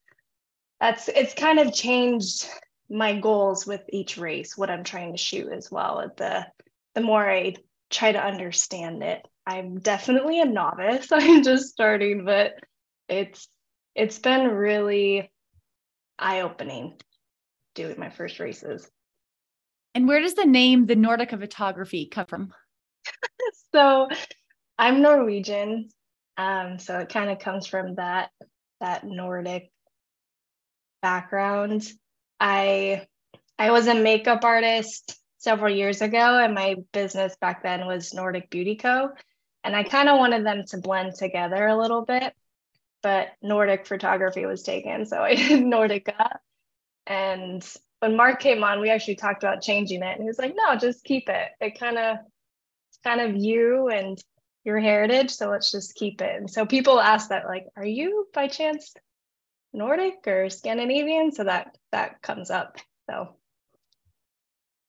that's 0.80 1.08
it's 1.08 1.34
kind 1.34 1.58
of 1.58 1.72
changed 1.72 2.48
my 2.88 3.18
goals 3.18 3.66
with 3.66 3.82
each 3.90 4.16
race, 4.16 4.56
what 4.56 4.70
I'm 4.70 4.84
trying 4.84 5.12
to 5.12 5.18
shoot 5.18 5.52
as 5.52 5.70
well. 5.70 6.10
The 6.16 6.46
the 6.94 7.00
more 7.00 7.28
I 7.28 7.56
try 7.90 8.12
to 8.12 8.24
understand 8.24 9.02
it. 9.02 9.26
I'm 9.46 9.78
definitely 9.78 10.40
a 10.40 10.44
novice. 10.44 11.08
I'm 11.12 11.42
just 11.42 11.68
starting, 11.68 12.24
but 12.24 12.54
it's 13.08 13.48
it's 13.94 14.18
been 14.18 14.48
really 14.48 15.30
eye-opening 16.18 16.98
doing 17.74 17.98
my 17.98 18.10
first 18.10 18.40
races. 18.40 18.90
And 19.94 20.06
where 20.06 20.20
does 20.20 20.34
the 20.34 20.44
name 20.44 20.86
the 20.86 20.96
Nordica 20.96 21.38
photography 21.38 22.06
come 22.06 22.26
from? 22.26 22.52
So 23.72 24.08
I'm 24.78 25.02
Norwegian. 25.02 25.90
Um, 26.38 26.78
so 26.78 26.98
it 27.00 27.10
kind 27.10 27.30
of 27.30 27.38
comes 27.38 27.66
from 27.66 27.96
that 27.96 28.30
that 28.80 29.04
Nordic 29.04 29.70
background. 31.02 31.86
I 32.40 33.06
I 33.58 33.70
was 33.70 33.86
a 33.86 33.94
makeup 33.94 34.44
artist 34.44 35.18
several 35.38 35.74
years 35.74 36.00
ago, 36.00 36.38
and 36.38 36.54
my 36.54 36.76
business 36.92 37.36
back 37.40 37.62
then 37.62 37.86
was 37.86 38.14
Nordic 38.14 38.48
Beauty 38.48 38.76
Co. 38.76 39.10
And 39.66 39.74
I 39.74 39.82
kind 39.82 40.08
of 40.08 40.16
wanted 40.16 40.46
them 40.46 40.62
to 40.68 40.78
blend 40.78 41.16
together 41.16 41.66
a 41.66 41.76
little 41.76 42.04
bit, 42.04 42.32
but 43.02 43.30
Nordic 43.42 43.84
photography 43.84 44.46
was 44.46 44.62
taken, 44.62 45.06
so 45.06 45.20
I 45.20 45.34
did 45.34 45.64
Nordica. 45.64 46.38
And 47.04 47.68
when 47.98 48.16
Mark 48.16 48.38
came 48.38 48.62
on, 48.62 48.80
we 48.80 48.90
actually 48.90 49.16
talked 49.16 49.42
about 49.42 49.62
changing 49.62 50.04
it, 50.04 50.12
and 50.12 50.22
he 50.22 50.28
was 50.28 50.38
like, 50.38 50.54
"No, 50.56 50.76
just 50.76 51.02
keep 51.02 51.28
it. 51.28 51.48
It 51.60 51.80
kind 51.80 51.98
of, 51.98 52.18
it's 52.90 52.98
kind 53.02 53.20
of 53.20 53.34
you 53.36 53.88
and 53.88 54.16
your 54.62 54.78
heritage, 54.78 55.32
so 55.32 55.50
let's 55.50 55.72
just 55.72 55.96
keep 55.96 56.20
it." 56.20 56.36
And 56.36 56.48
so 56.48 56.64
people 56.64 57.00
ask 57.00 57.30
that, 57.30 57.46
like, 57.46 57.66
"Are 57.76 57.84
you 57.84 58.28
by 58.32 58.46
chance 58.46 58.94
Nordic 59.72 60.28
or 60.28 60.48
Scandinavian?" 60.48 61.32
So 61.32 61.42
that 61.42 61.76
that 61.90 62.22
comes 62.22 62.52
up. 62.52 62.76
So 63.10 63.34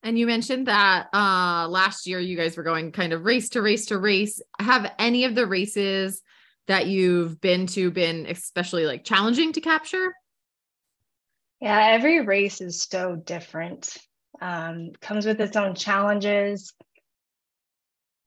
And 0.04 0.18
you 0.18 0.26
mentioned 0.26 0.68
that 0.68 1.08
uh 1.14 1.68
last 1.70 2.08
year 2.08 2.20
you 2.20 2.38
guys 2.38 2.56
were 2.56 2.64
going 2.64 2.92
kind 2.92 3.14
of 3.14 3.26
race 3.26 3.50
to 3.50 3.62
race 3.62 3.88
to 3.88 3.98
race. 3.98 4.42
Have 4.60 4.92
any 5.00 5.26
of 5.26 5.36
the 5.36 5.48
races 5.48 6.22
that 6.68 6.88
you've 6.88 7.40
been 7.42 7.68
to 7.68 7.92
been 7.92 8.26
especially 8.28 8.86
like 8.86 9.04
challenging 9.04 9.54
to 9.54 9.62
capture? 9.62 10.14
Yeah, 11.60 11.88
every 11.92 12.22
race 12.22 12.62
is 12.62 12.84
so 12.84 13.16
different. 13.16 13.98
Um, 14.40 14.92
comes 15.02 15.26
with 15.26 15.42
its 15.42 15.58
own 15.58 15.74
challenges. 15.74 16.74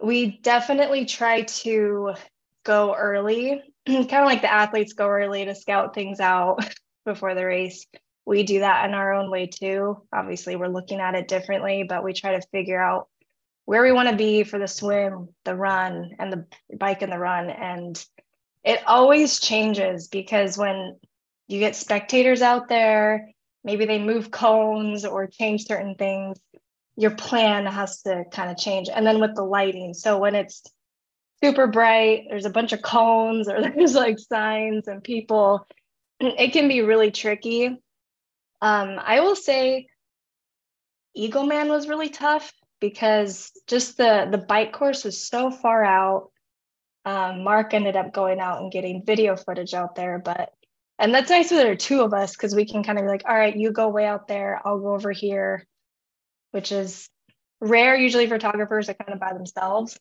We 0.03 0.39
definitely 0.39 1.05
try 1.05 1.43
to 1.43 2.15
go 2.65 2.95
early, 2.95 3.63
kind 3.87 4.13
of 4.13 4.25
like 4.25 4.43
the 4.43 4.53
athletes 4.53 4.95
go 4.95 5.07
early 5.07 5.45
to 5.45 5.55
scout 5.55 5.95
things 5.95 6.19
out 6.19 6.65
before 7.05 7.35
the 7.35 7.45
race. 7.45 7.87
We 8.27 8.43
do 8.43 8.61
that 8.61 8.89
in 8.89 8.95
our 8.95 9.13
own 9.13 9.31
way 9.31 9.47
too. 9.47 10.03
Obviously, 10.13 10.57
we're 10.57 10.69
looking 10.69 11.01
at 11.01 11.15
it 11.15 11.29
differently, 11.29 11.85
but 11.89 12.05
we 12.05 12.13
try 12.13 12.33
to 12.39 12.47
figure 12.53 12.81
out 12.81 13.09
where 13.65 13.83
we 13.83 13.93
want 13.93 14.09
to 14.09 14.17
be 14.17 14.45
for 14.45 14.59
the 14.59 14.69
swim, 14.69 15.29
the 15.45 15.55
run, 15.55 16.13
and 16.19 16.33
the 16.33 16.47
bike 16.77 17.03
and 17.03 17.13
the 17.13 17.19
run. 17.19 17.51
And 17.51 18.05
it 18.65 18.83
always 18.87 19.41
changes 19.41 20.09
because 20.09 20.59
when 20.59 20.97
you 21.49 21.59
get 21.59 21.77
spectators 21.77 22.43
out 22.43 22.69
there 22.69 23.29
maybe 23.65 23.85
they 23.85 23.99
move 23.99 24.31
cones 24.31 25.05
or 25.05 25.27
change 25.27 25.67
certain 25.67 25.95
things 25.95 26.39
your 26.97 27.11
plan 27.11 27.67
has 27.67 28.03
to 28.03 28.25
kind 28.31 28.51
of 28.51 28.57
change 28.57 28.89
and 28.95 29.07
then 29.07 29.21
with 29.21 29.35
the 29.35 29.43
lighting 29.43 29.95
so 29.95 30.19
when 30.19 30.35
it's 30.35 30.63
super 31.43 31.67
bright 31.67 32.25
there's 32.29 32.45
a 32.45 32.51
bunch 32.51 32.73
of 32.73 32.83
cones 32.83 33.49
or 33.49 33.61
there's 33.77 33.95
like 33.95 34.19
signs 34.19 34.87
and 34.87 35.03
people 35.03 35.67
it 36.21 36.53
can 36.53 36.69
be 36.69 36.83
really 36.83 37.11
tricky 37.11 37.77
um, 38.63 38.99
i 39.03 39.21
will 39.21 39.37
say 39.37 39.87
Eagleman 41.17 41.69
was 41.69 41.89
really 41.89 42.09
tough 42.09 42.53
because 42.81 43.51
just 43.67 43.97
the 43.97 44.29
the 44.31 44.39
bike 44.39 44.73
course 44.73 45.05
was 45.05 45.27
so 45.27 45.51
far 45.51 45.85
out 45.85 46.31
um, 47.05 47.43
mark 47.43 47.75
ended 47.75 47.97
up 47.97 48.13
going 48.13 48.41
out 48.41 48.61
and 48.61 48.73
getting 48.73 49.05
video 49.05 49.37
footage 49.37 49.75
out 49.75 49.95
there 49.95 50.19
but 50.19 50.53
and 51.01 51.15
that's 51.15 51.31
nice 51.31 51.49
that 51.49 51.57
there 51.57 51.73
are 51.73 51.77
two 51.77 52.03
of 52.03 52.13
us 52.13 52.37
because 52.37 52.55
we 52.55 52.67
can 52.67 52.85
kind 52.85 52.99
of 52.99 53.05
be 53.05 53.09
like, 53.09 53.23
all 53.27 53.35
right, 53.35 53.57
you 53.57 53.73
go 53.73 53.89
way 53.89 54.05
out 54.05 54.29
there, 54.29 54.61
I'll 54.63 54.79
go 54.79 54.95
over 54.95 55.11
here, 55.11 55.67
which 56.51 56.73
is 56.73 57.09
rare. 57.59 57.97
Usually 57.97 58.27
photographers 58.27 58.91
are 58.91 58.95
kind 58.95 59.15
of 59.15 59.19
by 59.19 59.33
themselves. 59.33 59.99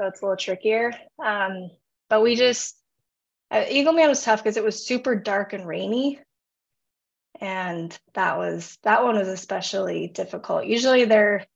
So 0.00 0.06
it's 0.06 0.22
a 0.22 0.24
little 0.24 0.38
trickier. 0.38 0.92
Um, 1.22 1.70
but 2.08 2.22
we 2.22 2.34
just, 2.34 2.74
uh, 3.50 3.64
Eagleman 3.64 4.08
was 4.08 4.24
tough 4.24 4.42
because 4.42 4.56
it 4.56 4.64
was 4.64 4.86
super 4.86 5.14
dark 5.14 5.52
and 5.52 5.66
rainy. 5.66 6.18
And 7.40 7.96
that 8.14 8.38
was, 8.38 8.78
that 8.82 9.04
one 9.04 9.16
was 9.16 9.28
especially 9.28 10.08
difficult. 10.08 10.66
Usually 10.66 11.04
they're 11.04 11.46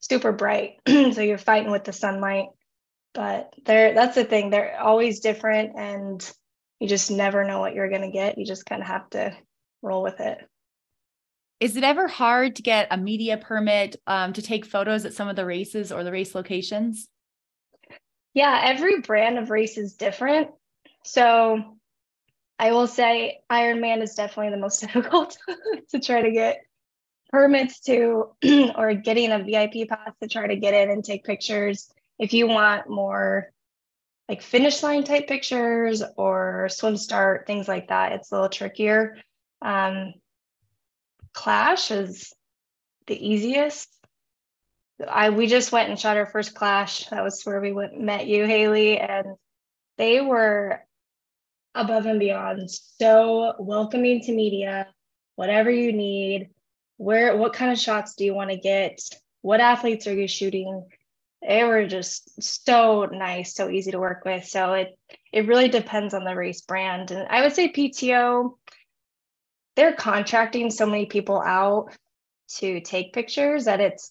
super 0.00 0.32
bright. 0.32 0.74
so 0.86 1.20
you're 1.20 1.38
fighting 1.38 1.70
with 1.70 1.84
the 1.84 1.92
sunlight. 1.92 2.48
But 3.14 3.54
they're, 3.64 3.94
that's 3.94 4.14
the 4.14 4.24
thing, 4.24 4.50
they're 4.50 4.78
always 4.80 5.20
different. 5.20 5.76
And 5.76 6.32
you 6.80 6.88
just 6.88 7.10
never 7.10 7.44
know 7.44 7.60
what 7.60 7.74
you're 7.74 7.88
going 7.88 8.02
to 8.02 8.10
get. 8.10 8.38
You 8.38 8.44
just 8.44 8.66
kind 8.66 8.82
of 8.82 8.88
have 8.88 9.08
to 9.10 9.34
roll 9.82 10.02
with 10.02 10.20
it. 10.20 10.38
Is 11.58 11.76
it 11.76 11.84
ever 11.84 12.06
hard 12.06 12.56
to 12.56 12.62
get 12.62 12.88
a 12.90 12.98
media 12.98 13.38
permit 13.38 13.96
um, 14.06 14.34
to 14.34 14.42
take 14.42 14.66
photos 14.66 15.06
at 15.06 15.14
some 15.14 15.28
of 15.28 15.36
the 15.36 15.46
races 15.46 15.90
or 15.90 16.04
the 16.04 16.12
race 16.12 16.34
locations? 16.34 17.08
Yeah, 18.34 18.60
every 18.64 19.00
brand 19.00 19.38
of 19.38 19.48
race 19.48 19.78
is 19.78 19.94
different. 19.94 20.50
So 21.04 21.75
I 22.58 22.72
will 22.72 22.86
say 22.86 23.40
Ironman 23.50 24.02
is 24.02 24.14
definitely 24.14 24.50
the 24.50 24.60
most 24.60 24.80
difficult 24.80 25.36
to 25.90 26.00
try 26.00 26.22
to 26.22 26.30
get 26.30 26.62
permits 27.30 27.80
to 27.80 28.30
or 28.76 28.94
getting 28.94 29.32
a 29.32 29.42
VIP 29.42 29.88
pass 29.88 30.12
to 30.22 30.28
try 30.28 30.46
to 30.46 30.56
get 30.56 30.74
in 30.74 30.90
and 30.90 31.04
take 31.04 31.24
pictures. 31.24 31.90
If 32.18 32.32
you 32.32 32.46
want 32.46 32.88
more 32.88 33.52
like 34.28 34.42
finish 34.42 34.82
line 34.82 35.04
type 35.04 35.28
pictures 35.28 36.02
or 36.16 36.68
swim 36.70 36.96
start, 36.96 37.46
things 37.46 37.68
like 37.68 37.88
that, 37.88 38.12
it's 38.12 38.32
a 38.32 38.34
little 38.34 38.48
trickier. 38.48 39.16
Um, 39.62 40.14
Clash 41.32 41.90
is 41.90 42.32
the 43.06 43.28
easiest. 43.28 43.88
I 45.06 45.28
we 45.30 45.46
just 45.46 45.72
went 45.72 45.90
and 45.90 46.00
shot 46.00 46.16
our 46.16 46.26
first 46.26 46.54
Clash. 46.54 47.06
That 47.08 47.22
was 47.22 47.42
where 47.44 47.60
we 47.60 47.72
went 47.72 48.00
met 48.00 48.26
you, 48.26 48.46
Haley, 48.46 48.98
and 48.98 49.36
they 49.98 50.22
were 50.22 50.80
above 51.76 52.06
and 52.06 52.18
beyond 52.18 52.70
so 52.70 53.54
welcoming 53.58 54.20
to 54.22 54.32
media. 54.32 54.88
Whatever 55.36 55.70
you 55.70 55.92
need, 55.92 56.48
where 56.96 57.36
what 57.36 57.52
kind 57.52 57.70
of 57.70 57.78
shots 57.78 58.14
do 58.14 58.24
you 58.24 58.34
want 58.34 58.50
to 58.50 58.56
get? 58.56 59.00
What 59.42 59.60
athletes 59.60 60.06
are 60.06 60.14
you 60.14 60.26
shooting? 60.26 60.86
They 61.46 61.62
were 61.62 61.86
just 61.86 62.42
so 62.42 63.04
nice, 63.04 63.54
so 63.54 63.68
easy 63.68 63.90
to 63.90 63.98
work 63.98 64.24
with. 64.24 64.46
So 64.46 64.72
it 64.72 64.98
it 65.32 65.46
really 65.46 65.68
depends 65.68 66.14
on 66.14 66.24
the 66.24 66.34
race 66.34 66.62
brand. 66.62 67.10
And 67.10 67.28
I 67.28 67.42
would 67.42 67.52
say 67.52 67.70
PTO, 67.70 68.56
they're 69.76 69.92
contracting 69.92 70.70
so 70.70 70.86
many 70.86 71.04
people 71.04 71.40
out 71.40 71.90
to 72.58 72.80
take 72.80 73.12
pictures 73.12 73.66
that 73.66 73.80
it's 73.80 74.10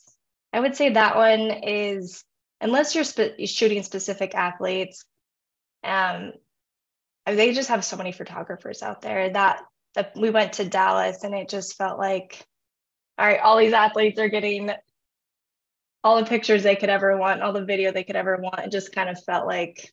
I 0.54 0.60
would 0.60 0.76
say 0.76 0.92
that 0.92 1.16
one 1.16 1.64
is 1.64 2.24
unless 2.62 2.94
you're 2.94 3.48
shooting 3.48 3.84
specific 3.84 4.36
athletes, 4.36 5.04
um, 5.84 6.34
they 7.26 7.54
just 7.54 7.70
have 7.70 7.84
so 7.84 7.98
many 7.98 8.12
photographers 8.12 8.84
out 8.84 9.02
there 9.02 9.30
that, 9.32 9.64
that 9.96 10.16
we 10.16 10.30
went 10.30 10.54
to 10.54 10.70
Dallas 10.70 11.24
and 11.24 11.34
it 11.34 11.50
just 11.50 11.76
felt 11.76 11.98
like, 11.98 12.46
all 13.18 13.26
right, 13.26 13.40
all 13.40 13.58
these 13.58 13.74
athletes 13.74 14.20
are 14.20 14.30
getting 14.30 14.72
all 16.04 16.18
the 16.20 16.26
pictures 16.26 16.62
they 16.62 16.76
could 16.76 16.90
ever 16.90 17.18
want, 17.18 17.42
all 17.42 17.54
the 17.54 17.66
video 17.66 17.92
they 17.92 18.04
could 18.04 18.16
ever 18.16 18.38
want. 18.38 18.60
It 18.60 18.72
just 18.72 18.94
kind 18.94 19.10
of 19.10 19.24
felt 19.24 19.48
like, 19.48 19.92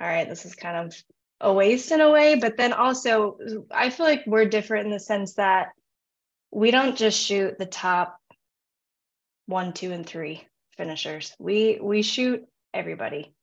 all 0.00 0.06
right, 0.06 0.28
this 0.28 0.46
is 0.46 0.54
kind 0.54 0.86
of 0.86 0.94
a 1.40 1.52
waste 1.52 1.92
in 1.92 2.00
a 2.00 2.10
way. 2.10 2.36
But 2.36 2.56
then 2.56 2.72
also, 2.72 3.36
I 3.70 3.90
feel 3.90 4.06
like 4.06 4.22
we're 4.26 4.46
different 4.46 4.86
in 4.86 4.92
the 4.92 5.00
sense 5.00 5.34
that 5.34 5.68
we 6.50 6.70
don't 6.70 6.96
just 6.96 7.20
shoot 7.20 7.58
the 7.58 7.66
top 7.66 8.18
one, 9.46 9.72
two, 9.72 9.92
and 9.92 10.06
three 10.06 10.46
finishers. 10.76 11.34
We 11.38 11.78
we 11.82 12.02
shoot 12.02 12.44
everybody. 12.72 13.34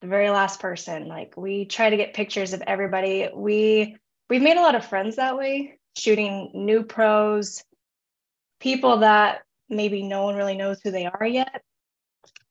The 0.00 0.08
very 0.08 0.30
last 0.30 0.60
person. 0.60 1.08
Like 1.08 1.36
we 1.36 1.64
try 1.64 1.90
to 1.90 1.96
get 1.96 2.14
pictures 2.14 2.52
of 2.52 2.62
everybody. 2.66 3.28
We 3.34 3.96
we've 4.30 4.42
made 4.42 4.56
a 4.56 4.62
lot 4.62 4.74
of 4.74 4.86
friends 4.86 5.16
that 5.16 5.36
way, 5.36 5.78
shooting 5.96 6.50
new 6.54 6.84
pros, 6.84 7.64
people 8.60 8.98
that 8.98 9.42
maybe 9.68 10.02
no 10.02 10.24
one 10.24 10.36
really 10.36 10.56
knows 10.56 10.80
who 10.82 10.90
they 10.90 11.06
are 11.06 11.26
yet. 11.26 11.62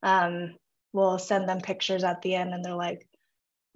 Um, 0.03 0.55
we'll 0.93 1.19
send 1.19 1.47
them 1.47 1.61
pictures 1.61 2.03
at 2.03 2.21
the 2.21 2.35
end 2.35 2.53
and 2.53 2.63
they're 2.63 2.75
like, 2.75 3.07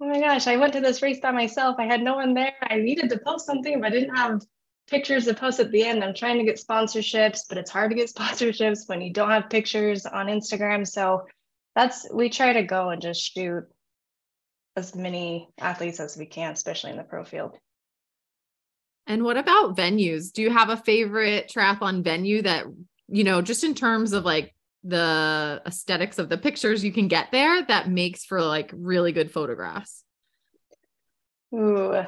oh 0.00 0.06
my 0.06 0.20
gosh, 0.20 0.46
I 0.46 0.56
went 0.56 0.72
to 0.74 0.80
this 0.80 1.02
race 1.02 1.20
by 1.20 1.30
myself. 1.30 1.76
I 1.78 1.84
had 1.84 2.02
no 2.02 2.16
one 2.16 2.34
there. 2.34 2.54
I 2.62 2.76
needed 2.78 3.10
to 3.10 3.18
post 3.18 3.46
something, 3.46 3.80
but 3.80 3.86
I 3.86 3.90
didn't 3.90 4.16
have 4.16 4.42
pictures 4.88 5.26
to 5.26 5.34
post 5.34 5.60
at 5.60 5.70
the 5.70 5.84
end. 5.84 6.02
I'm 6.02 6.14
trying 6.14 6.38
to 6.38 6.44
get 6.44 6.60
sponsorships, 6.60 7.40
but 7.48 7.58
it's 7.58 7.70
hard 7.70 7.90
to 7.90 7.96
get 7.96 8.10
sponsorships 8.14 8.88
when 8.88 9.00
you 9.00 9.12
don't 9.12 9.30
have 9.30 9.50
pictures 9.50 10.06
on 10.06 10.26
Instagram. 10.26 10.86
So 10.86 11.26
that's 11.74 12.06
we 12.12 12.28
try 12.28 12.52
to 12.54 12.62
go 12.62 12.90
and 12.90 13.00
just 13.00 13.32
shoot 13.32 13.64
as 14.76 14.94
many 14.94 15.48
athletes 15.58 16.00
as 16.00 16.16
we 16.16 16.26
can, 16.26 16.52
especially 16.52 16.90
in 16.90 16.96
the 16.96 17.02
pro 17.02 17.24
field. 17.24 17.56
And 19.06 19.24
what 19.24 19.36
about 19.36 19.76
venues? 19.76 20.32
Do 20.32 20.42
you 20.42 20.50
have 20.50 20.68
a 20.68 20.76
favorite 20.76 21.52
triathlon 21.54 22.04
venue 22.04 22.42
that, 22.42 22.66
you 23.08 23.24
know, 23.24 23.42
just 23.42 23.64
in 23.64 23.74
terms 23.74 24.12
of 24.12 24.24
like 24.24 24.54
the 24.84 25.60
aesthetics 25.66 26.18
of 26.18 26.28
the 26.28 26.38
pictures 26.38 26.84
you 26.84 26.92
can 26.92 27.08
get 27.08 27.28
there 27.32 27.62
that 27.64 27.88
makes 27.90 28.24
for 28.24 28.42
like 28.42 28.70
really 28.74 29.12
good 29.12 29.30
photographs? 29.30 30.04
Ooh, 31.54 32.04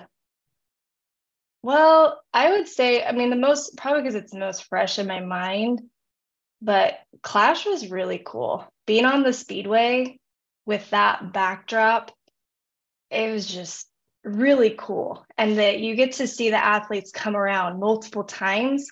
well, 1.65 2.21
I 2.35 2.51
would 2.51 2.69
say, 2.69 3.03
I 3.03 3.13
mean, 3.13 3.31
the 3.31 3.37
most 3.37 3.79
probably 3.79 4.03
because 4.03 4.17
it's 4.17 4.33
the 4.33 4.39
most 4.39 4.65
fresh 4.65 4.99
in 4.99 5.07
my 5.07 5.21
mind, 5.21 5.81
but 6.61 6.99
Clash 7.23 7.65
was 7.65 7.91
really 7.91 8.23
cool. 8.23 8.71
Being 8.87 9.05
on 9.05 9.23
the 9.23 9.33
speedway 9.33 10.19
with 10.67 10.89
that 10.91 11.33
backdrop, 11.33 12.11
it 13.11 13.33
was 13.33 13.47
just 13.47 13.89
really 14.25 14.75
cool. 14.77 15.25
And 15.39 15.59
that 15.59 15.81
you 15.81 15.95
get 15.95 16.13
to 16.13 16.27
see 16.27 16.51
the 16.51 16.65
athletes 16.65 17.11
come 17.13 17.37
around 17.37 17.81
multiple 17.81 18.25
times. 18.25 18.89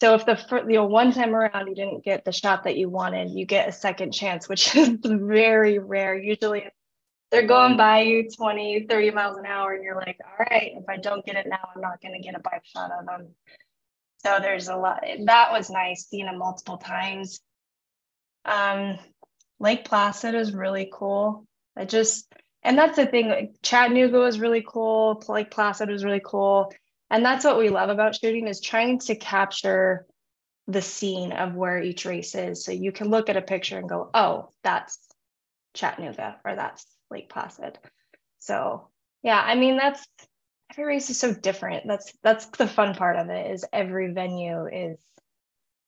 So 0.00 0.14
if 0.14 0.24
the 0.26 0.38
you 0.68 0.74
know 0.74 0.86
one 0.86 1.12
time 1.12 1.34
around 1.34 1.66
you 1.66 1.74
didn't 1.74 2.04
get 2.04 2.24
the 2.24 2.32
shot 2.32 2.64
that 2.64 2.76
you 2.76 2.88
wanted, 2.88 3.30
you 3.30 3.44
get 3.44 3.68
a 3.68 3.72
second 3.72 4.12
chance, 4.12 4.48
which 4.48 4.74
is 4.76 4.96
very 5.02 5.78
rare. 5.78 6.16
Usually 6.16 6.64
they're 7.30 7.46
going 7.46 7.76
by 7.76 8.00
you 8.00 8.30
20, 8.30 8.86
30 8.88 9.10
miles 9.10 9.36
an 9.36 9.44
hour, 9.44 9.74
and 9.74 9.84
you're 9.84 9.96
like, 9.96 10.18
all 10.24 10.46
right, 10.50 10.72
if 10.74 10.88
I 10.88 10.96
don't 10.96 11.24
get 11.26 11.36
it 11.36 11.46
now, 11.46 11.58
I'm 11.74 11.82
not 11.82 12.00
going 12.00 12.14
to 12.14 12.20
get 12.20 12.34
a 12.34 12.40
bike 12.40 12.64
shot 12.64 12.90
of 12.90 13.06
them. 13.06 13.28
So 14.24 14.38
there's 14.40 14.68
a 14.68 14.76
lot. 14.76 15.04
That 15.24 15.52
was 15.52 15.68
nice 15.68 16.06
seeing 16.08 16.26
them 16.26 16.38
multiple 16.38 16.78
times. 16.78 17.40
Um, 18.44 18.98
Lake 19.60 19.84
Placid 19.84 20.34
is 20.34 20.52
really 20.52 20.90
cool. 20.92 21.46
I 21.76 21.84
just, 21.84 22.32
and 22.62 22.76
that's 22.76 22.96
the 22.96 23.06
thing. 23.06 23.28
Like 23.28 23.52
Chattanooga 23.62 24.18
was 24.18 24.40
really 24.40 24.64
cool. 24.66 25.22
Lake 25.28 25.50
Placid 25.50 25.88
was 25.90 26.04
really 26.04 26.22
cool, 26.24 26.72
and 27.10 27.24
that's 27.24 27.44
what 27.44 27.58
we 27.58 27.68
love 27.68 27.90
about 27.90 28.16
shooting 28.16 28.46
is 28.46 28.60
trying 28.60 28.98
to 29.00 29.16
capture 29.16 30.06
the 30.66 30.82
scene 30.82 31.32
of 31.32 31.54
where 31.54 31.80
each 31.80 32.04
race 32.04 32.34
is. 32.34 32.64
So 32.64 32.72
you 32.72 32.92
can 32.92 33.08
look 33.08 33.30
at 33.30 33.36
a 33.36 33.42
picture 33.42 33.78
and 33.78 33.88
go, 33.88 34.10
oh, 34.12 34.50
that's 34.62 34.98
Chattanooga, 35.74 36.36
or 36.44 36.54
that's 36.54 36.86
Lake 37.10 37.30
Placid. 37.30 37.78
So 38.38 38.88
yeah, 39.22 39.42
I 39.44 39.54
mean 39.54 39.76
that's 39.76 40.06
every 40.70 40.84
race 40.84 41.10
is 41.10 41.18
so 41.18 41.32
different. 41.32 41.86
That's 41.86 42.12
that's 42.22 42.46
the 42.46 42.66
fun 42.66 42.94
part 42.94 43.16
of 43.16 43.30
it 43.30 43.50
is 43.50 43.64
every 43.72 44.12
venue 44.12 44.66
is 44.66 44.98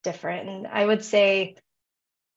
different. 0.03 0.49
And 0.49 0.67
I 0.67 0.85
would 0.85 1.05
say 1.05 1.57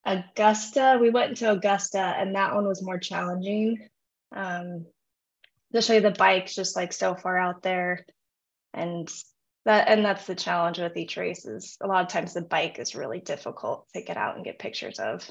Augusta, 0.05 0.97
we 0.99 1.09
went 1.09 1.37
to 1.37 1.51
Augusta 1.51 1.99
and 1.99 2.35
that 2.35 2.55
one 2.55 2.67
was 2.67 2.83
more 2.83 2.99
challenging. 2.99 3.87
Um, 4.35 4.85
especially 5.73 5.99
the 5.99 6.11
bike's 6.11 6.55
just 6.55 6.75
like 6.75 6.93
so 6.93 7.15
far 7.15 7.37
out 7.37 7.61
there. 7.61 8.05
And 8.73 9.09
that 9.65 9.87
and 9.87 10.03
that's 10.03 10.25
the 10.25 10.35
challenge 10.35 10.79
with 10.79 10.97
each 10.97 11.15
race 11.15 11.45
is 11.45 11.77
a 11.81 11.87
lot 11.87 12.03
of 12.03 12.09
times 12.09 12.33
the 12.33 12.41
bike 12.41 12.79
is 12.79 12.95
really 12.95 13.19
difficult 13.19 13.87
to 13.93 14.01
get 14.01 14.17
out 14.17 14.35
and 14.35 14.43
get 14.43 14.59
pictures 14.59 14.99
of. 14.99 15.27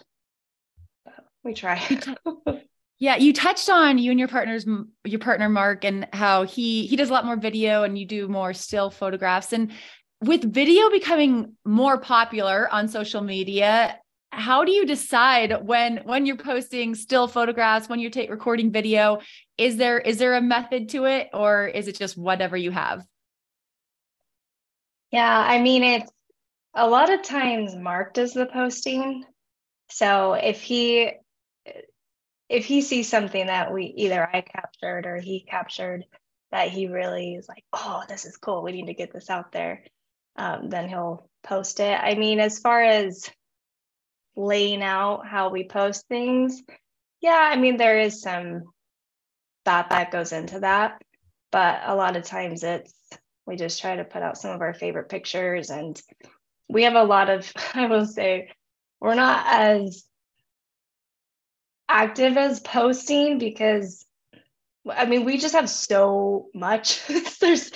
But 1.05 1.25
we 1.45 1.55
try. 1.55 1.83
Yeah, 3.03 3.17
you 3.17 3.33
touched 3.33 3.69
on 3.69 3.99
you 3.99 4.13
and 4.13 4.21
your 4.21 4.29
partner's 4.29 4.65
your 5.03 5.19
partner 5.19 5.49
Mark 5.49 5.85
and 5.85 6.07
how 6.13 6.45
he 6.45 6.87
he 6.87 6.95
does 6.95 7.11
a 7.11 7.13
lot 7.13 7.25
more 7.25 7.35
video 7.35 7.83
and 7.83 7.99
you 7.99 8.07
do 8.07 8.29
more 8.29 8.55
still 8.55 8.91
photographs 8.91 9.53
and 9.53 9.73
with 10.21 10.45
video 10.45 10.89
becoming 10.89 11.57
more 11.65 11.99
popular 11.99 12.73
on 12.73 12.87
social 12.87 13.21
media 13.21 13.99
how 14.33 14.65
do 14.65 14.73
you 14.73 14.87
decide 14.87 15.67
when 15.67 15.99
when 16.05 16.27
you're 16.27 16.37
posting 16.37 16.95
still 16.95 17.29
photographs 17.29 17.89
when 17.89 18.01
you're 18.01 18.11
take 18.11 18.31
recording 18.31 18.73
video 18.73 19.21
is 19.59 19.77
there 19.77 19.99
is 19.99 20.19
there 20.19 20.35
a 20.35 20.41
method 20.41 20.89
to 20.89 21.05
it 21.05 21.29
or 21.33 21.67
is 21.67 21.87
it 21.87 21.97
just 21.97 22.17
whatever 22.17 22.57
you 22.57 22.71
have 22.71 23.05
yeah 25.11 25.39
i 25.39 25.61
mean 25.61 25.83
it's 25.85 26.11
a 26.75 26.89
lot 26.89 27.13
of 27.13 27.23
times 27.23 27.77
mark 27.77 28.15
does 28.15 28.33
the 28.33 28.47
posting 28.47 29.25
so 29.91 30.33
if 30.33 30.63
he 30.63 31.13
if 32.53 32.67
he 32.67 32.83
sees 32.83 33.09
something 33.09 33.47
that 33.47 33.73
we 33.73 33.87
either 33.97 34.29
I 34.31 34.43
captured 34.43 35.07
or 35.07 35.17
he 35.17 35.41
captured 35.41 36.05
that 36.51 36.69
he 36.69 36.87
really 36.87 37.35
is 37.35 37.49
like, 37.49 37.65
oh, 37.73 38.03
this 38.11 38.27
is 38.27 38.37
cool. 38.37 38.63
We 38.63 38.73
need 38.73 38.89
to 38.89 38.95
get 38.95 39.11
this 39.11 39.31
out 39.31 39.53
there. 39.53 39.85
Um, 40.37 40.69
then 40.69 40.87
he'll 40.87 41.31
post 41.43 41.81
it. 41.81 41.99
I 41.99 42.15
mean, 42.15 42.41
as 42.41 42.59
far 42.59 42.83
as 42.83 43.31
laying 44.37 44.83
out 44.83 45.27
how 45.27 45.51
we 45.51 45.65
post 45.65 46.07
things, 46.09 46.63
yeah, 47.21 47.51
I 47.53 47.57
mean, 47.57 47.77
there 47.77 48.01
is 48.01 48.21
some 48.21 48.65
thought 49.65 49.91
that 49.91 50.11
goes 50.11 50.33
into 50.33 50.61
that. 50.61 51.03
But 51.51 51.81
a 51.85 51.95
lot 51.95 52.17
of 52.17 52.25
times 52.25 52.65
it's, 52.65 52.93
we 53.47 53.57
just 53.57 53.81
try 53.81 53.97
to 53.97 54.05
put 54.05 54.23
out 54.23 54.39
some 54.39 54.53
of 54.53 54.61
our 54.61 54.75
favorite 54.75 55.09
pictures. 55.09 55.71
And 55.71 56.01
we 56.69 56.85
have 56.85 56.95
a 56.95 57.05
lot 57.05 57.31
of, 57.31 57.51
I 57.75 57.87
will 57.87 58.07
say, 58.07 58.51
we're 59.01 59.15
not 59.15 59.45
as 59.47 60.05
active 61.89 62.37
as 62.37 62.61
posting 62.61 63.39
because 63.39 64.07
I 64.89 65.07
mean, 65.07 65.25
we 65.25 65.39
just 65.39 65.55
have 65.55 65.71
so 65.71 66.49
much. 66.55 67.07
There's 67.41 67.71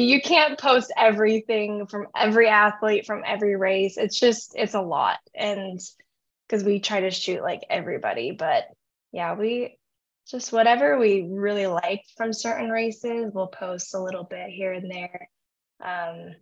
you 0.00 0.20
can't 0.20 0.58
post 0.58 0.92
everything 0.96 1.86
from 1.86 2.06
every 2.16 2.48
athlete 2.48 3.06
from 3.06 3.22
every 3.26 3.56
race. 3.56 3.96
It's 3.96 4.18
just 4.18 4.52
it's 4.56 4.74
a 4.74 4.80
lot. 4.80 5.18
And 5.34 5.80
because 6.48 6.64
we 6.64 6.80
try 6.80 7.00
to 7.00 7.10
shoot 7.10 7.42
like 7.42 7.62
everybody, 7.70 8.32
but 8.32 8.64
yeah, 9.12 9.34
we 9.34 9.78
just 10.30 10.52
whatever 10.52 10.98
we 10.98 11.26
really 11.30 11.66
like 11.66 12.02
from 12.16 12.32
certain 12.32 12.70
races, 12.70 13.30
we'll 13.34 13.46
post 13.48 13.94
a 13.94 14.02
little 14.02 14.24
bit 14.24 14.48
here 14.50 14.72
and 14.72 14.90
there. 14.90 15.28
Um, 15.82 16.34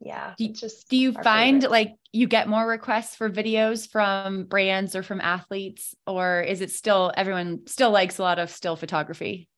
yeah, 0.00 0.34
Do- 0.38 0.52
just 0.52 0.88
Do 0.88 0.96
you 0.96 1.12
find 1.12 1.62
favorite. 1.62 1.70
like 1.72 1.94
you 2.12 2.28
get 2.28 2.48
more 2.48 2.66
requests 2.66 3.16
for 3.16 3.28
videos 3.28 3.90
from 3.90 4.44
brands 4.44 4.94
or 4.94 5.02
from 5.02 5.20
athletes, 5.20 5.94
or 6.06 6.40
is 6.40 6.60
it 6.60 6.70
still 6.70 7.12
everyone 7.16 7.66
still 7.66 7.90
likes 7.90 8.18
a 8.18 8.22
lot 8.22 8.38
of 8.38 8.50
still 8.50 8.76
photography? 8.76 9.48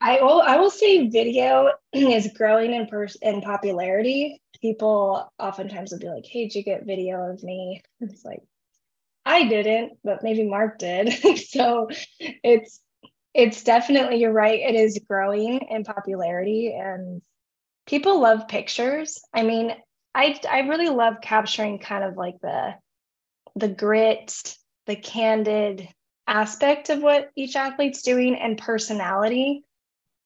I 0.00 0.22
will 0.22 0.40
I 0.40 0.56
will 0.56 0.70
say 0.70 1.08
video 1.08 1.72
is 1.92 2.32
growing 2.34 2.74
in 2.74 2.86
pers- 2.86 3.18
in 3.20 3.42
popularity. 3.42 4.40
People 4.60 5.30
oftentimes 5.38 5.92
will 5.92 5.98
be 5.98 6.08
like, 6.08 6.26
"Hey, 6.26 6.44
did 6.44 6.54
you 6.54 6.64
get 6.64 6.86
video 6.86 7.30
of 7.30 7.42
me?" 7.42 7.82
It's 8.00 8.24
like 8.24 8.42
I 9.24 9.46
didn't, 9.48 9.98
but 10.02 10.22
maybe 10.22 10.48
Mark 10.48 10.78
did. 10.78 11.12
so 11.48 11.88
it's 12.18 12.80
it's 13.34 13.62
definitely 13.62 14.16
you're 14.16 14.32
right. 14.32 14.60
It 14.60 14.74
is 14.74 15.00
growing 15.06 15.60
in 15.70 15.84
popularity 15.84 16.74
and 16.74 17.22
people 17.86 18.20
love 18.20 18.48
pictures. 18.48 19.20
I 19.34 19.42
mean, 19.42 19.74
I 20.14 20.40
I 20.50 20.60
really 20.60 20.88
love 20.88 21.16
capturing 21.22 21.78
kind 21.78 22.04
of 22.04 22.16
like 22.16 22.40
the 22.40 22.74
the 23.56 23.68
grit, 23.68 24.56
the 24.86 24.96
candid 24.96 25.88
aspect 26.26 26.88
of 26.88 27.02
what 27.02 27.30
each 27.36 27.56
athlete's 27.56 28.02
doing 28.02 28.36
and 28.36 28.56
personality. 28.56 29.64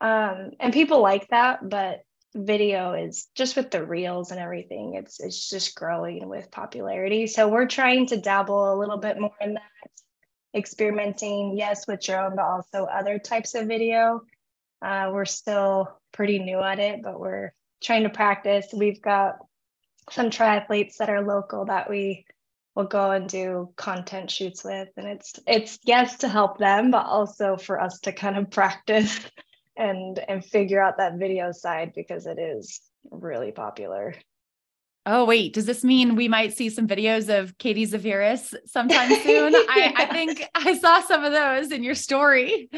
Um, 0.05 0.51
and 0.61 0.71
people 0.71 1.01
like 1.01 1.27
that, 1.29 1.67
but 1.67 2.05
video 2.35 2.93
is 2.93 3.29
just 3.35 3.57
with 3.57 3.71
the 3.71 3.83
reels 3.83 4.33
and 4.33 4.39
everything, 4.39 4.97
it's 4.97 5.19
it's 5.19 5.49
just 5.49 5.75
growing 5.75 6.29
with 6.29 6.51
popularity. 6.51 7.27
So 7.27 7.49
we're 7.49 7.67
trying 7.67 8.09
to 8.09 8.19
dabble 8.19 8.75
a 8.75 8.77
little 8.79 8.99
bit 8.99 9.19
more 9.19 9.33
in 9.41 9.55
that, 9.55 9.63
experimenting, 10.55 11.57
yes, 11.57 11.87
with 11.87 12.03
drone, 12.03 12.37
but 12.37 12.45
also 12.45 12.85
other 12.85 13.19
types 13.19 13.55
of 13.55 13.67
video. 13.67 14.21
Uh, 14.83 15.09
we're 15.11 15.25
still 15.25 15.99
pretty 16.13 16.39
new 16.39 16.61
at 16.61 16.81
it, 16.81 17.03
but 17.03 17.19
we're 17.19 17.55
trying 17.83 18.03
to 18.03 18.11
practice. 18.11 18.67
We've 18.75 19.01
got 19.01 19.39
some 20.11 20.29
triathletes 20.29 20.99
that 20.99 21.09
are 21.09 21.23
local 21.23 21.65
that 21.65 21.89
we 21.89 22.27
will 22.75 22.85
go 22.85 23.13
and 23.13 23.27
do 23.27 23.73
content 23.77 24.31
shoots 24.31 24.63
with 24.65 24.89
and 24.99 25.07
it's 25.07 25.39
it's 25.47 25.79
yes 25.85 26.19
to 26.19 26.29
help 26.29 26.59
them 26.59 26.91
but 26.91 27.07
also 27.07 27.57
for 27.57 27.81
us 27.81 28.01
to 28.01 28.13
kind 28.13 28.37
of 28.37 28.51
practice 28.51 29.19
and 29.77 30.19
and 30.29 30.45
figure 30.45 30.83
out 30.83 30.99
that 30.99 31.15
video 31.15 31.53
side 31.53 31.93
because 31.95 32.27
it 32.27 32.39
is 32.39 32.81
really 33.11 33.53
popular. 33.53 34.15
Oh, 35.07 35.27
wait, 35.27 35.53
does 35.53 35.67
this 35.67 35.85
mean 35.85 36.17
we 36.17 36.29
might 36.29 36.57
see 36.57 36.71
some 36.71 36.89
videos 36.89 37.29
of 37.29 37.59
Katie 37.59 37.87
Zaferes 37.87 38.55
sometime 38.65 39.11
soon? 39.23 39.55
I, 39.69 39.93
I 39.97 40.07
think 40.07 40.43
I 40.55 40.79
saw 40.79 41.03
some 41.03 41.25
of 41.25 41.33
those 41.33 41.73
in 41.73 41.83
your 41.83 41.95
story. 41.95 42.71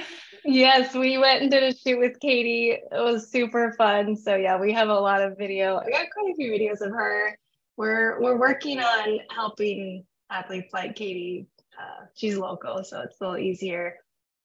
yes 0.44 0.92
we 0.92 1.18
went 1.18 1.42
and 1.42 1.50
did 1.50 1.62
a 1.62 1.76
shoot 1.76 1.98
with 1.98 2.18
katie. 2.20 2.70
It 2.70 2.88
was 2.92 3.30
super 3.30 3.74
fun. 3.78 4.16
So 4.16 4.34
yeah 4.34 4.58
we 4.58 4.72
have 4.72 4.88
a 4.88 4.94
lot 4.94 5.22
of 5.22 5.38
video 5.38 5.76
i 5.76 5.90
got 5.90 6.06
quite 6.12 6.32
a 6.32 6.34
few 6.36 6.50
videos 6.50 6.80
of 6.80 6.90
her. 6.92 7.36
We're 7.76 8.20
we're 8.20 8.38
working 8.38 8.80
on 8.80 9.20
helping 9.30 10.04
athletes 10.30 10.72
like 10.72 10.96
katie 10.96 11.46
uh, 11.78 12.06
she's 12.14 12.36
local 12.36 12.82
so 12.82 13.00
it's 13.02 13.20
a 13.20 13.24
little 13.24 13.38
easier 13.38 13.96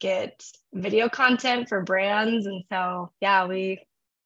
get 0.02 0.44
video 0.74 1.08
content 1.08 1.70
for 1.70 1.82
brands. 1.84 2.46
And 2.46 2.64
so 2.70 3.12
yeah 3.22 3.48
we 3.48 3.86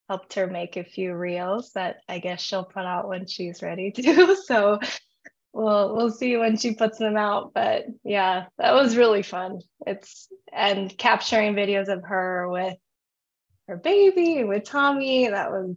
helped 0.10 0.34
her 0.34 0.48
make 0.48 0.78
a 0.78 0.84
few 0.84 1.16
reels 1.16 1.72
that 1.74 1.98
i 2.08 2.20
guess 2.20 2.40
she'll 2.40 2.64
put 2.64 2.86
out 2.86 3.08
when 3.08 3.28
she's 3.28 3.62
ready 3.62 3.92
to. 3.92 4.36
So 4.46 4.80
we'll 5.54 5.96
we'll 5.96 6.12
see 6.12 6.36
when 6.38 6.58
she 6.58 6.74
puts 6.74 6.98
them 6.98 7.18
out. 7.18 7.54
But 7.54 7.86
yeah 8.04 8.46
that 8.58 8.74
was 8.74 8.98
really 8.98 9.22
fun. 9.22 9.60
It's 9.86 10.28
and 10.52 10.96
capturing 10.98 11.54
videos 11.54 11.90
of 11.90 12.04
her 12.06 12.50
with 12.50 12.76
her 13.68 13.78
baby 13.78 14.44
with 14.44 14.64
tommy 14.64 15.28
that 15.28 15.50
was 15.50 15.76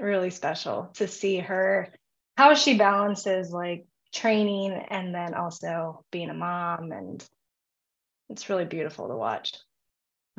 really 0.00 0.30
special 0.30 0.90
to 0.94 1.06
see 1.06 1.38
her 1.38 1.88
how 2.36 2.54
she 2.54 2.76
balances 2.76 3.50
like 3.50 3.86
training 4.12 4.72
and 4.72 5.14
then 5.14 5.34
also 5.34 6.04
being 6.10 6.30
a 6.30 6.34
mom 6.34 6.90
and 6.90 7.24
it's 8.30 8.48
really 8.48 8.64
beautiful 8.64 9.08
to 9.08 9.16
watch 9.16 9.52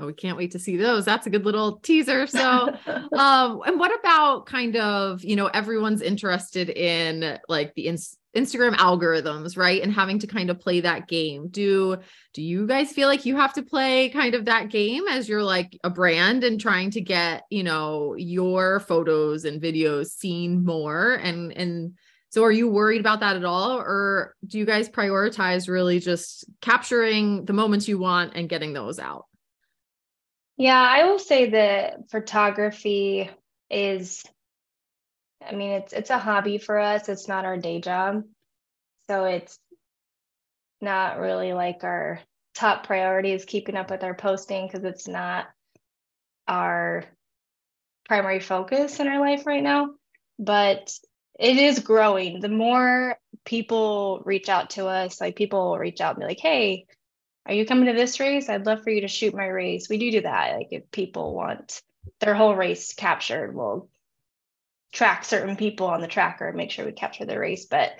Oh, 0.01 0.07
we 0.07 0.13
can't 0.13 0.37
wait 0.37 0.51
to 0.51 0.59
see 0.59 0.77
those. 0.77 1.05
That's 1.05 1.27
a 1.27 1.29
good 1.29 1.45
little 1.45 1.77
teaser. 1.77 2.25
So, 2.31 2.75
um, 3.13 3.61
and 3.65 3.79
what 3.79 3.97
about 3.99 4.45
kind 4.45 4.75
of, 4.77 5.23
you 5.23 5.35
know, 5.35 5.47
everyone's 5.47 6.01
interested 6.01 6.69
in 6.69 7.37
like 7.49 7.75
the 7.75 7.87
ins- 7.87 8.17
Instagram 8.35 8.75
algorithms, 8.77 9.57
right? 9.57 9.81
And 9.83 9.93
having 9.93 10.17
to 10.19 10.27
kind 10.27 10.49
of 10.49 10.59
play 10.59 10.79
that 10.81 11.07
game. 11.07 11.49
Do 11.49 11.97
do 12.33 12.41
you 12.41 12.65
guys 12.65 12.93
feel 12.93 13.07
like 13.09 13.25
you 13.25 13.35
have 13.35 13.53
to 13.53 13.63
play 13.63 14.09
kind 14.09 14.33
of 14.33 14.45
that 14.45 14.69
game 14.69 15.03
as 15.09 15.27
you're 15.27 15.43
like 15.43 15.77
a 15.83 15.89
brand 15.89 16.43
and 16.43 16.59
trying 16.59 16.91
to 16.91 17.01
get, 17.01 17.43
you 17.49 17.63
know, 17.63 18.15
your 18.15 18.79
photos 18.79 19.43
and 19.45 19.61
videos 19.61 20.07
seen 20.07 20.63
more 20.63 21.13
and 21.15 21.51
and 21.51 21.93
so 22.31 22.45
are 22.45 22.51
you 22.51 22.69
worried 22.69 23.01
about 23.01 23.19
that 23.19 23.35
at 23.35 23.43
all 23.43 23.77
or 23.77 24.35
do 24.47 24.57
you 24.57 24.65
guys 24.65 24.87
prioritize 24.87 25.67
really 25.67 25.99
just 25.99 26.45
capturing 26.61 27.43
the 27.43 27.51
moments 27.51 27.89
you 27.89 27.99
want 27.99 28.33
and 28.35 28.47
getting 28.47 28.71
those 28.71 28.99
out? 28.99 29.25
Yeah, 30.55 30.81
I 30.81 31.03
will 31.03 31.19
say 31.19 31.49
that 31.49 32.09
photography 32.09 33.29
is 33.69 34.23
I 35.45 35.53
mean 35.53 35.71
it's 35.71 35.91
it's 35.91 36.09
a 36.09 36.17
hobby 36.17 36.57
for 36.57 36.79
us. 36.79 37.09
It's 37.09 37.27
not 37.27 37.43
our 37.43 37.57
day 37.57 37.81
job. 37.81 38.23
So 39.07 39.25
it's 39.25 39.59
not 40.79 41.19
really 41.19 41.51
like 41.51 41.83
our 41.83 42.21
top 42.55 42.87
priority 42.87 43.33
is 43.33 43.43
keeping 43.43 43.75
up 43.75 43.91
with 43.91 44.05
our 44.05 44.15
posting 44.15 44.67
because 44.67 44.85
it's 44.85 45.07
not 45.07 45.47
our 46.47 47.03
primary 48.07 48.39
focus 48.39 49.01
in 49.01 49.09
our 49.09 49.19
life 49.19 49.45
right 49.45 49.63
now. 49.63 49.89
But 50.39 50.93
it 51.39 51.57
is 51.57 51.79
growing. 51.79 52.39
The 52.39 52.49
more 52.49 53.17
people 53.45 54.21
reach 54.25 54.49
out 54.49 54.71
to 54.71 54.87
us, 54.87 55.19
like 55.19 55.35
people 55.35 55.77
reach 55.77 56.01
out 56.01 56.15
and 56.15 56.21
be 56.21 56.27
like, 56.27 56.39
hey, 56.39 56.85
are 57.45 57.53
you 57.53 57.65
coming 57.65 57.85
to 57.87 57.93
this 57.93 58.19
race? 58.19 58.49
I'd 58.49 58.65
love 58.65 58.83
for 58.83 58.91
you 58.91 59.01
to 59.01 59.07
shoot 59.07 59.33
my 59.33 59.47
race. 59.47 59.89
We 59.89 59.97
do 59.97 60.11
do 60.11 60.21
that. 60.21 60.55
Like 60.55 60.67
if 60.71 60.91
people 60.91 61.33
want 61.33 61.81
their 62.19 62.35
whole 62.35 62.55
race 62.55 62.93
captured, 62.93 63.55
we'll 63.55 63.89
track 64.91 65.25
certain 65.25 65.55
people 65.55 65.87
on 65.87 66.01
the 66.01 66.07
tracker 66.07 66.47
and 66.47 66.57
make 66.57 66.71
sure 66.71 66.85
we 66.85 66.91
capture 66.91 67.25
the 67.25 67.39
race. 67.39 67.65
But 67.65 67.91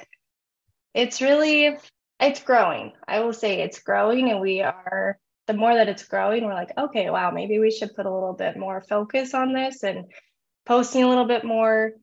it's 0.93 1.21
really, 1.21 1.77
it's 2.19 2.43
growing. 2.43 2.93
I 3.07 3.21
will 3.21 3.33
say 3.33 3.61
it's 3.61 3.79
growing 3.79 4.29
and 4.29 4.41
we 4.41 4.61
are, 4.61 5.17
the 5.47 5.53
more 5.53 5.73
that 5.73 5.89
it's 5.89 6.05
growing, 6.05 6.45
we're 6.45 6.53
like, 6.53 6.77
okay, 6.77 7.09
wow, 7.09 7.31
maybe 7.31 7.57
we 7.57 7.71
should 7.71 7.95
put 7.95 8.05
a 8.05 8.13
little 8.13 8.33
bit 8.33 8.57
more 8.57 8.81
focus 8.81 9.33
on 9.33 9.53
this 9.53 9.83
and 9.83 10.05
posting 10.65 11.03
a 11.03 11.09
little 11.09 11.25
bit 11.25 11.43
more. 11.43 11.93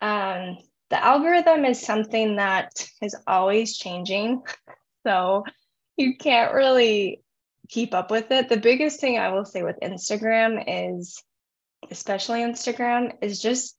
Um, 0.00 0.56
the 0.90 1.02
algorithm 1.02 1.64
is 1.64 1.80
something 1.80 2.36
that 2.36 2.88
is 3.02 3.16
always 3.26 3.76
changing. 3.76 4.42
So 5.06 5.44
you 5.96 6.16
can't 6.16 6.52
really 6.52 7.22
keep 7.68 7.94
up 7.94 8.10
with 8.10 8.32
it. 8.32 8.48
The 8.48 8.56
biggest 8.56 8.98
thing 8.98 9.18
I 9.18 9.28
will 9.28 9.44
say 9.44 9.62
with 9.62 9.78
Instagram 9.80 10.64
is, 10.66 11.22
especially 11.88 12.40
Instagram, 12.40 13.12
is 13.22 13.40
just 13.40 13.76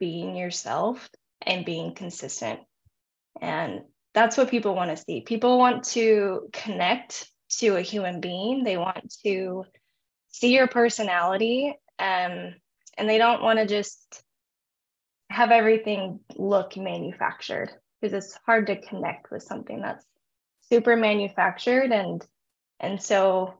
being 0.00 0.34
yourself 0.34 1.10
and 1.42 1.66
being 1.66 1.94
consistent. 1.94 2.60
And 3.38 3.82
that's 4.14 4.38
what 4.38 4.50
people 4.50 4.74
want 4.74 4.96
to 4.96 5.02
see. 5.02 5.20
People 5.20 5.58
want 5.58 5.84
to 5.90 6.48
connect 6.52 7.28
to 7.58 7.76
a 7.76 7.82
human 7.82 8.20
being, 8.20 8.64
they 8.64 8.78
want 8.78 9.14
to 9.24 9.64
see 10.28 10.54
your 10.54 10.68
personality, 10.68 11.74
um, 11.98 12.54
and 12.96 13.08
they 13.08 13.18
don't 13.18 13.42
want 13.42 13.58
to 13.58 13.66
just 13.66 14.22
have 15.32 15.50
everything 15.50 16.20
look 16.36 16.76
manufactured 16.76 17.70
because 18.00 18.12
it's 18.12 18.38
hard 18.46 18.66
to 18.68 18.80
connect 18.80 19.30
with 19.30 19.42
something 19.42 19.80
that's 19.80 20.04
super 20.70 20.96
manufactured. 20.96 21.92
And 21.92 22.24
and 22.80 23.02
so 23.02 23.54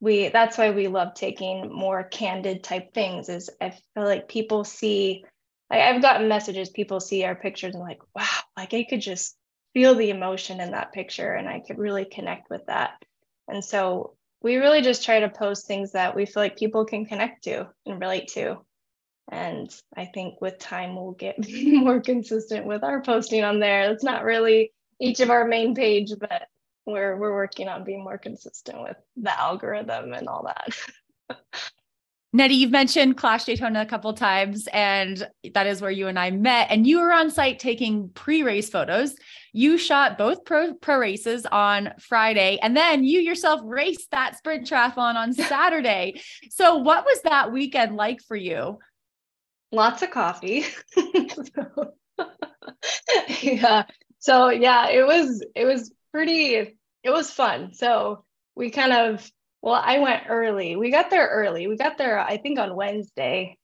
we 0.00 0.28
that's 0.28 0.56
why 0.58 0.70
we 0.70 0.88
love 0.88 1.14
taking 1.14 1.72
more 1.72 2.04
candid 2.04 2.64
type 2.64 2.94
things 2.94 3.28
is 3.28 3.50
i 3.60 3.68
feel 3.68 4.04
like 4.04 4.28
people 4.28 4.64
see 4.64 5.22
like 5.70 5.80
i've 5.80 6.00
gotten 6.00 6.26
messages 6.26 6.70
people 6.70 7.00
see 7.00 7.22
our 7.22 7.34
pictures 7.34 7.74
and 7.74 7.82
like 7.82 8.00
wow 8.14 8.24
like 8.56 8.72
i 8.72 8.82
could 8.88 9.02
just 9.02 9.36
feel 9.74 9.94
the 9.94 10.10
emotion 10.10 10.60
in 10.60 10.72
that 10.72 10.92
picture 10.92 11.32
and 11.32 11.48
i 11.48 11.60
could 11.60 11.78
really 11.78 12.04
connect 12.04 12.50
with 12.50 12.64
that. 12.66 12.92
And 13.48 13.64
so 13.64 14.16
we 14.42 14.56
really 14.56 14.80
just 14.80 15.04
try 15.04 15.20
to 15.20 15.28
post 15.28 15.66
things 15.66 15.92
that 15.92 16.14
we 16.14 16.26
feel 16.26 16.42
like 16.42 16.56
people 16.56 16.84
can 16.84 17.04
connect 17.04 17.44
to 17.44 17.68
and 17.84 18.00
relate 18.00 18.28
to 18.28 18.58
and 19.30 19.80
i 19.96 20.04
think 20.04 20.40
with 20.40 20.58
time 20.58 20.94
we'll 20.94 21.12
get 21.12 21.36
more 21.64 22.00
consistent 22.00 22.66
with 22.66 22.82
our 22.84 23.00
posting 23.02 23.42
on 23.42 23.60
there 23.60 23.90
it's 23.90 24.04
not 24.04 24.24
really 24.24 24.72
each 25.00 25.20
of 25.20 25.30
our 25.30 25.46
main 25.46 25.74
page 25.74 26.12
but 26.18 26.48
we're 26.86 27.16
we're 27.16 27.34
working 27.34 27.68
on 27.68 27.84
being 27.84 28.02
more 28.02 28.18
consistent 28.18 28.82
with 28.82 28.96
the 29.16 29.40
algorithm 29.40 30.12
and 30.12 30.28
all 30.28 30.44
that 30.44 31.38
Nettey, 32.36 32.58
you've 32.58 32.70
mentioned 32.70 33.16
Clash 33.16 33.44
Daytona 33.44 33.80
a 33.80 33.86
couple 33.86 34.12
times, 34.14 34.68
and 34.72 35.28
that 35.52 35.66
is 35.66 35.82
where 35.82 35.90
you 35.90 36.06
and 36.06 36.16
I 36.16 36.30
met. 36.30 36.68
And 36.70 36.86
you 36.86 37.00
were 37.00 37.12
on 37.12 37.28
site 37.28 37.58
taking 37.58 38.08
pre-race 38.10 38.70
photos. 38.70 39.16
You 39.52 39.76
shot 39.76 40.16
both 40.16 40.44
pro 40.44 40.74
pro 40.74 40.98
races 40.98 41.44
on 41.50 41.92
Friday, 41.98 42.60
and 42.62 42.76
then 42.76 43.02
you 43.02 43.18
yourself 43.18 43.60
raced 43.64 44.12
that 44.12 44.38
sprint 44.38 44.64
triathlon 44.64 45.16
on 45.16 45.32
Saturday. 45.32 46.20
so, 46.50 46.76
what 46.76 47.04
was 47.04 47.20
that 47.22 47.50
weekend 47.50 47.96
like 47.96 48.22
for 48.22 48.36
you? 48.36 48.78
Lots 49.72 50.02
of 50.02 50.10
coffee. 50.10 50.64
yeah. 53.42 53.84
So 54.18 54.50
yeah, 54.50 54.88
it 54.90 55.06
was 55.06 55.44
it 55.54 55.64
was 55.64 55.92
pretty 56.12 56.54
it 56.54 57.10
was 57.10 57.30
fun. 57.30 57.72
So 57.74 58.24
we 58.54 58.70
kind 58.70 58.92
of 58.92 59.30
well, 59.62 59.74
I 59.74 59.98
went 59.98 60.24
early. 60.28 60.76
We 60.76 60.90
got 60.90 61.10
there 61.10 61.28
early. 61.28 61.66
We 61.66 61.76
got 61.76 61.98
there 61.98 62.18
I 62.18 62.36
think 62.38 62.58
on 62.58 62.74
Wednesday. 62.74 63.56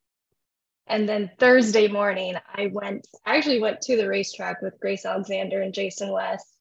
And 0.88 1.08
then 1.08 1.32
Thursday 1.40 1.88
morning, 1.88 2.36
I 2.46 2.70
went 2.72 3.06
I 3.24 3.36
actually 3.36 3.60
went 3.60 3.80
to 3.82 3.96
the 3.96 4.08
racetrack 4.08 4.62
with 4.62 4.78
Grace 4.80 5.04
Alexander 5.04 5.60
and 5.60 5.74
Jason 5.74 6.12
West 6.12 6.55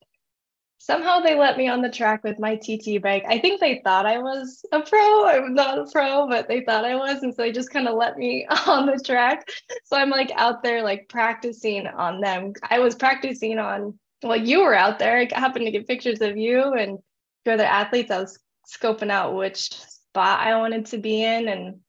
somehow 0.78 1.20
they 1.20 1.36
let 1.36 1.58
me 1.58 1.68
on 1.68 1.82
the 1.82 1.90
track 1.90 2.24
with 2.24 2.40
my 2.40 2.56
TT 2.56 3.02
bike. 3.02 3.26
I 3.28 3.40
think 3.40 3.60
they 3.60 3.82
thought 3.84 4.06
I 4.06 4.20
was 4.20 4.64
a 4.72 4.82
pro. 4.82 5.26
I'm 5.26 5.54
not 5.54 5.80
a 5.80 5.92
pro, 5.92 6.28
but 6.28 6.48
they 6.48 6.62
thought 6.62 6.86
I 6.86 6.96
was. 6.96 7.24
And 7.24 7.34
so 7.34 7.42
they 7.42 7.52
just 7.52 7.72
kind 7.72 7.88
of 7.88 7.96
let 7.96 8.18
me 8.18 8.46
on 8.68 8.86
the 8.86 9.02
track. 9.04 9.50
So 9.86 9.98
I'm 9.98 10.10
like 10.10 10.32
out 10.36 10.64
there, 10.64 10.84
like 10.84 11.10
practicing 11.10 11.88
on 11.88 12.22
them. 12.22 12.54
I 12.70 12.80
was 12.80 12.96
practicing 12.96 13.58
on, 13.58 13.98
well, 14.24 14.38
you 14.38 14.62
were 14.62 14.76
out 14.76 15.00
there. 15.00 15.18
I 15.18 15.40
happened 15.40 15.66
to 15.66 15.72
get 15.72 15.88
pictures 15.88 16.22
of 16.22 16.38
you 16.38 16.74
and 16.74 17.00
two 17.44 17.52
other 17.52 17.64
athletes. 17.64 18.12
I 18.12 18.20
was 18.20 18.40
scoping 18.72 19.12
out 19.12 19.36
which 19.36 19.72
spot 19.74 20.40
I 20.40 20.58
wanted 20.58 20.88
to 20.88 20.98
be 20.98 21.24
in. 21.24 21.48
And 21.48 21.80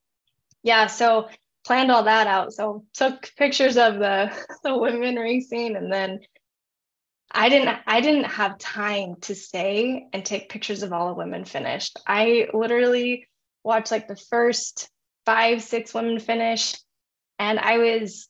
yeah, 0.62 0.86
so 0.86 1.28
planned 1.64 1.90
all 1.90 2.04
that 2.04 2.26
out. 2.26 2.52
So 2.52 2.84
took 2.94 3.30
pictures 3.36 3.76
of 3.76 3.98
the, 3.98 4.32
the 4.62 4.76
women 4.76 5.16
racing 5.16 5.76
and 5.76 5.92
then 5.92 6.20
I 7.30 7.48
didn't 7.48 7.76
I 7.86 8.00
didn't 8.00 8.24
have 8.24 8.58
time 8.58 9.16
to 9.22 9.34
stay 9.34 10.06
and 10.12 10.24
take 10.24 10.48
pictures 10.48 10.82
of 10.82 10.92
all 10.92 11.08
the 11.08 11.14
women 11.14 11.44
finished. 11.44 11.98
I 12.06 12.48
literally 12.54 13.26
watched 13.62 13.90
like 13.90 14.08
the 14.08 14.16
first 14.16 14.88
five, 15.24 15.62
six 15.62 15.92
women 15.92 16.18
finish. 16.20 16.74
And 17.38 17.58
I 17.58 17.78
was 17.78 18.28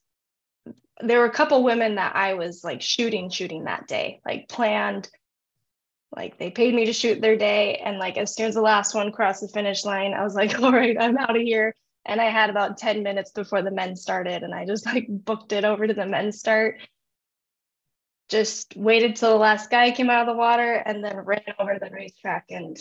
there 1.00 1.20
were 1.20 1.26
a 1.26 1.32
couple 1.32 1.62
women 1.62 1.96
that 1.96 2.16
I 2.16 2.34
was 2.34 2.64
like 2.64 2.80
shooting, 2.80 3.28
shooting 3.28 3.64
that 3.64 3.86
day, 3.86 4.20
like 4.24 4.48
planned. 4.48 5.08
Like 6.14 6.38
they 6.38 6.50
paid 6.50 6.74
me 6.74 6.86
to 6.86 6.92
shoot 6.94 7.20
their 7.20 7.36
day. 7.36 7.76
And 7.76 7.98
like 7.98 8.16
as 8.16 8.34
soon 8.34 8.46
as 8.46 8.54
the 8.54 8.62
last 8.62 8.94
one 8.94 9.12
crossed 9.12 9.42
the 9.42 9.48
finish 9.48 9.84
line, 9.84 10.14
I 10.14 10.24
was 10.24 10.34
like, 10.34 10.58
all 10.62 10.72
right, 10.72 10.96
I'm 10.98 11.18
out 11.18 11.36
of 11.36 11.42
here. 11.42 11.74
And 12.06 12.20
I 12.20 12.30
had 12.30 12.50
about 12.50 12.78
10 12.78 13.02
minutes 13.02 13.32
before 13.32 13.62
the 13.62 13.70
men 13.70 13.94
started. 13.94 14.42
And 14.42 14.54
I 14.54 14.64
just 14.64 14.86
like 14.86 15.06
booked 15.08 15.52
it 15.52 15.64
over 15.64 15.86
to 15.86 15.94
the 15.94 16.06
men's 16.06 16.38
start 16.38 16.80
just 18.28 18.76
waited 18.76 19.16
till 19.16 19.30
the 19.30 19.36
last 19.36 19.70
guy 19.70 19.90
came 19.90 20.10
out 20.10 20.28
of 20.28 20.34
the 20.34 20.38
water 20.38 20.74
and 20.74 21.04
then 21.04 21.16
ran 21.18 21.42
over 21.58 21.74
to 21.74 21.80
the 21.80 21.90
racetrack 21.90 22.46
and 22.50 22.76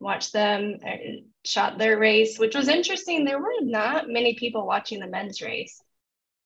watched 0.00 0.32
them 0.32 0.78
and 0.82 1.24
shot 1.44 1.78
their 1.78 1.98
race, 1.98 2.38
which 2.38 2.54
was 2.54 2.68
interesting. 2.68 3.24
There 3.24 3.40
were 3.40 3.60
not 3.60 4.08
many 4.08 4.34
people 4.34 4.66
watching 4.66 5.00
the 5.00 5.06
men's 5.06 5.40
race. 5.42 5.82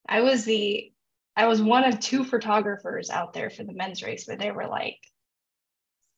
I 0.09 0.23
was 0.23 0.45
the 0.45 0.93
I 1.37 1.47
was 1.47 1.63
one 1.63 1.85
of 1.85 2.01
two 2.01 2.25
photographers 2.25 3.11
out 3.11 3.33
there 3.33 3.51
for 3.51 3.63
the 3.63 3.73
men's 3.73 4.03
race, 4.03 4.25
but 4.27 4.41
there 4.41 4.55
were 4.55 4.67
like 4.67 4.99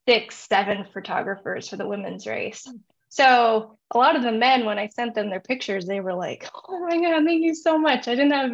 six, 0.09 0.47
seven 0.49 0.87
photographers 0.93 1.69
for 1.69 1.77
the 1.77 1.87
women's 1.87 2.27
race. 2.27 2.67
So 3.11 3.79
a 3.91 3.99
lot 3.99 4.17
of 4.17 4.23
the 4.23 4.33
men, 4.33 4.65
when 4.65 4.79
I 4.79 4.89
sent 4.89 5.15
them 5.15 5.29
their 5.29 5.41
pictures, 5.41 5.85
they 5.85 6.01
were 6.01 6.15
like, 6.15 6.49
"Oh 6.69 6.81
my 6.81 7.01
god, 7.01 7.25
thank 7.25 7.43
you 7.43 7.55
so 7.55 7.77
much! 7.77 8.09
I 8.09 8.15
didn't 8.15 8.33
have 8.33 8.53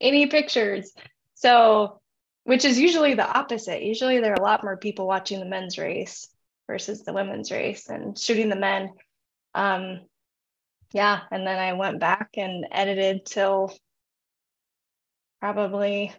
any 0.00 0.26
pictures." 0.26 0.92
So 1.34 1.97
which 2.48 2.64
is 2.64 2.78
usually 2.78 3.12
the 3.12 3.28
opposite. 3.28 3.82
Usually 3.82 4.20
there 4.20 4.32
are 4.32 4.42
a 4.42 4.42
lot 4.42 4.64
more 4.64 4.78
people 4.78 5.06
watching 5.06 5.38
the 5.38 5.44
men's 5.44 5.76
race 5.76 6.28
versus 6.66 7.02
the 7.04 7.12
women's 7.12 7.50
race 7.50 7.90
and 7.90 8.18
shooting 8.18 8.48
the 8.48 8.56
men. 8.56 8.94
Um, 9.54 10.00
yeah, 10.94 11.20
and 11.30 11.46
then 11.46 11.58
I 11.58 11.74
went 11.74 12.00
back 12.00 12.30
and 12.38 12.64
edited 12.72 13.26
till 13.26 13.76
probably 15.40 16.10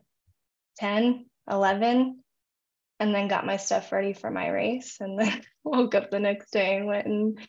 10, 0.77 1.25
11, 1.49 2.23
and 2.99 3.15
then 3.15 3.27
got 3.27 3.47
my 3.47 3.57
stuff 3.57 3.91
ready 3.91 4.13
for 4.13 4.29
my 4.29 4.49
race. 4.49 4.97
And 4.99 5.17
then 5.17 5.41
woke 5.63 5.95
up 5.95 6.11
the 6.11 6.19
next 6.19 6.51
day 6.51 6.77
and 6.77 6.85
went 6.85 7.07
and 7.07 7.39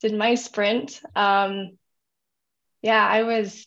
did 0.00 0.14
my 0.14 0.36
sprint. 0.36 1.02
Um, 1.14 1.76
yeah, 2.80 3.06
I 3.06 3.24
was 3.24 3.66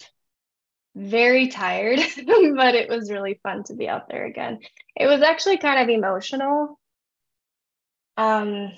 very 0.95 1.49
tired, 1.49 1.99
but 2.55 2.75
it 2.75 2.89
was 2.89 3.11
really 3.11 3.39
fun 3.43 3.63
to 3.65 3.75
be 3.75 3.89
out 3.89 4.07
there 4.07 4.25
again. 4.25 4.59
It 4.95 5.07
was 5.07 5.21
actually 5.21 5.57
kind 5.57 5.81
of 5.81 5.89
emotional. 5.89 6.79
Um, 8.17 8.71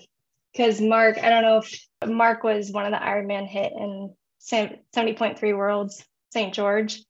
because 0.51 0.81
Mark, 0.81 1.19
I 1.19 1.29
don't 1.29 1.43
know 1.43 1.57
if 1.57 1.87
Mark 2.07 2.43
was 2.43 2.71
one 2.71 2.85
of 2.85 2.91
the 2.91 2.97
Ironman 2.97 3.47
hit 3.47 3.73
in 3.73 4.15
70.3 4.41 5.55
Worlds, 5.55 6.03
St. 6.33 6.51
George, 6.51 7.03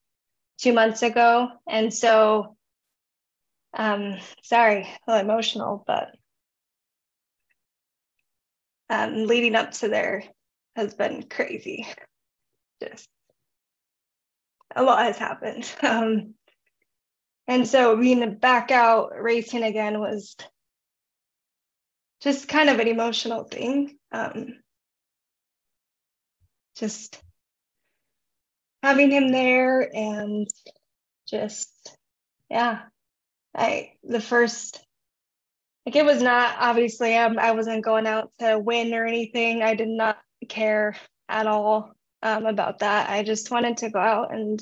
two 0.57 0.73
months 0.73 1.01
ago. 1.01 1.49
And 1.65 1.93
so, 1.93 2.57
um, 3.73 4.17
sorry, 4.43 4.81
a 4.81 5.11
little 5.11 5.29
emotional, 5.29 5.83
but 5.87 6.09
um, 8.89 9.27
leading 9.27 9.55
up 9.55 9.71
to 9.71 9.87
there 9.87 10.23
has 10.75 10.93
been 10.93 11.23
crazy. 11.23 11.87
Just 12.83 13.07
a 14.77 14.83
lot 14.83 15.03
has 15.03 15.17
happened. 15.17 15.69
Um, 15.83 16.33
and 17.49 17.65
so 17.65 17.95
being 17.95 18.35
back 18.35 18.71
out 18.71 19.11
racing 19.17 19.63
again 19.63 19.99
was 19.99 20.35
just 22.21 22.49
kind 22.49 22.69
of 22.69 22.79
an 22.79 22.89
emotional 22.89 23.45
thing. 23.45 23.97
Um, 24.11 24.59
just 26.75 27.21
having 28.83 29.09
him 29.11 29.31
there 29.31 29.89
and 29.95 30.45
just, 31.29 31.71
yeah, 32.49 32.81
I, 33.55 33.93
the 34.03 34.19
first, 34.19 34.83
like 35.85 35.95
it 35.95 36.05
was 36.05 36.21
not 36.21 36.57
obviously 36.59 37.15
um, 37.15 37.39
I 37.39 37.51
wasn't 37.51 37.85
going 37.85 38.07
out 38.07 38.29
to 38.39 38.59
win 38.59 38.93
or 38.93 39.05
anything. 39.05 39.63
I 39.63 39.73
did 39.75 39.87
not 39.87 40.17
care 40.49 40.97
at 41.29 41.47
all 41.47 41.96
um, 42.27 42.45
about 42.45 42.79
that. 42.79 43.09
I 43.09 43.23
just 43.23 43.51
wanted 43.51 43.77
to 43.77 43.89
go 43.89 43.99
out 43.99 44.33
and 44.33 44.61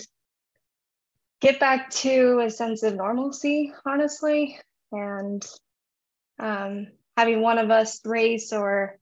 get 1.41 1.59
back 1.59 1.89
to 1.89 2.41
a 2.45 2.49
sense 2.49 2.83
of 2.83 2.95
normalcy, 2.95 3.73
honestly, 3.85 4.59
and 4.91 5.45
um, 6.39 6.87
having 7.17 7.41
one 7.41 7.57
of 7.57 7.71
us 7.71 7.99
race 8.05 8.53
or 8.53 8.99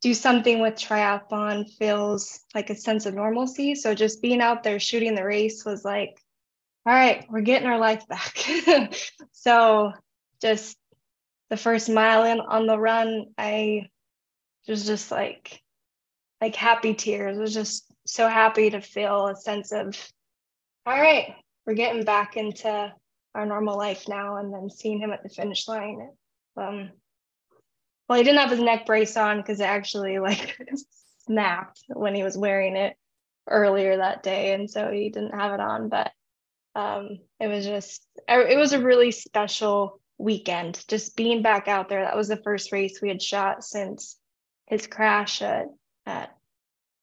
do 0.00 0.14
something 0.14 0.60
with 0.60 0.74
triathlon 0.74 1.68
feels 1.76 2.40
like 2.54 2.70
a 2.70 2.76
sense 2.76 3.04
of 3.04 3.14
normalcy. 3.14 3.74
So 3.74 3.94
just 3.94 4.22
being 4.22 4.40
out 4.40 4.62
there 4.62 4.78
shooting 4.78 5.16
the 5.16 5.24
race 5.24 5.64
was 5.64 5.84
like, 5.84 6.22
all 6.86 6.94
right, 6.94 7.26
we're 7.28 7.40
getting 7.40 7.66
our 7.66 7.78
life 7.78 8.06
back. 8.06 8.38
so 9.32 9.92
just 10.40 10.76
the 11.50 11.56
first 11.56 11.90
mile 11.90 12.22
in 12.24 12.38
on 12.38 12.66
the 12.66 12.78
run, 12.78 13.26
I 13.36 13.88
was 14.68 14.86
just 14.86 15.10
like 15.10 15.60
like 16.40 16.54
happy 16.54 16.94
tears. 16.94 17.36
It 17.36 17.40
was 17.40 17.54
just 17.54 17.87
so 18.08 18.26
happy 18.26 18.70
to 18.70 18.80
feel 18.80 19.26
a 19.26 19.36
sense 19.36 19.70
of, 19.70 19.96
all 20.86 20.98
right, 20.98 21.34
we're 21.66 21.74
getting 21.74 22.04
back 22.04 22.36
into 22.36 22.92
our 23.34 23.46
normal 23.46 23.76
life 23.76 24.08
now. 24.08 24.36
And 24.36 24.52
then 24.52 24.70
seeing 24.70 24.98
him 24.98 25.12
at 25.12 25.22
the 25.22 25.28
finish 25.28 25.68
line. 25.68 26.10
Um, 26.56 26.90
well, 28.08 28.18
he 28.18 28.24
didn't 28.24 28.40
have 28.40 28.50
his 28.50 28.60
neck 28.60 28.86
brace 28.86 29.16
on 29.16 29.36
because 29.36 29.60
it 29.60 29.64
actually 29.64 30.18
like 30.18 30.58
snapped 31.26 31.82
when 31.88 32.14
he 32.14 32.22
was 32.22 32.38
wearing 32.38 32.76
it 32.76 32.96
earlier 33.46 33.98
that 33.98 34.22
day, 34.22 34.54
and 34.54 34.70
so 34.70 34.90
he 34.90 35.10
didn't 35.10 35.38
have 35.38 35.52
it 35.52 35.60
on. 35.60 35.90
But 35.90 36.10
um, 36.74 37.18
it 37.38 37.48
was 37.48 37.66
just, 37.66 38.06
it 38.26 38.58
was 38.58 38.72
a 38.72 38.82
really 38.82 39.10
special 39.10 40.00
weekend. 40.16 40.82
Just 40.88 41.14
being 41.14 41.42
back 41.42 41.68
out 41.68 41.90
there. 41.90 42.02
That 42.02 42.16
was 42.16 42.28
the 42.28 42.42
first 42.42 42.72
race 42.72 43.00
we 43.02 43.08
had 43.08 43.20
shot 43.20 43.62
since 43.62 44.16
his 44.66 44.86
crash 44.86 45.42
at 45.42 45.66
at 46.06 46.34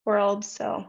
World. 0.05 0.43
So 0.43 0.87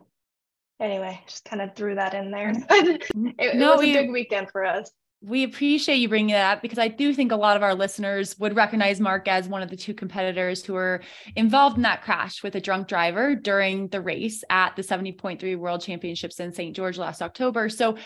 anyway, 0.81 1.21
just 1.27 1.45
kind 1.45 1.63
of 1.63 1.75
threw 1.75 1.95
that 1.95 2.15
in 2.15 2.31
there. 2.31 2.51
it, 2.71 3.05
it 3.39 3.57
no, 3.57 3.77
was 3.77 3.83
a 3.83 3.93
big 3.93 4.11
weekend 4.11 4.51
for 4.51 4.65
us. 4.65 4.91
We 5.23 5.45
appreciate 5.45 5.97
you 5.97 6.09
bringing 6.09 6.35
that 6.35 6.57
up 6.57 6.63
because 6.63 6.79
I 6.79 6.89
do 6.89 7.15
think 7.15 7.33
a 7.33 7.37
lot 7.37 7.57
of 7.57 7.63
our 7.63 7.75
listeners 7.75 8.39
would 8.39 8.55
recognize 8.55 9.01
Mark 9.01 9.27
as 9.29 9.49
one 9.49 9.63
of 9.63 9.71
the 9.71 9.77
two 9.77 9.95
competitors 9.95 10.65
who 10.65 10.75
were 10.75 11.01
involved 11.35 11.77
in 11.77 11.83
that 11.83 12.03
crash 12.03 12.43
with 12.43 12.55
a 12.55 12.61
drunk 12.61 12.87
driver 12.87 13.35
during 13.35 13.89
the 13.89 14.01
race 14.01 14.45
at 14.51 14.77
the 14.77 14.83
70.3 14.83 15.59
World 15.59 15.81
Championships 15.81 16.39
in 16.39 16.53
St. 16.53 16.77
George 16.77 16.99
last 16.99 17.23
October. 17.23 17.69
So, 17.69 17.97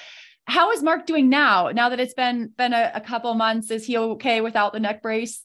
how 0.47 0.71
is 0.73 0.83
Mark 0.83 1.07
doing 1.07 1.29
now? 1.29 1.71
Now 1.71 1.91
that 1.91 2.01
it's 2.01 2.15
been 2.15 2.53
been 2.57 2.73
a, 2.73 2.91
a 2.95 3.01
couple 3.01 3.33
months, 3.35 3.71
is 3.71 3.85
he 3.85 3.99
okay 3.99 4.41
without 4.41 4.73
the 4.73 4.81
neck 4.81 5.03
brace? 5.03 5.45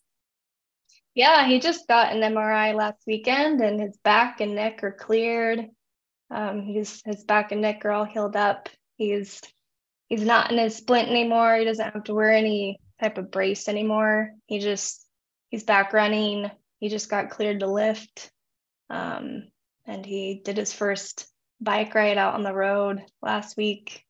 Yeah, 1.16 1.48
he 1.48 1.60
just 1.60 1.88
got 1.88 2.14
an 2.14 2.22
MRI 2.22 2.76
last 2.76 3.02
weekend 3.08 3.62
and 3.62 3.80
his 3.80 3.98
back 4.04 4.42
and 4.42 4.56
neck 4.56 4.84
are 4.84 4.92
cleared. 4.92 5.70
Um, 6.32 6.62
he's 6.64 7.02
his 7.06 7.24
back 7.24 7.52
and 7.52 7.62
neck 7.62 7.86
are 7.86 7.92
all 7.92 8.06
healed 8.06 8.36
up. 8.36 8.70
He's 8.98 9.42
he's 10.08 10.24
not 10.26 10.52
in 10.52 10.58
his 10.58 10.76
splint 10.78 11.10
anymore. 11.10 11.56
He 11.58 11.66
doesn't 11.66 11.94
have 11.94 12.04
to 12.06 12.14
wear 12.16 12.32
any 12.32 12.80
type 13.02 13.18
of 13.18 13.32
brace 13.32 13.68
anymore. 13.70 14.32
He 14.48 14.60
just 14.60 15.06
he's 15.50 15.64
back 15.64 15.94
running. 15.94 16.50
He 16.80 16.90
just 16.90 17.10
got 17.10 17.30
cleared 17.32 17.62
to 17.62 17.68
lift. 17.68 18.32
Um, 18.90 19.50
and 19.86 20.06
he 20.06 20.42
did 20.44 20.58
his 20.58 20.74
first 20.74 21.28
bike 21.62 21.96
ride 21.96 22.18
out 22.18 22.36
on 22.36 22.44
the 22.44 22.54
road 22.54 23.02
last 23.22 23.58
week. 23.58 24.04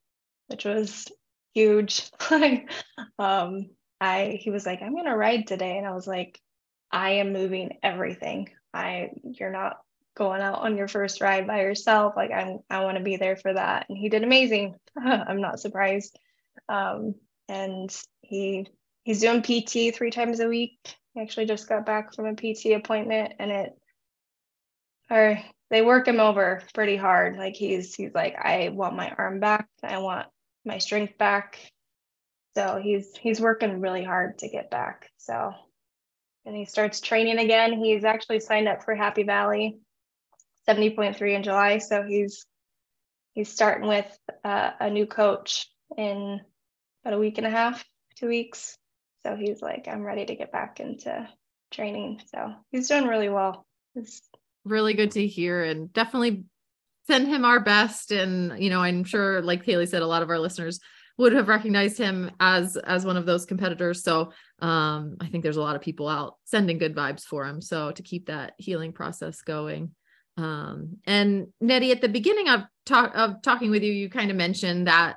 which 0.47 0.65
was 0.65 1.07
huge. 1.53 2.09
Like, 2.31 2.71
um, 3.19 3.69
I 4.01 4.39
he 4.41 4.51
was 4.51 4.65
like, 4.65 4.81
I'm 4.81 4.95
gonna 4.95 5.15
ride 5.17 5.47
today, 5.47 5.77
and 5.77 5.87
I 5.87 5.93
was 5.93 6.07
like, 6.07 6.39
I 6.91 7.11
am 7.13 7.33
moving 7.33 7.77
everything. 7.83 8.49
I 8.73 9.11
you're 9.23 9.51
not 9.51 9.77
going 10.15 10.41
out 10.41 10.59
on 10.59 10.77
your 10.77 10.87
first 10.87 11.21
ride 11.21 11.45
by 11.45 11.61
yourself. 11.61 12.13
Like 12.15 12.31
I'm 12.31 12.59
I 12.69 12.83
want 12.83 12.97
to 12.97 13.03
be 13.03 13.17
there 13.17 13.35
for 13.35 13.53
that. 13.53 13.87
And 13.89 13.97
he 13.97 14.09
did 14.09 14.23
amazing. 14.23 14.75
I'm 14.97 15.41
not 15.41 15.59
surprised. 15.59 16.17
Um, 16.69 17.15
and 17.47 17.95
he 18.21 18.67
he's 19.03 19.21
doing 19.21 19.41
PT 19.41 19.95
three 19.95 20.11
times 20.11 20.39
a 20.39 20.47
week. 20.47 20.77
He 21.13 21.21
actually 21.21 21.45
just 21.45 21.69
got 21.69 21.85
back 21.85 22.13
from 22.13 22.25
a 22.25 22.33
PT 22.33 22.67
appointment 22.75 23.33
and 23.39 23.51
it 23.51 23.73
or 25.09 25.39
they 25.69 25.81
work 25.81 26.07
him 26.07 26.19
over 26.19 26.61
pretty 26.73 26.95
hard. 26.95 27.37
Like 27.37 27.55
he's 27.55 27.93
he's 27.93 28.13
like, 28.13 28.35
I 28.35 28.69
want 28.69 28.95
my 28.95 29.11
arm 29.17 29.39
back. 29.39 29.67
I 29.83 29.99
want 29.99 30.27
my 30.63 30.77
strength 30.77 31.17
back. 31.17 31.59
So 32.55 32.79
he's 32.81 33.15
he's 33.17 33.41
working 33.41 33.81
really 33.81 34.03
hard 34.03 34.39
to 34.39 34.49
get 34.49 34.71
back. 34.71 35.09
So 35.17 35.53
and 36.45 36.55
he 36.55 36.65
starts 36.65 37.01
training 37.01 37.39
again. 37.39 37.73
He's 37.73 38.05
actually 38.05 38.39
signed 38.39 38.67
up 38.67 38.83
for 38.83 38.95
Happy 38.95 39.23
Valley 39.23 39.79
70.3 40.67 41.35
in 41.35 41.43
July. 41.43 41.77
So 41.79 42.03
he's 42.03 42.45
he's 43.33 43.49
starting 43.49 43.87
with 43.87 44.17
uh, 44.43 44.71
a 44.79 44.89
new 44.89 45.05
coach 45.05 45.67
in 45.97 46.41
about 47.03 47.15
a 47.15 47.19
week 47.19 47.37
and 47.37 47.47
a 47.47 47.51
half, 47.51 47.83
two 48.15 48.27
weeks. 48.27 48.77
So 49.23 49.35
he's 49.35 49.61
like, 49.61 49.87
I'm 49.87 50.03
ready 50.03 50.25
to 50.25 50.35
get 50.35 50.51
back 50.51 50.79
into 50.79 51.27
training. 51.71 52.21
So 52.33 52.53
he's 52.71 52.87
doing 52.87 53.07
really 53.07 53.29
well. 53.29 53.65
It's 53.95 54.21
really 54.63 54.93
good 54.93 55.11
to 55.11 55.27
hear 55.27 55.63
and 55.63 55.91
definitely 55.91 56.45
send 57.07 57.27
him 57.27 57.45
our 57.45 57.59
best. 57.59 58.11
And, 58.11 58.61
you 58.61 58.69
know, 58.69 58.81
I'm 58.81 59.03
sure, 59.03 59.41
like 59.41 59.63
Haley 59.65 59.85
said, 59.85 60.01
a 60.01 60.07
lot 60.07 60.23
of 60.23 60.29
our 60.29 60.39
listeners 60.39 60.79
would 61.17 61.33
have 61.33 61.47
recognized 61.47 61.97
him 61.97 62.31
as 62.39 62.75
as 62.77 63.05
one 63.05 63.17
of 63.17 63.25
those 63.25 63.45
competitors 63.45 64.03
so 64.03 64.31
um 64.59 65.15
i 65.21 65.27
think 65.27 65.43
there's 65.43 65.57
a 65.57 65.61
lot 65.61 65.75
of 65.75 65.81
people 65.81 66.07
out 66.07 66.35
sending 66.43 66.77
good 66.77 66.95
vibes 66.95 67.23
for 67.23 67.45
him 67.45 67.61
so 67.61 67.91
to 67.91 68.03
keep 68.03 68.27
that 68.27 68.53
healing 68.57 68.91
process 68.91 69.41
going 69.41 69.91
um 70.37 70.97
and 71.05 71.47
Nettey 71.63 71.91
at 71.91 72.01
the 72.01 72.09
beginning 72.09 72.49
of 72.49 72.61
talk 72.85 73.11
of 73.15 73.41
talking 73.41 73.71
with 73.71 73.83
you 73.83 73.91
you 73.91 74.09
kind 74.09 74.29
of 74.29 74.37
mentioned 74.37 74.87
that 74.87 75.15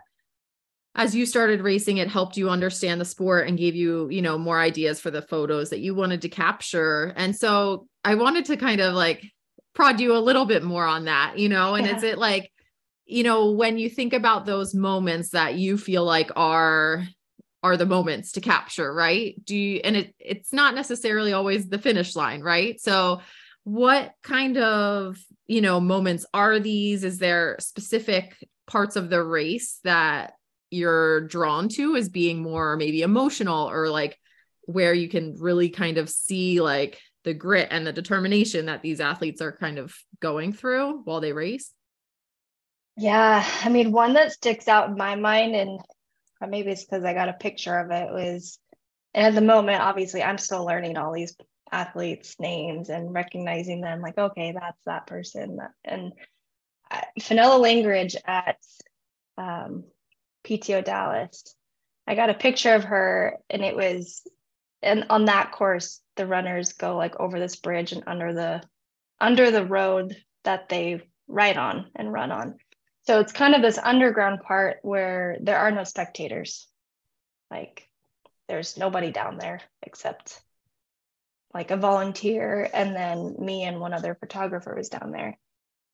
as 0.95 1.15
you 1.15 1.27
started 1.27 1.61
racing 1.61 1.99
it 1.99 2.09
helped 2.09 2.37
you 2.37 2.51
understand 2.51 3.01
the 3.01 3.05
sport 3.05 3.47
and 3.47 3.59
gave 3.59 3.75
you 3.75 4.09
you 4.11 4.21
know 4.23 4.37
more 4.37 4.61
ideas 4.61 5.01
for 5.01 5.11
the 5.11 5.23
photos 5.23 5.71
that 5.71 5.81
you 5.81 5.95
wanted 5.95 6.23
to 6.23 6.29
capture. 6.29 7.13
And 7.17 7.35
so 7.35 7.87
i 8.05 8.15
wanted 8.15 8.45
to 8.47 8.57
kind 8.57 8.81
of 8.81 8.95
like 8.95 9.25
prod 9.75 10.01
you 10.01 10.17
a 10.17 10.19
little 10.19 10.45
bit 10.45 10.63
more 10.63 10.85
on 10.85 11.05
that 11.05 11.39
you 11.39 11.49
know? 11.49 11.75
And 11.75 11.87
yeah. 11.87 11.97
is 11.97 12.03
it 12.03 12.19
like 12.19 12.51
you 13.07 13.23
know 13.23 13.53
when 13.53 13.79
you 13.79 13.89
think 13.89 14.13
about 14.13 14.47
those 14.47 14.75
moments 14.75 15.31
that 15.31 15.55
you 15.55 15.79
feel 15.79 16.05
like 16.05 16.31
are 16.37 17.05
are 17.63 17.77
the 17.77 17.87
moments 17.87 18.33
to 18.33 18.41
capture 18.41 18.93
right? 18.93 19.35
Do 19.45 19.57
you 19.57 19.81
and 19.85 19.97
it 19.97 20.15
it's 20.19 20.53
not 20.53 20.75
necessarily 20.75 21.33
always 21.33 21.69
the 21.69 21.79
finish 21.79 22.17
line 22.17 22.41
right? 22.41 22.81
So 22.81 23.21
what 23.69 24.15
kind 24.23 24.57
of 24.57 25.19
you 25.47 25.61
know 25.61 25.79
moments 25.79 26.25
are 26.33 26.59
these? 26.59 27.05
Is 27.05 27.19
there 27.19 27.57
specific 27.61 28.35
parts 28.67 28.97
of 28.97 29.11
the 29.11 29.23
race 29.23 29.79
that 29.85 30.33
you're 30.71 31.23
drawn 31.23 31.69
to 31.69 31.97
as 31.97 32.09
being 32.09 32.43
more 32.43 32.77
maybe 32.77 33.03
emotional 33.03 33.71
or 33.71 33.89
like 33.89 34.19
where 34.63 34.93
you 34.95 35.09
can 35.09 35.35
really 35.39 35.69
kind 35.69 35.99
of 35.99 36.09
see 36.09 36.61
like 36.61 36.99
the 37.25 37.35
grit 37.35 37.69
and 37.71 37.87
the 37.87 37.93
determination 37.93 38.67
that 38.67 38.83
these 38.83 39.01
athletes 39.01 39.43
are 39.43 39.53
kind 39.53 39.79
of 39.79 39.95
going 40.21 40.53
through 40.53 41.03
while 41.05 41.21
they 41.21 41.33
race? 41.33 41.73
Yeah, 42.97 43.47
I 43.63 43.69
mean, 43.69 43.93
one 43.93 44.15
that 44.15 44.33
sticks 44.33 44.67
out 44.67 44.89
in 44.89 44.97
my 44.97 45.15
mind, 45.15 45.55
and 45.55 45.79
maybe 46.47 46.71
it's 46.71 46.85
because 46.85 47.05
I 47.05 47.15
got 47.15 47.29
a 47.29 47.35
picture 47.35 47.79
of 47.79 47.91
it, 47.91 48.11
was, 48.11 48.59
and 49.15 49.27
at 49.27 49.35
the 49.35 49.47
moment, 49.47 49.83
obviously, 49.83 50.23
I'm 50.23 50.39
still 50.39 50.65
learning 50.65 50.97
all 50.97 51.13
these 51.13 51.37
athletes' 51.71 52.39
names 52.39 52.89
and 52.89 53.13
recognizing 53.13 53.81
them, 53.81 54.01
like, 54.01 54.19
okay, 54.19 54.53
that's 54.53 54.85
that 54.85 55.07
person. 55.07 55.59
And 55.85 56.13
uh, 56.91 57.03
Fenella 57.21 57.59
Langridge 57.59 58.17
at 58.27 58.59
um, 59.37 59.85
PTO 60.45 60.85
Dallas, 60.85 61.55
I 62.07 62.15
got 62.15 62.31
a 62.31 62.35
picture 62.35 62.75
of 62.75 62.85
her, 62.85 63.39
and 63.51 63.65
it 63.65 63.77
was, 63.77 64.27
and 64.83 65.07
on 65.11 65.27
that 65.27 65.53
course, 65.53 66.01
the 66.17 66.27
runners 66.27 66.73
go 66.73 66.97
like 66.97 67.19
over 67.21 67.39
this 67.39 67.57
bridge 67.57 67.93
and 67.93 68.05
under 68.07 68.33
the 68.33 68.63
under 69.21 69.51
the 69.51 69.67
road 69.67 70.17
that 70.45 70.69
they 70.69 71.03
ride 71.27 71.57
on 71.57 71.91
and 71.95 72.13
run 72.13 72.33
on 72.33 72.55
so 73.09 73.21
it's 73.21 73.33
kind 73.33 73.55
of 73.55 73.63
this 73.63 73.79
underground 73.79 74.43
part 74.43 74.81
where 74.83 75.39
there 75.41 75.57
are 75.57 75.71
no 75.71 75.83
spectators. 75.83 76.69
Like 77.51 77.89
there's 78.49 78.77
nobody 78.77 79.11
down 79.11 79.39
there 79.39 79.63
except 79.83 80.39
like 81.55 81.71
a 81.71 81.77
volunteer 81.77 82.69
and 82.73 82.95
then 82.95 83.37
me 83.39 83.65
and 83.65 83.81
one 83.81 83.93
other 83.93 84.15
photographer 84.15 84.75
was 84.75 84.89
down 84.89 85.11
there. 85.11 85.39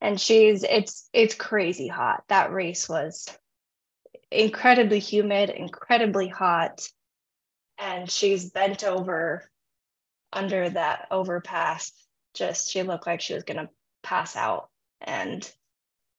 And 0.00 0.20
she's 0.20 0.64
it's 0.64 1.08
it's 1.12 1.34
crazy 1.34 1.88
hot. 1.88 2.24
That 2.28 2.52
race 2.52 2.88
was 2.88 3.26
incredibly 4.30 4.98
humid, 4.98 5.50
incredibly 5.50 6.28
hot. 6.28 6.86
And 7.78 8.10
she's 8.10 8.50
bent 8.50 8.84
over 8.84 9.48
under 10.32 10.68
that 10.70 11.06
overpass. 11.10 11.92
Just 12.34 12.70
she 12.70 12.82
looked 12.82 13.06
like 13.06 13.20
she 13.20 13.34
was 13.34 13.44
gonna 13.44 13.70
pass 14.02 14.36
out. 14.36 14.68
And 15.00 15.48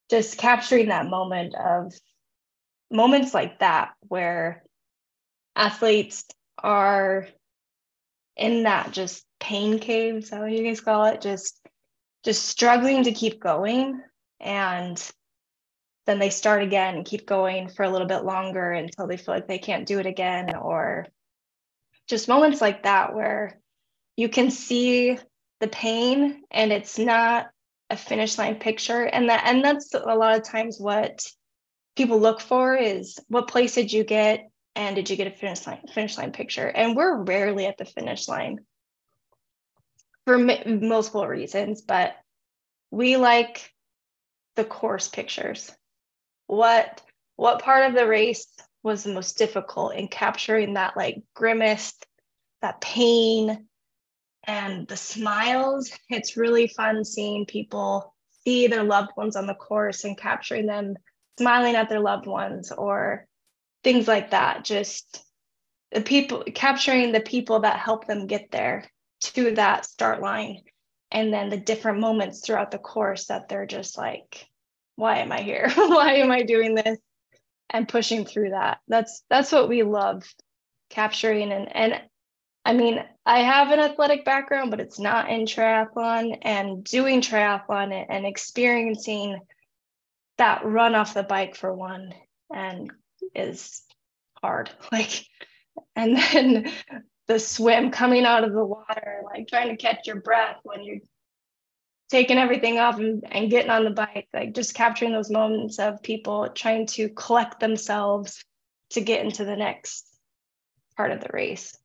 just 0.09 0.37
capturing 0.37 0.87
that 0.87 1.09
moment 1.09 1.55
of 1.55 1.93
moments 2.91 3.33
like 3.33 3.59
that 3.59 3.93
where 4.01 4.63
athletes 5.55 6.25
are 6.57 7.27
in 8.35 8.63
that 8.63 8.91
just 8.91 9.25
pain 9.39 9.79
cave 9.79 10.27
what 10.31 10.51
you 10.51 10.63
guys 10.63 10.81
call 10.81 11.05
it? 11.05 11.21
Just 11.21 11.61
just 12.23 12.45
struggling 12.47 13.03
to 13.03 13.11
keep 13.11 13.39
going. 13.39 14.01
And 14.39 15.11
then 16.05 16.19
they 16.19 16.29
start 16.29 16.63
again 16.63 16.95
and 16.95 17.05
keep 17.05 17.25
going 17.25 17.69
for 17.69 17.83
a 17.83 17.89
little 17.89 18.07
bit 18.07 18.23
longer 18.23 18.71
until 18.71 19.07
they 19.07 19.17
feel 19.17 19.33
like 19.33 19.47
they 19.47 19.59
can't 19.59 19.87
do 19.87 19.99
it 19.99 20.05
again 20.05 20.55
or 20.55 21.07
just 22.07 22.27
moments 22.27 22.61
like 22.61 22.83
that 22.83 23.15
where 23.15 23.59
you 24.15 24.29
can 24.29 24.51
see 24.51 25.17
the 25.59 25.67
pain 25.67 26.43
and 26.51 26.71
it's 26.71 26.99
not 26.99 27.47
a 27.89 27.97
finish 27.97 28.37
line 28.37 28.55
picture. 28.55 29.03
And 29.03 29.29
that 29.29 29.43
and 29.45 29.63
that's 29.63 29.93
a 29.93 29.99
lot 29.99 30.37
of 30.37 30.43
times 30.43 30.77
what 30.79 31.23
people 31.95 32.19
look 32.19 32.41
for 32.41 32.75
is 32.75 33.17
what 33.27 33.47
place 33.47 33.75
did 33.75 33.91
you 33.91 34.03
get 34.03 34.49
and 34.75 34.95
did 34.95 35.09
you 35.09 35.15
get 35.15 35.27
a 35.27 35.31
finish 35.31 35.65
line 35.65 35.81
finish 35.93 36.17
line 36.17 36.31
picture 36.31 36.67
and 36.67 36.95
we're 36.95 37.23
rarely 37.23 37.65
at 37.65 37.77
the 37.77 37.85
finish 37.85 38.27
line 38.27 38.59
for 40.25 40.35
m- 40.35 40.87
multiple 40.87 41.27
reasons 41.27 41.81
but 41.81 42.15
we 42.91 43.17
like 43.17 43.71
the 44.55 44.65
course 44.65 45.07
pictures 45.07 45.71
what 46.47 47.01
what 47.35 47.61
part 47.61 47.89
of 47.89 47.95
the 47.95 48.07
race 48.07 48.47
was 48.83 49.03
the 49.03 49.13
most 49.13 49.37
difficult 49.37 49.95
in 49.95 50.07
capturing 50.07 50.75
that 50.75 50.95
like 50.95 51.21
grimace 51.33 51.93
that 52.61 52.81
pain 52.81 53.67
and 54.45 54.87
the 54.87 54.97
smiles. 54.97 55.91
It's 56.09 56.37
really 56.37 56.67
fun 56.67 57.03
seeing 57.03 57.45
people 57.45 58.13
see 58.43 58.67
their 58.67 58.83
loved 58.83 59.11
ones 59.17 59.35
on 59.35 59.47
the 59.47 59.55
course 59.55 60.03
and 60.03 60.17
capturing 60.17 60.67
them 60.67 60.95
smiling 61.37 61.75
at 61.75 61.89
their 61.89 61.99
loved 61.99 62.27
ones 62.27 62.71
or 62.71 63.27
things 63.85 64.09
like 64.09 64.31
that. 64.31 64.65
Just 64.65 65.23
the 65.91 66.01
people 66.01 66.43
capturing 66.53 67.13
the 67.13 67.21
people 67.21 67.61
that 67.61 67.79
help 67.79 68.05
them 68.05 68.27
get 68.27 68.51
there 68.51 68.83
to 69.21 69.55
that 69.55 69.85
start 69.85 70.21
line 70.21 70.59
and 71.11 71.33
then 71.33 71.49
the 71.49 71.57
different 71.57 71.99
moments 71.99 72.41
throughout 72.41 72.71
the 72.71 72.77
course 72.77 73.27
that 73.27 73.47
they're 73.47 73.65
just 73.65 73.97
like 73.97 74.45
why 74.97 75.19
am 75.19 75.31
i 75.31 75.41
here 75.41 75.71
why 75.75 76.15
am 76.15 76.31
i 76.31 76.43
doing 76.43 76.75
this 76.75 76.97
and 77.69 77.87
pushing 77.87 78.25
through 78.25 78.49
that 78.49 78.79
that's 78.87 79.23
that's 79.29 79.51
what 79.51 79.69
we 79.69 79.83
love 79.83 80.23
capturing 80.89 81.51
and 81.51 81.73
and 81.73 82.01
I 82.67 82.73
mean, 82.73 82.99
I 83.27 83.41
have 83.41 83.69
an 83.69 83.79
athletic 83.79 84.25
background, 84.25 84.71
but 84.71 84.79
it's 84.79 84.99
not 84.99 85.29
in 85.29 85.41
triathlon. 85.41 86.39
And 86.41 86.83
doing 86.83 87.21
triathlon 87.21 88.05
and 88.09 88.25
experiencing 88.25 89.37
that 90.39 90.65
run 90.65 90.95
off 90.95 91.13
the 91.13 91.21
bike 91.21 91.55
for 91.55 91.71
one 91.71 92.11
and 92.51 92.91
is 93.33 93.81
hard. 94.41 94.69
Like, 94.91 95.25
and 95.95 96.17
then 96.17 96.71
the 97.27 97.39
swim 97.39 97.91
coming 97.91 98.25
out 98.25 98.43
of 98.43 98.53
the 98.53 98.63
water, 98.63 99.21
like 99.25 99.47
trying 99.47 99.69
to 99.69 99.77
catch 99.77 100.07
your 100.07 100.21
breath 100.21 100.57
when 100.63 100.83
you're 100.83 100.99
taking 102.09 102.37
everything 102.37 102.79
off 102.79 102.99
and, 102.99 103.23
and 103.29 103.49
getting 103.49 103.71
on 103.71 103.83
the 103.83 103.89
bike, 103.89 104.27
like 104.33 104.53
just 104.53 104.75
capturing 104.75 105.11
those 105.11 105.31
moments 105.31 105.79
of 105.79 106.03
people 106.03 106.49
trying 106.49 106.85
to 106.85 107.09
collect 107.09 107.59
themselves 107.59 108.43
to 108.91 109.01
get 109.01 109.25
into 109.25 109.43
the 109.43 109.55
next 109.55 110.07
part 110.95 111.11
of 111.11 111.19
the 111.19 111.29
race. 111.33 111.75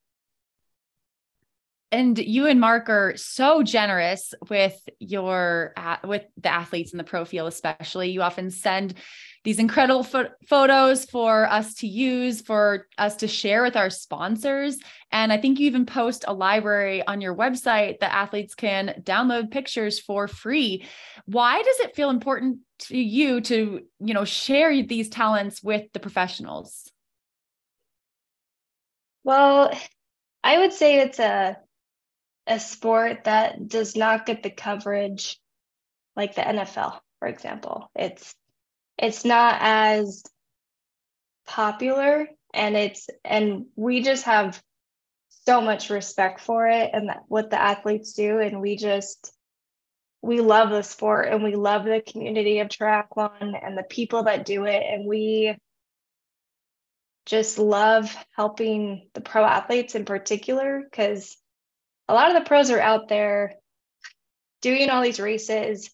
And 1.92 2.16
you 2.18 2.46
and 2.46 2.60
Mark 2.60 2.88
are 2.88 3.14
so 3.16 3.62
generous 3.62 4.32
with 4.48 4.78
your 5.00 5.74
with 6.04 6.24
the 6.36 6.48
athletes 6.48 6.92
in 6.92 6.98
the 6.98 7.04
pro 7.04 7.24
field, 7.24 7.48
especially. 7.48 8.10
You 8.10 8.22
often 8.22 8.50
send 8.50 8.94
these 9.42 9.58
incredible 9.58 10.04
fo- 10.04 10.28
photos 10.48 11.04
for 11.06 11.50
us 11.50 11.74
to 11.74 11.86
use, 11.88 12.42
for 12.42 12.86
us 12.98 13.16
to 13.16 13.28
share 13.28 13.62
with 13.62 13.76
our 13.76 13.90
sponsors. 13.90 14.78
And 15.10 15.32
I 15.32 15.38
think 15.38 15.58
you 15.58 15.66
even 15.66 15.86
post 15.86 16.24
a 16.28 16.34
library 16.34 17.04
on 17.06 17.20
your 17.20 17.34
website 17.34 18.00
that 18.00 18.14
athletes 18.14 18.54
can 18.54 19.02
download 19.02 19.50
pictures 19.50 19.98
for 19.98 20.28
free. 20.28 20.84
Why 21.24 21.62
does 21.62 21.80
it 21.80 21.96
feel 21.96 22.10
important 22.10 22.58
to 22.80 22.98
you 22.98 23.40
to, 23.42 23.80
you 23.98 24.14
know, 24.14 24.24
share 24.24 24.82
these 24.82 25.08
talents 25.08 25.62
with 25.62 25.90
the 25.92 26.00
professionals? 26.00 26.90
Well, 29.24 29.72
I 30.44 30.58
would 30.58 30.72
say 30.72 31.00
it's 31.00 31.18
a 31.18 31.58
a 32.50 32.58
sport 32.58 33.24
that 33.24 33.68
does 33.68 33.96
not 33.96 34.26
get 34.26 34.42
the 34.42 34.50
coverage 34.50 35.38
like 36.16 36.34
the 36.34 36.42
NFL, 36.42 36.98
for 37.20 37.28
example. 37.28 37.90
It's 37.94 38.34
it's 38.98 39.24
not 39.24 39.58
as 39.60 40.24
popular 41.46 42.28
and 42.52 42.76
it's 42.76 43.08
and 43.24 43.66
we 43.76 44.02
just 44.02 44.24
have 44.24 44.60
so 45.46 45.60
much 45.60 45.90
respect 45.90 46.40
for 46.40 46.66
it 46.66 46.90
and 46.92 47.10
what 47.28 47.50
the 47.50 47.60
athletes 47.60 48.12
do 48.12 48.40
and 48.40 48.60
we 48.60 48.76
just 48.76 49.32
we 50.22 50.40
love 50.40 50.70
the 50.70 50.82
sport 50.82 51.28
and 51.28 51.42
we 51.42 51.54
love 51.54 51.84
the 51.84 52.02
community 52.06 52.58
of 52.58 52.68
triathlon 52.68 53.54
and 53.62 53.78
the 53.78 53.84
people 53.88 54.24
that 54.24 54.44
do 54.44 54.64
it 54.64 54.82
and 54.86 55.06
we 55.06 55.56
just 57.26 57.58
love 57.58 58.14
helping 58.36 59.08
the 59.14 59.20
pro 59.20 59.44
athletes 59.44 59.94
in 59.94 60.04
particular 60.04 60.82
because 60.84 61.36
a 62.10 62.12
lot 62.12 62.34
of 62.34 62.34
the 62.34 62.48
pros 62.48 62.70
are 62.70 62.80
out 62.80 63.08
there 63.08 63.54
doing 64.62 64.90
all 64.90 65.00
these 65.00 65.20
races, 65.20 65.90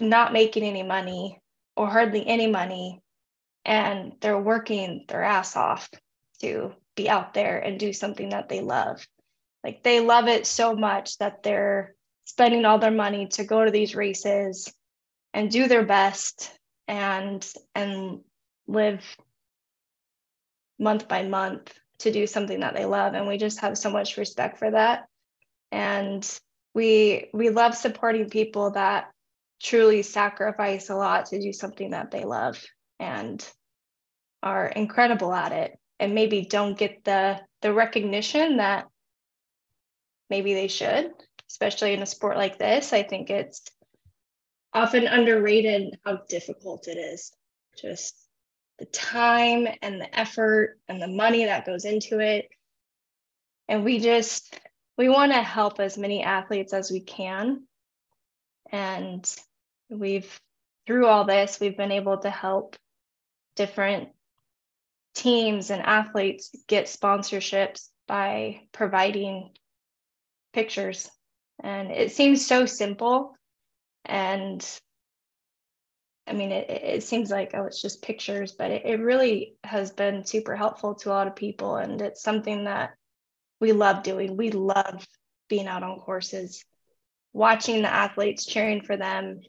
not 0.00 0.32
making 0.32 0.62
any 0.62 0.84
money 0.84 1.40
or 1.76 1.88
hardly 1.88 2.24
any 2.24 2.46
money. 2.46 3.02
And 3.64 4.12
they're 4.20 4.40
working 4.40 5.04
their 5.08 5.24
ass 5.24 5.56
off 5.56 5.90
to 6.42 6.72
be 6.94 7.08
out 7.08 7.34
there 7.34 7.58
and 7.58 7.78
do 7.78 7.92
something 7.92 8.28
that 8.28 8.48
they 8.48 8.60
love. 8.60 9.04
Like 9.64 9.82
they 9.82 9.98
love 9.98 10.28
it 10.28 10.46
so 10.46 10.76
much 10.76 11.18
that 11.18 11.42
they're 11.42 11.96
spending 12.24 12.64
all 12.64 12.78
their 12.78 12.92
money 12.92 13.26
to 13.32 13.44
go 13.44 13.64
to 13.64 13.72
these 13.72 13.96
races 13.96 14.72
and 15.32 15.50
do 15.50 15.66
their 15.66 15.84
best 15.84 16.56
and 16.86 17.44
and 17.74 18.20
live 18.68 19.02
month 20.78 21.08
by 21.08 21.26
month 21.26 21.74
to 21.98 22.12
do 22.12 22.26
something 22.26 22.60
that 22.60 22.74
they 22.74 22.84
love 22.84 23.14
and 23.14 23.26
we 23.26 23.38
just 23.38 23.60
have 23.60 23.78
so 23.78 23.90
much 23.90 24.16
respect 24.16 24.58
for 24.58 24.70
that. 24.70 25.06
And 25.72 26.28
we 26.74 27.30
we 27.32 27.50
love 27.50 27.74
supporting 27.74 28.28
people 28.30 28.72
that 28.72 29.10
truly 29.62 30.02
sacrifice 30.02 30.90
a 30.90 30.96
lot 30.96 31.26
to 31.26 31.40
do 31.40 31.52
something 31.52 31.90
that 31.90 32.10
they 32.10 32.24
love 32.24 32.62
and 32.98 33.46
are 34.42 34.66
incredible 34.66 35.32
at 35.32 35.52
it 35.52 35.78
and 35.98 36.14
maybe 36.14 36.44
don't 36.44 36.78
get 36.78 37.04
the 37.04 37.40
the 37.62 37.72
recognition 37.72 38.58
that 38.58 38.86
maybe 40.28 40.54
they 40.54 40.68
should 40.68 41.10
especially 41.54 41.92
in 41.92 42.02
a 42.02 42.06
sport 42.06 42.36
like 42.36 42.58
this. 42.58 42.92
I 42.92 43.04
think 43.04 43.30
it's 43.30 43.62
often 44.72 45.06
underrated 45.06 45.96
how 46.04 46.18
difficult 46.28 46.88
it 46.88 46.98
is 46.98 47.32
just 47.80 48.23
the 48.78 48.86
time 48.86 49.68
and 49.82 50.00
the 50.00 50.18
effort 50.18 50.78
and 50.88 51.00
the 51.00 51.08
money 51.08 51.44
that 51.44 51.66
goes 51.66 51.84
into 51.84 52.18
it. 52.18 52.48
And 53.68 53.84
we 53.84 53.98
just, 54.00 54.58
we 54.98 55.08
want 55.08 55.32
to 55.32 55.42
help 55.42 55.80
as 55.80 55.96
many 55.96 56.22
athletes 56.22 56.72
as 56.72 56.90
we 56.90 57.00
can. 57.00 57.62
And 58.70 59.24
we've, 59.88 60.40
through 60.86 61.06
all 61.06 61.24
this, 61.24 61.60
we've 61.60 61.76
been 61.76 61.92
able 61.92 62.18
to 62.18 62.30
help 62.30 62.76
different 63.56 64.08
teams 65.14 65.70
and 65.70 65.82
athletes 65.82 66.50
get 66.66 66.86
sponsorships 66.86 67.88
by 68.08 68.62
providing 68.72 69.50
pictures. 70.52 71.08
And 71.62 71.90
it 71.90 72.12
seems 72.12 72.44
so 72.44 72.66
simple. 72.66 73.36
And 74.04 74.66
I 76.26 76.32
mean, 76.32 76.52
it, 76.52 76.70
it 76.70 77.02
seems 77.02 77.30
like, 77.30 77.50
oh, 77.54 77.64
it's 77.64 77.82
just 77.82 78.02
pictures, 78.02 78.52
but 78.52 78.70
it, 78.70 78.86
it 78.86 79.00
really 79.00 79.56
has 79.62 79.92
been 79.92 80.24
super 80.24 80.56
helpful 80.56 80.94
to 80.96 81.10
a 81.10 81.12
lot 81.12 81.26
of 81.26 81.36
people. 81.36 81.76
And 81.76 82.00
it's 82.00 82.22
something 82.22 82.64
that 82.64 82.94
we 83.60 83.72
love 83.72 84.02
doing. 84.02 84.36
We 84.36 84.50
love 84.50 85.06
being 85.48 85.66
out 85.66 85.82
on 85.82 86.00
courses, 86.00 86.64
watching 87.32 87.82
the 87.82 87.92
athletes, 87.92 88.46
cheering 88.46 88.82
for 88.82 88.96
them, 88.96 89.40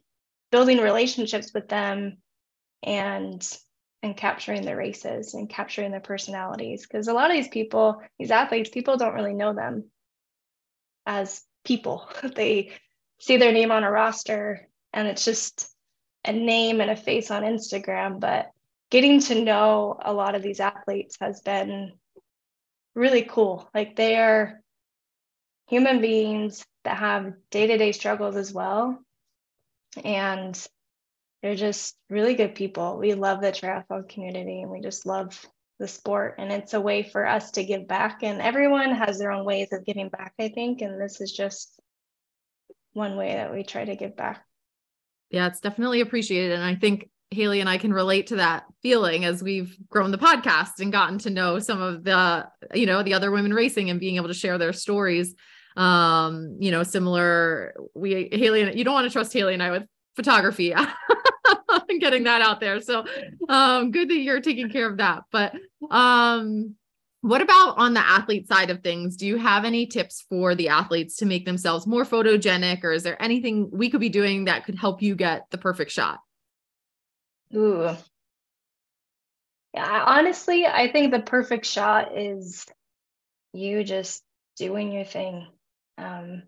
building 0.51 0.79
relationships 0.79 1.51
with 1.53 1.69
them, 1.69 2.17
and 2.83 3.57
and 4.03 4.15
capturing 4.15 4.63
their 4.63 4.77
races 4.77 5.33
and 5.33 5.49
capturing 5.49 5.89
their 5.89 5.99
personalities. 5.99 6.85
Because 6.85 7.07
a 7.07 7.13
lot 7.13 7.31
of 7.31 7.35
these 7.35 7.47
people, 7.47 8.01
these 8.19 8.29
athletes, 8.29 8.69
people 8.69 8.97
don't 8.97 9.15
really 9.15 9.33
know 9.33 9.53
them 9.53 9.85
as 11.07 11.41
people. 11.63 12.07
they 12.35 12.73
see 13.19 13.37
their 13.37 13.51
name 13.51 13.71
on 13.71 13.83
a 13.83 13.89
roster 13.89 14.67
and 14.93 15.07
it's 15.07 15.25
just 15.25 15.74
a 16.25 16.33
name 16.33 16.81
and 16.81 16.91
a 16.91 16.95
face 16.95 17.31
on 17.31 17.43
Instagram, 17.43 18.19
but 18.19 18.51
getting 18.89 19.19
to 19.19 19.43
know 19.43 19.97
a 20.03 20.13
lot 20.13 20.35
of 20.35 20.43
these 20.43 20.59
athletes 20.59 21.17
has 21.21 21.41
been 21.41 21.93
really 22.95 23.23
cool. 23.23 23.69
Like 23.73 23.95
they 23.95 24.15
are 24.17 24.61
human 25.67 26.01
beings 26.01 26.65
that 26.83 26.97
have 26.97 27.33
day 27.51 27.67
to 27.67 27.77
day 27.77 27.91
struggles 27.91 28.35
as 28.35 28.53
well. 28.53 28.99
And 30.03 30.67
they're 31.41 31.55
just 31.55 31.95
really 32.09 32.35
good 32.35 32.55
people. 32.55 32.97
We 32.97 33.13
love 33.13 33.41
the 33.41 33.51
triathlon 33.51 34.09
community 34.09 34.61
and 34.61 34.71
we 34.71 34.81
just 34.81 35.05
love 35.05 35.45
the 35.79 35.87
sport. 35.87 36.35
And 36.37 36.51
it's 36.51 36.73
a 36.73 36.81
way 36.81 37.03
for 37.03 37.25
us 37.25 37.51
to 37.51 37.63
give 37.63 37.87
back. 37.87 38.23
And 38.23 38.41
everyone 38.41 38.91
has 38.91 39.19
their 39.19 39.31
own 39.31 39.45
ways 39.45 39.71
of 39.71 39.85
giving 39.85 40.09
back, 40.09 40.33
I 40.39 40.49
think. 40.49 40.81
And 40.81 40.99
this 40.99 41.21
is 41.21 41.31
just 41.31 41.79
one 42.93 43.17
way 43.17 43.33
that 43.33 43.53
we 43.53 43.63
try 43.63 43.85
to 43.85 43.95
give 43.95 44.15
back. 44.15 44.43
Yeah, 45.29 45.47
it's 45.47 45.59
definitely 45.59 46.01
appreciated. 46.01 46.53
And 46.53 46.63
I 46.63 46.75
think 46.75 47.09
Haley 47.31 47.59
and 47.59 47.69
I 47.69 47.77
can 47.77 47.93
relate 47.93 48.27
to 48.27 48.37
that 48.37 48.65
feeling 48.81 49.25
as 49.25 49.41
we've 49.41 49.75
grown 49.89 50.11
the 50.11 50.17
podcast 50.17 50.79
and 50.79 50.91
gotten 50.91 51.17
to 51.19 51.29
know 51.29 51.59
some 51.59 51.81
of 51.81 52.03
the, 52.03 52.47
you 52.73 52.85
know, 52.85 53.03
the 53.03 53.13
other 53.13 53.31
women 53.31 53.53
racing 53.53 53.89
and 53.89 53.99
being 53.99 54.15
able 54.15 54.27
to 54.27 54.33
share 54.33 54.57
their 54.57 54.73
stories. 54.73 55.35
Um, 55.75 56.57
you 56.59 56.71
know, 56.71 56.83
similar, 56.83 57.75
we, 57.93 58.29
Haley, 58.31 58.61
and 58.61 58.77
you 58.77 58.85
don't 58.85 58.93
want 58.93 59.07
to 59.07 59.11
trust 59.11 59.33
Haley 59.33 59.53
and 59.53 59.63
I 59.63 59.71
with 59.71 59.83
photography 60.15 60.73
and 60.73 60.87
getting 61.99 62.23
that 62.23 62.41
out 62.41 62.61
there. 62.61 62.79
So, 62.79 63.05
um, 63.49 63.91
good 63.91 64.09
that 64.09 64.15
you're 64.15 64.39
taking 64.39 64.69
care 64.69 64.89
of 64.89 64.97
that. 64.97 65.23
But, 65.31 65.53
um, 65.91 66.75
what 67.25 67.41
about 67.41 67.79
on 67.79 67.95
the 67.95 68.07
athlete 68.07 68.47
side 68.47 68.69
of 68.69 68.83
things? 68.83 69.17
Do 69.17 69.25
you 69.25 69.37
have 69.37 69.65
any 69.65 69.87
tips 69.87 70.23
for 70.29 70.53
the 70.53 70.69
athletes 70.69 71.15
to 71.17 71.25
make 71.25 71.43
themselves 71.43 71.87
more 71.87 72.05
photogenic, 72.05 72.83
or 72.83 72.91
is 72.91 73.01
there 73.01 73.19
anything 73.19 73.67
we 73.71 73.89
could 73.89 73.99
be 73.99 74.09
doing 74.09 74.45
that 74.45 74.63
could 74.63 74.77
help 74.77 75.01
you 75.01 75.15
get 75.15 75.49
the 75.49 75.57
perfect 75.57 75.89
shot? 75.89 76.19
Ooh. 77.55 77.89
Yeah, 79.73 80.03
honestly, 80.05 80.67
I 80.67 80.91
think 80.91 81.11
the 81.11 81.19
perfect 81.19 81.65
shot 81.65 82.15
is 82.15 82.67
you 83.53 83.83
just 83.83 84.23
doing 84.55 84.91
your 84.91 85.05
thing. 85.05 85.47
Um, 85.97 86.43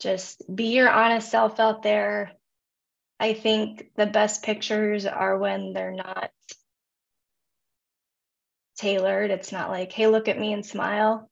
just 0.00 0.42
be 0.52 0.68
your 0.68 0.88
honest 0.88 1.30
self 1.30 1.60
out 1.60 1.82
there. 1.82 2.32
I 3.20 3.34
think 3.34 3.90
the 3.96 4.06
best 4.06 4.42
pictures 4.42 5.04
are 5.04 5.36
when 5.36 5.74
they're 5.74 5.92
not 5.92 6.30
tailored. 8.78 9.30
It's 9.30 9.52
not 9.52 9.70
like, 9.70 9.92
hey, 9.92 10.06
look 10.06 10.28
at 10.28 10.38
me 10.38 10.52
and 10.52 10.64
smile. 10.64 11.30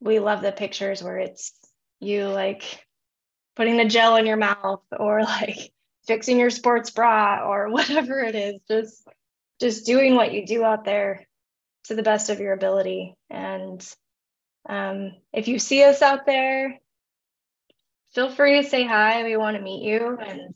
We 0.00 0.18
love 0.20 0.42
the 0.42 0.52
pictures 0.52 1.02
where 1.02 1.18
it's 1.18 1.52
you 2.00 2.28
like 2.28 2.84
putting 3.56 3.76
the 3.76 3.84
gel 3.84 4.16
in 4.16 4.26
your 4.26 4.36
mouth 4.36 4.82
or 4.96 5.22
like 5.24 5.72
fixing 6.06 6.38
your 6.38 6.50
sports 6.50 6.90
bra 6.90 7.46
or 7.46 7.68
whatever 7.70 8.20
it 8.20 8.34
is. 8.34 8.60
Just 8.68 9.06
just 9.60 9.86
doing 9.86 10.14
what 10.14 10.32
you 10.32 10.46
do 10.46 10.64
out 10.64 10.84
there 10.84 11.26
to 11.84 11.94
the 11.94 12.02
best 12.02 12.30
of 12.30 12.40
your 12.40 12.52
ability. 12.52 13.14
And 13.28 13.84
um, 14.68 15.12
if 15.32 15.48
you 15.48 15.58
see 15.58 15.82
us 15.82 16.00
out 16.00 16.26
there, 16.26 16.78
feel 18.14 18.30
free 18.30 18.62
to 18.62 18.68
say 18.68 18.84
hi. 18.84 19.24
We 19.24 19.36
want 19.36 19.56
to 19.56 19.62
meet 19.62 19.82
you. 19.82 20.16
And 20.16 20.54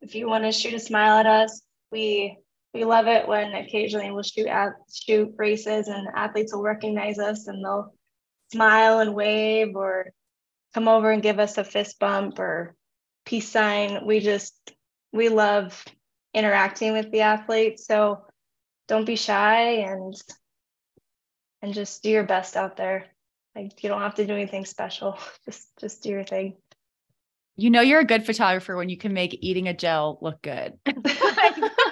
if 0.00 0.14
you 0.14 0.26
want 0.26 0.44
to 0.44 0.52
shoot 0.52 0.74
a 0.74 0.80
smile 0.80 1.18
at 1.18 1.26
us, 1.26 1.60
we 1.92 2.38
we 2.72 2.84
love 2.84 3.06
it 3.06 3.26
when 3.26 3.54
occasionally 3.54 4.10
we'll 4.10 4.22
shoot 4.22 4.46
at 4.46 4.72
shoot 4.92 5.32
races 5.36 5.88
and 5.88 6.08
athletes 6.14 6.54
will 6.54 6.62
recognize 6.62 7.18
us 7.18 7.46
and 7.46 7.64
they'll 7.64 7.92
smile 8.52 9.00
and 9.00 9.14
wave 9.14 9.74
or 9.74 10.10
come 10.74 10.88
over 10.88 11.10
and 11.10 11.22
give 11.22 11.38
us 11.38 11.58
a 11.58 11.64
fist 11.64 11.98
bump 11.98 12.38
or 12.38 12.76
peace 13.24 13.48
sign. 13.48 14.06
We 14.06 14.20
just 14.20 14.54
we 15.12 15.28
love 15.28 15.84
interacting 16.32 16.92
with 16.92 17.10
the 17.10 17.22
athletes. 17.22 17.86
So 17.86 18.24
don't 18.86 19.04
be 19.04 19.16
shy 19.16 19.80
and 19.80 20.14
and 21.62 21.74
just 21.74 22.02
do 22.02 22.10
your 22.10 22.24
best 22.24 22.56
out 22.56 22.76
there. 22.76 23.06
Like 23.54 23.82
you 23.82 23.88
don't 23.88 24.00
have 24.00 24.14
to 24.14 24.26
do 24.26 24.32
anything 24.32 24.64
special. 24.64 25.18
Just 25.44 25.68
just 25.80 26.02
do 26.02 26.10
your 26.10 26.24
thing. 26.24 26.56
You 27.56 27.68
know 27.70 27.80
you're 27.80 28.00
a 28.00 28.04
good 28.04 28.24
photographer 28.24 28.76
when 28.76 28.88
you 28.88 28.96
can 28.96 29.12
make 29.12 29.36
eating 29.42 29.66
a 29.66 29.74
gel 29.74 30.18
look 30.22 30.40
good. 30.40 30.78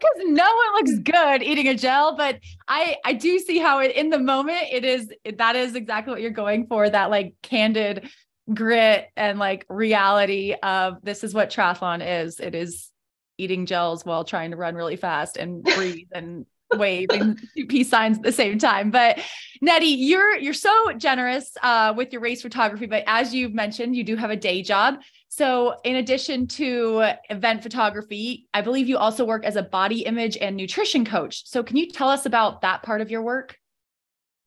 Because 0.00 0.28
no 0.28 0.54
one 0.54 0.74
looks 0.74 0.98
good 1.00 1.42
eating 1.42 1.68
a 1.68 1.74
gel, 1.74 2.16
but 2.16 2.38
I 2.66 2.96
I 3.04 3.12
do 3.14 3.38
see 3.38 3.58
how 3.58 3.80
it 3.80 3.94
in 3.94 4.10
the 4.10 4.18
moment 4.18 4.64
it 4.70 4.84
is 4.84 5.12
that 5.36 5.56
is 5.56 5.74
exactly 5.74 6.12
what 6.12 6.20
you're 6.20 6.30
going 6.30 6.66
for 6.66 6.88
that 6.88 7.10
like 7.10 7.34
candid 7.42 8.08
grit 8.52 9.08
and 9.16 9.38
like 9.38 9.66
reality 9.68 10.54
of 10.62 10.98
this 11.02 11.24
is 11.24 11.34
what 11.34 11.50
triathlon 11.50 12.24
is. 12.24 12.40
It 12.40 12.54
is 12.54 12.90
eating 13.36 13.66
gels 13.66 14.04
while 14.04 14.24
trying 14.24 14.50
to 14.50 14.56
run 14.56 14.74
really 14.74 14.96
fast 14.96 15.36
and 15.36 15.62
breathe 15.76 16.08
and 16.12 16.46
wave 16.76 17.08
and 17.10 17.40
do 17.56 17.66
peace 17.66 17.88
signs 17.88 18.18
at 18.18 18.22
the 18.22 18.32
same 18.32 18.58
time. 18.58 18.90
But 18.90 19.18
Nettey, 19.64 19.94
you're 19.96 20.36
you're 20.36 20.54
so 20.54 20.92
generous 20.92 21.50
uh, 21.62 21.94
with 21.96 22.12
your 22.12 22.20
race 22.20 22.42
photography, 22.42 22.86
but 22.86 23.04
as 23.06 23.34
you've 23.34 23.54
mentioned, 23.54 23.96
you 23.96 24.04
do 24.04 24.16
have 24.16 24.30
a 24.30 24.36
day 24.36 24.62
job. 24.62 24.96
So 25.28 25.76
in 25.84 25.96
addition 25.96 26.46
to 26.48 27.12
event 27.28 27.62
photography, 27.62 28.48
I 28.54 28.62
believe 28.62 28.88
you 28.88 28.96
also 28.96 29.24
work 29.24 29.44
as 29.44 29.56
a 29.56 29.62
body 29.62 30.00
image 30.00 30.36
and 30.36 30.56
nutrition 30.56 31.04
coach. 31.04 31.46
So 31.46 31.62
can 31.62 31.76
you 31.76 31.88
tell 31.88 32.08
us 32.08 32.26
about 32.26 32.62
that 32.62 32.82
part 32.82 33.00
of 33.00 33.10
your 33.10 33.22
work? 33.22 33.56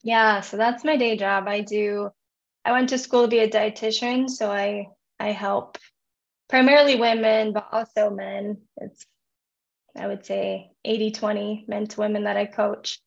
Yeah, 0.03 0.41
so 0.41 0.57
that's 0.57 0.83
my 0.83 0.97
day 0.97 1.15
job. 1.15 1.47
I 1.47 1.61
do 1.61 2.09
I 2.65 2.71
went 2.71 2.89
to 2.89 2.97
school 2.97 3.23
to 3.23 3.27
be 3.27 3.39
a 3.39 3.49
dietitian, 3.49 4.29
so 4.29 4.51
I 4.51 4.87
I 5.19 5.31
help 5.31 5.77
primarily 6.49 6.95
women, 6.95 7.53
but 7.53 7.67
also 7.71 8.09
men. 8.09 8.57
It's 8.77 9.05
I 9.95 10.07
would 10.07 10.25
say 10.25 10.71
80 10.83 11.11
20 11.11 11.65
men 11.67 11.87
to 11.87 11.99
women 11.99 12.23
that 12.23 12.37
I 12.37 12.45
coach. 12.45 12.99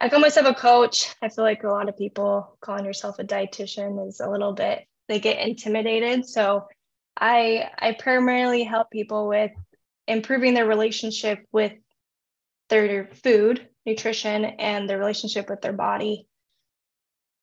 I 0.00 0.08
call 0.08 0.20
myself 0.20 0.46
a 0.46 0.54
coach. 0.54 1.14
I 1.22 1.28
feel 1.28 1.44
like 1.44 1.62
a 1.62 1.68
lot 1.68 1.88
of 1.88 1.96
people 1.96 2.56
calling 2.60 2.84
yourself 2.84 3.18
a 3.18 3.24
dietitian 3.24 4.08
is 4.08 4.20
a 4.20 4.28
little 4.28 4.52
bit, 4.52 4.86
they 5.08 5.20
get 5.20 5.46
intimidated. 5.46 6.26
So 6.26 6.66
I 7.16 7.70
I 7.78 7.92
primarily 7.92 8.64
help 8.64 8.90
people 8.90 9.28
with 9.28 9.52
improving 10.06 10.54
their 10.54 10.66
relationship 10.66 11.40
with 11.52 11.72
their 12.68 13.08
food, 13.22 13.68
nutrition, 13.86 14.44
and 14.44 14.88
their 14.88 14.98
relationship 14.98 15.48
with 15.48 15.60
their 15.60 15.72
body. 15.72 16.26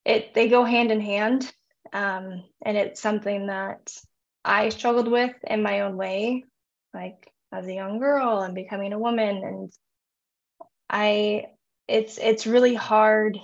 It 0.04 0.34
they 0.34 0.48
go 0.48 0.64
hand 0.64 0.90
in 0.90 1.00
hand. 1.00 1.50
Um, 1.92 2.44
and 2.62 2.76
it's 2.76 3.00
something 3.00 3.48
that 3.48 3.92
I 4.44 4.68
struggled 4.68 5.08
with 5.08 5.34
in 5.44 5.62
my 5.62 5.80
own 5.80 5.96
way. 5.96 6.44
Like 6.94 7.30
as 7.52 7.66
a 7.66 7.74
young 7.74 7.98
girl 7.98 8.40
and 8.40 8.54
becoming 8.54 8.92
a 8.92 8.98
woman 8.98 9.42
and 9.44 9.72
i 10.88 11.44
it's 11.88 12.18
it's 12.18 12.46
really 12.46 12.74
hard 12.74 13.38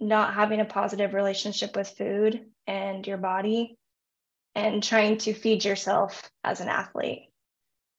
not 0.00 0.34
having 0.34 0.60
a 0.60 0.64
positive 0.64 1.14
relationship 1.14 1.76
with 1.76 1.88
food 1.88 2.40
and 2.66 3.06
your 3.06 3.18
body 3.18 3.76
and 4.54 4.82
trying 4.82 5.18
to 5.18 5.34
feed 5.34 5.64
yourself 5.64 6.30
as 6.44 6.60
an 6.60 6.68
athlete. 6.68 7.30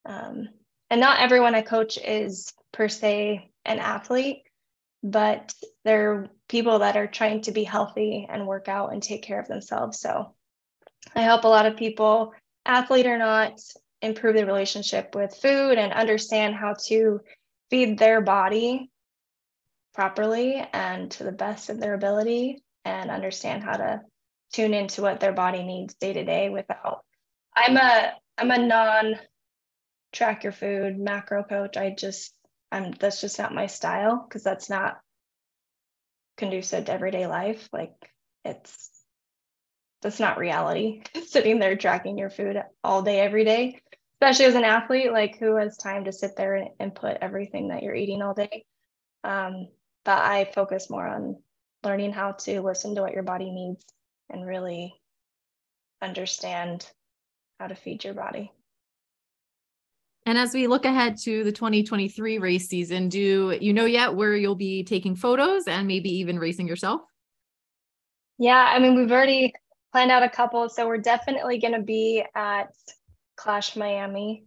Um, 0.06 0.50
and 0.90 1.00
not 1.00 1.20
everyone 1.22 1.56
i 1.56 1.62
coach 1.62 1.98
is 1.98 2.52
per 2.74 2.90
se 2.90 3.50
an 3.66 3.80
athlete 3.80 4.44
but 5.04 5.54
they're 5.84 6.28
people 6.48 6.80
that 6.80 6.96
are 6.96 7.08
trying 7.08 7.42
to 7.42 7.52
be 7.52 7.64
healthy 7.64 8.28
and 8.30 8.46
work 8.46 8.68
out 8.68 8.94
and 8.94 9.02
take 9.02 9.24
care 9.24 9.40
of 9.40 9.48
themselves. 9.48 10.00
So 10.00 10.36
i 11.16 11.22
help 11.22 11.44
a 11.44 11.48
lot 11.48 11.66
of 11.66 11.78
people 11.78 12.34
athlete 12.66 13.08
or 13.08 13.18
not 13.18 13.60
improve 14.02 14.36
their 14.36 14.46
relationship 14.46 15.16
with 15.16 15.36
food 15.36 15.78
and 15.78 15.94
understand 15.94 16.56
how 16.56 16.76
to 16.88 17.22
feed 17.70 17.98
their 17.98 18.22
body 18.22 18.92
properly 19.94 20.64
and 20.74 21.12
to 21.12 21.24
the 21.24 21.32
best 21.32 21.70
of 21.70 21.80
their 21.80 21.94
ability 21.94 22.64
and 22.86 23.10
understand 23.10 23.64
how 23.64 23.78
to 23.78 24.02
tune 24.52 24.74
into 24.74 25.02
what 25.02 25.20
their 25.20 25.34
body 25.34 25.64
needs 25.64 25.94
day 25.96 26.14
to 26.14 26.24
day 26.24 26.50
without 26.50 27.04
i'm 27.56 27.78
a 27.78 28.14
i'm 28.38 28.52
a 28.52 28.58
non 28.58 29.16
track 30.12 30.44
your 30.44 30.54
food 30.54 31.00
macro 31.00 31.44
coach. 31.44 31.78
I 31.78 31.92
just 31.98 32.34
i'm 32.72 32.92
that's 32.92 33.22
just 33.22 33.40
not 33.40 33.54
my 33.54 33.68
style 33.68 34.26
because 34.28 34.44
that's 34.44 34.70
not 34.70 35.00
conducive 36.38 36.86
to 36.86 36.94
everyday 36.94 37.28
life. 37.28 37.70
Like 37.72 37.94
it's 38.44 38.90
that's 40.02 40.20
not 40.20 40.38
reality. 40.38 41.04
Sitting 41.28 41.60
there 41.60 41.76
tracking 41.76 42.18
your 42.18 42.30
food 42.30 42.62
all 42.84 43.02
day 43.02 43.20
every 43.20 43.46
day 43.46 43.80
especially 44.20 44.46
as 44.46 44.54
an 44.54 44.64
athlete 44.64 45.12
like 45.12 45.40
who 45.40 45.56
has 45.56 45.78
time 45.78 46.06
to 46.06 46.14
sit 46.14 46.36
there 46.38 46.68
and 46.80 46.94
put 46.94 47.18
everything 47.22 47.70
that 47.70 47.82
you're 47.82 47.96
eating 47.96 48.22
all 48.22 48.34
day? 48.34 48.66
Um, 49.24 49.68
but 50.04 50.18
i 50.18 50.46
focus 50.56 50.90
more 50.90 51.08
on 51.08 51.36
learning 51.84 52.12
how 52.12 52.32
to 52.32 52.62
listen 52.62 52.96
to 52.96 53.02
what 53.02 53.14
your 53.14 53.24
body 53.24 53.52
needs 53.52 53.86
and 54.32 54.46
really 54.46 54.94
understand 56.02 56.88
how 57.60 57.68
to 57.68 57.76
feed 57.76 58.04
your 58.04 58.16
body 58.16 58.52
and 60.26 60.38
as 60.38 60.54
we 60.54 60.68
look 60.68 60.86
ahead 60.86 61.18
to 61.24 61.44
the 61.44 61.52
2023 61.52 62.38
race 62.38 62.68
season, 62.68 63.10
do 63.10 63.58
you 63.60 63.74
know 63.74 63.86
yet 63.86 64.16
where 64.16 64.36
you'll 64.36 64.56
be 64.56 64.84
taking 64.84 65.16
photos 65.16 65.68
and 65.68 65.88
maybe 65.88 66.10
even 66.20 66.38
racing 66.38 66.68
yourself? 66.68 67.02
Yeah, 68.38 68.64
I 68.64 68.80
mean, 68.80 68.96
we've 68.96 69.12
already 69.12 69.54
planned 69.92 70.12
out 70.12 70.24
a 70.24 70.30
couple. 70.30 70.70
So 70.70 70.88
we're 70.88 71.00
definitely 71.00 71.60
going 71.60 71.74
to 71.74 71.82
be 71.82 72.24
at 72.36 72.68
Clash 73.36 73.76
Miami 73.76 74.46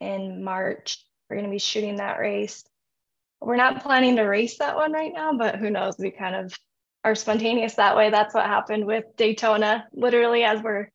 in 0.00 0.44
March. 0.44 1.04
We're 1.28 1.36
going 1.36 1.48
to 1.48 1.52
be 1.52 1.58
shooting 1.58 1.96
that 1.96 2.18
race. 2.18 2.64
We're 3.40 3.56
not 3.56 3.82
planning 3.82 4.16
to 4.16 4.22
race 4.22 4.58
that 4.58 4.76
one 4.76 4.92
right 4.92 5.12
now, 5.12 5.36
but 5.36 5.56
who 5.56 5.70
knows? 5.70 5.96
We 5.98 6.12
kind 6.12 6.36
of 6.36 6.56
are 7.04 7.14
spontaneous 7.14 7.74
that 7.74 7.96
way. 7.96 8.10
That's 8.10 8.34
what 8.34 8.46
happened 8.46 8.86
with 8.86 9.04
Daytona. 9.16 9.86
Literally, 9.92 10.44
as 10.44 10.62
we're 10.62 10.88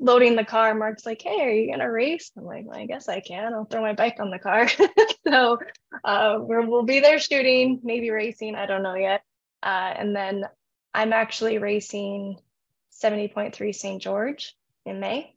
loading 0.00 0.36
the 0.36 0.44
car, 0.44 0.74
Mark's 0.74 1.06
like, 1.06 1.22
Hey, 1.22 1.40
are 1.40 1.50
you 1.50 1.76
to 1.76 1.84
race? 1.84 2.30
I'm 2.36 2.44
like, 2.44 2.64
well, 2.66 2.78
I 2.78 2.86
guess 2.86 3.08
I 3.08 3.20
can. 3.20 3.52
I'll 3.52 3.64
throw 3.64 3.82
my 3.82 3.92
bike 3.92 4.16
on 4.20 4.30
the 4.30 4.38
car. 4.38 4.68
so 5.26 5.58
uh, 6.04 6.38
we 6.40 6.66
will 6.66 6.84
be 6.84 7.00
there 7.00 7.18
shooting, 7.18 7.80
maybe 7.82 8.10
racing. 8.10 8.54
I 8.54 8.66
don't 8.66 8.82
know 8.82 8.94
yet. 8.94 9.22
Uh, 9.62 9.92
and 9.96 10.14
then 10.14 10.44
I'm 10.92 11.12
actually 11.12 11.58
racing 11.58 12.38
70.3 13.02 13.74
St. 13.74 14.02
George 14.02 14.54
in 14.86 15.00
May. 15.00 15.34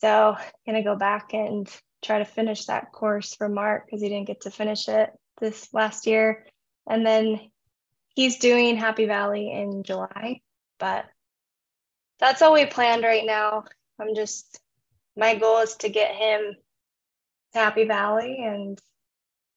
So 0.00 0.36
gonna 0.66 0.82
go 0.82 0.96
back 0.96 1.32
and 1.32 1.68
try 2.02 2.18
to 2.18 2.24
finish 2.24 2.66
that 2.66 2.92
course 2.92 3.34
for 3.34 3.48
Mark 3.48 3.86
because 3.86 4.02
he 4.02 4.08
didn't 4.08 4.26
get 4.26 4.42
to 4.42 4.50
finish 4.50 4.88
it 4.88 5.10
this 5.40 5.72
last 5.72 6.06
year. 6.06 6.46
And 6.86 7.06
then 7.06 7.40
he's 8.14 8.38
doing 8.38 8.76
Happy 8.76 9.06
Valley 9.06 9.50
in 9.52 9.82
July, 9.82 10.40
but 10.78 11.04
that's 12.18 12.42
all 12.42 12.52
we 12.54 12.66
planned 12.66 13.04
right 13.04 13.26
now. 13.26 13.64
I'm 14.00 14.14
just 14.14 14.60
my 15.16 15.34
goal 15.36 15.60
is 15.60 15.76
to 15.76 15.88
get 15.88 16.14
him 16.14 16.56
to 17.52 17.58
Happy 17.58 17.84
Valley 17.84 18.42
and 18.44 18.78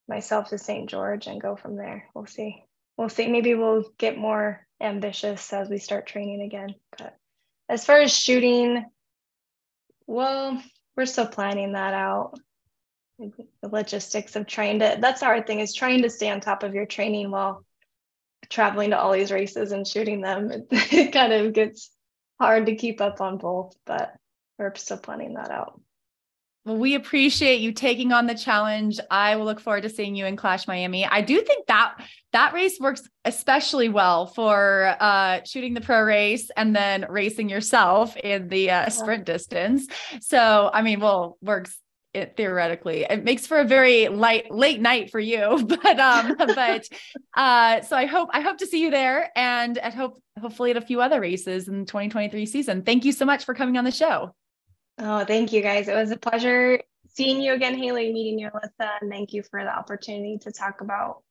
myself 0.08 0.48
to 0.50 0.58
St. 0.58 0.88
George 0.88 1.26
and 1.26 1.40
go 1.40 1.56
from 1.56 1.76
there. 1.76 2.06
We'll 2.14 2.26
see. 2.26 2.62
We'll 2.96 3.08
see. 3.08 3.28
Maybe 3.28 3.54
we'll 3.54 3.84
get 3.98 4.16
more 4.16 4.66
ambitious 4.80 5.52
as 5.52 5.68
we 5.68 5.78
start 5.78 6.06
training 6.06 6.42
again. 6.42 6.74
But 6.96 7.16
as 7.68 7.84
far 7.84 8.00
as 8.00 8.16
shooting, 8.16 8.84
well, 10.06 10.62
we're 10.96 11.06
still 11.06 11.26
planning 11.26 11.72
that 11.72 11.94
out. 11.94 12.38
The 13.18 13.68
logistics 13.68 14.36
of 14.36 14.46
trying 14.46 14.78
to, 14.78 14.98
that's 15.00 15.20
hard 15.20 15.46
thing 15.46 15.58
is 15.60 15.74
trying 15.74 16.02
to 16.02 16.10
stay 16.10 16.30
on 16.30 16.40
top 16.40 16.62
of 16.62 16.74
your 16.74 16.86
training 16.86 17.30
while 17.30 17.64
traveling 18.48 18.90
to 18.90 18.98
all 18.98 19.12
these 19.12 19.32
races 19.32 19.72
and 19.72 19.86
shooting 19.86 20.20
them. 20.20 20.50
It, 20.50 20.66
it 20.70 21.12
kind 21.12 21.32
of 21.32 21.52
gets 21.52 21.90
hard 22.40 22.66
to 22.66 22.76
keep 22.76 23.00
up 23.00 23.20
on 23.20 23.38
both, 23.38 23.76
but 23.84 24.14
we're 24.58 24.74
still 24.76 24.98
planning 24.98 25.34
that 25.34 25.50
out. 25.50 25.80
Well, 26.64 26.76
we 26.76 26.96
appreciate 26.96 27.60
you 27.60 27.72
taking 27.72 28.12
on 28.12 28.26
the 28.26 28.34
challenge. 28.34 29.00
I 29.10 29.36
will 29.36 29.46
look 29.46 29.58
forward 29.58 29.84
to 29.84 29.88
seeing 29.88 30.14
you 30.14 30.26
in 30.26 30.36
Clash 30.36 30.68
Miami. 30.68 31.06
I 31.06 31.22
do 31.22 31.40
think 31.40 31.66
that 31.66 31.94
that 32.32 32.52
race 32.52 32.78
works 32.78 33.08
especially 33.24 33.88
well 33.88 34.26
for 34.26 34.94
uh, 35.00 35.40
shooting 35.44 35.72
the 35.72 35.80
pro 35.80 36.02
race 36.02 36.50
and 36.58 36.76
then 36.76 37.06
racing 37.08 37.48
yourself 37.48 38.16
in 38.18 38.48
the 38.48 38.70
uh, 38.70 38.90
sprint 38.90 39.24
distance. 39.24 39.86
So, 40.20 40.68
I 40.70 40.82
mean, 40.82 41.00
well, 41.00 41.38
works 41.40 41.78
it 42.14 42.36
theoretically. 42.36 43.04
It 43.08 43.24
makes 43.24 43.46
for 43.46 43.58
a 43.58 43.64
very 43.64 44.08
light 44.08 44.50
late 44.50 44.80
night 44.80 45.10
for 45.10 45.20
you, 45.20 45.64
but 45.66 45.98
um, 45.98 46.36
but 46.38 46.88
uh, 47.36 47.80
so 47.82 47.96
I 47.96 48.06
hope 48.06 48.30
I 48.32 48.40
hope 48.40 48.58
to 48.58 48.66
see 48.66 48.80
you 48.80 48.90
there, 48.90 49.30
and 49.36 49.78
at 49.78 49.94
hope 49.94 50.20
hopefully 50.40 50.70
at 50.70 50.76
a 50.76 50.80
few 50.80 51.00
other 51.00 51.20
races 51.20 51.68
in 51.68 51.80
the 51.80 51.86
2023 51.86 52.46
season. 52.46 52.82
Thank 52.82 53.04
you 53.04 53.12
so 53.12 53.24
much 53.24 53.44
for 53.44 53.54
coming 53.54 53.76
on 53.76 53.84
the 53.84 53.90
show. 53.90 54.34
Oh, 54.98 55.24
thank 55.24 55.52
you 55.52 55.62
guys. 55.62 55.88
It 55.88 55.94
was 55.94 56.10
a 56.10 56.16
pleasure 56.16 56.80
seeing 57.08 57.40
you 57.40 57.52
again, 57.54 57.76
Haley, 57.76 58.12
meeting 58.12 58.38
you, 58.38 58.48
Alyssa, 58.50 58.90
and 59.00 59.10
thank 59.10 59.32
you 59.32 59.42
for 59.42 59.62
the 59.62 59.76
opportunity 59.76 60.38
to 60.38 60.52
talk 60.52 60.80
about 60.80 61.22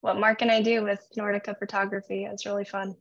what 0.00 0.18
Mark 0.18 0.42
and 0.42 0.50
I 0.50 0.60
do 0.60 0.82
with 0.82 1.00
Nordica 1.16 1.58
photography. 1.58 2.24
It 2.24 2.30
was 2.30 2.44
really 2.44 2.64
fun. 2.64 2.94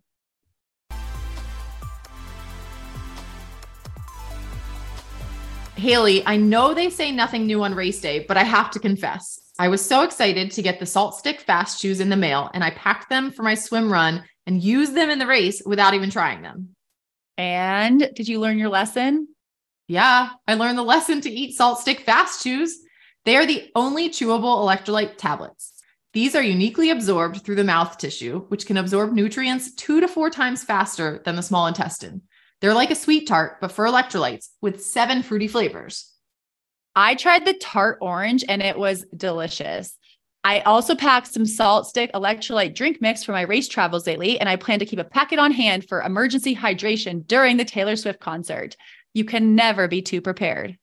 Haley, 5.84 6.26
I 6.26 6.38
know 6.38 6.74
they 6.74 6.90
say 6.90 7.12
nothing 7.12 7.46
new 7.46 7.62
on 7.62 7.76
race 7.76 8.00
day, 8.00 8.24
but 8.26 8.38
I 8.38 8.44
have 8.44 8.72
to 8.72 8.80
confess, 8.80 9.52
I 9.60 9.68
was 9.68 9.86
so 9.86 10.04
excited 10.04 10.50
to 10.52 10.62
get 10.62 10.80
the 10.80 10.86
SaltStick 10.86 11.44
FastChews 11.44 12.00
in 12.00 12.08
the 12.08 12.16
mail, 12.16 12.50
and 12.54 12.64
I 12.64 12.70
packed 12.70 13.10
them 13.10 13.32
for 13.32 13.44
my 13.44 13.54
swim 13.56 13.92
run 13.92 14.24
and 14.48 14.64
used 14.64 14.96
them 14.96 15.10
in 15.10 15.20
the 15.20 15.28
race 15.28 15.62
without 15.66 15.94
even 15.94 16.10
trying 16.10 16.42
them. 16.42 16.70
And 17.38 18.10
did 18.16 18.30
you 18.30 18.40
learn 18.40 18.58
your 18.58 18.70
lesson? 18.70 19.28
Yeah, 19.90 20.30
I 20.48 20.54
learned 20.54 20.78
the 20.78 20.84
lesson 20.84 21.20
to 21.20 21.30
eat 21.30 21.60
SaltStick 21.60 22.06
FastChews. 22.06 22.70
They 23.26 23.36
are 23.36 23.46
the 23.46 23.70
only 23.76 24.10
chewable 24.10 24.64
electrolyte 24.64 25.18
tablets. 25.18 25.74
These 26.14 26.34
are 26.34 26.42
uniquely 26.42 26.92
absorbed 26.92 27.42
through 27.44 27.56
the 27.56 27.66
mouth 27.66 27.98
tissue, 27.98 28.46
which 28.48 28.68
can 28.68 28.78
absorb 28.78 29.12
nutrients 29.12 29.74
two 29.76 30.00
to 30.00 30.08
four 30.08 30.30
times 30.30 30.64
faster 30.64 31.22
than 31.26 31.36
the 31.36 31.44
small 31.44 31.68
intestine. 31.68 32.22
They're 32.64 32.74
like 32.74 32.92
a 32.92 32.96
sweet 32.96 33.28
tart, 33.28 33.58
but 33.60 33.74
for 33.74 33.86
electrolytes 33.86 34.48
with 34.62 34.82
seven 34.82 35.22
fruity 35.22 35.50
flavors. 35.50 36.10
I 36.96 37.16
tried 37.16 37.44
the 37.44 37.56
tart 37.56 37.98
orange 38.00 38.46
and 38.48 38.62
it 38.62 38.80
was 38.80 39.06
delicious. 39.18 39.98
I 40.46 40.62
also 40.62 40.96
packed 40.96 41.28
some 41.28 41.44
SaltStick 41.44 42.12
electrolyte 42.14 42.74
drink 42.74 43.02
mix 43.02 43.22
for 43.22 43.34
my 43.34 43.42
race 43.42 43.68
travels 43.68 44.08
lately, 44.08 44.40
and 44.40 44.48
I 44.48 44.56
plan 44.56 44.80
to 44.80 44.86
keep 44.86 45.00
a 45.00 45.04
packet 45.04 45.40
on 45.40 45.52
hand 45.52 45.90
for 45.90 46.02
emergency 46.02 46.56
hydration 46.56 47.28
during 47.28 47.58
the 47.58 47.66
Taylor 47.66 47.98
Swift 47.98 48.22
concert. 48.22 48.78
You 49.14 49.26
can 49.26 49.56
never 49.56 49.90
be 49.90 50.02
too 50.02 50.22
prepared. 50.22 50.78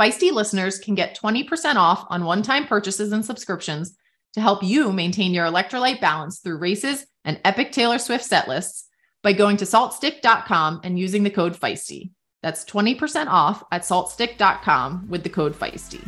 Feisty 0.00 0.32
listeners 0.32 0.78
can 0.78 0.94
get 0.94 1.18
20% 1.18 1.74
off 1.76 2.06
on 2.08 2.24
one 2.24 2.40
time 2.40 2.66
purchases 2.66 3.12
and 3.12 3.22
subscriptions 3.22 3.94
to 4.32 4.40
help 4.40 4.62
you 4.62 4.90
maintain 4.90 5.34
your 5.34 5.44
electrolyte 5.44 6.00
balance 6.00 6.40
through 6.40 6.56
races 6.56 7.04
and 7.26 7.38
epic 7.44 7.72
Taylor 7.72 7.98
Swift 7.98 8.24
set 8.24 8.48
lists 8.48 8.87
by 9.22 9.32
going 9.32 9.56
to 9.58 9.64
saltstick.com 9.64 10.80
and 10.84 10.98
using 10.98 11.22
the 11.22 11.30
code 11.30 11.58
Feisty. 11.58 12.10
That's 12.42 12.64
20% 12.64 13.26
off 13.26 13.64
at 13.72 13.82
saltstick.com 13.82 15.08
with 15.08 15.22
the 15.22 15.28
code 15.28 15.54
Feisty. 15.54 16.06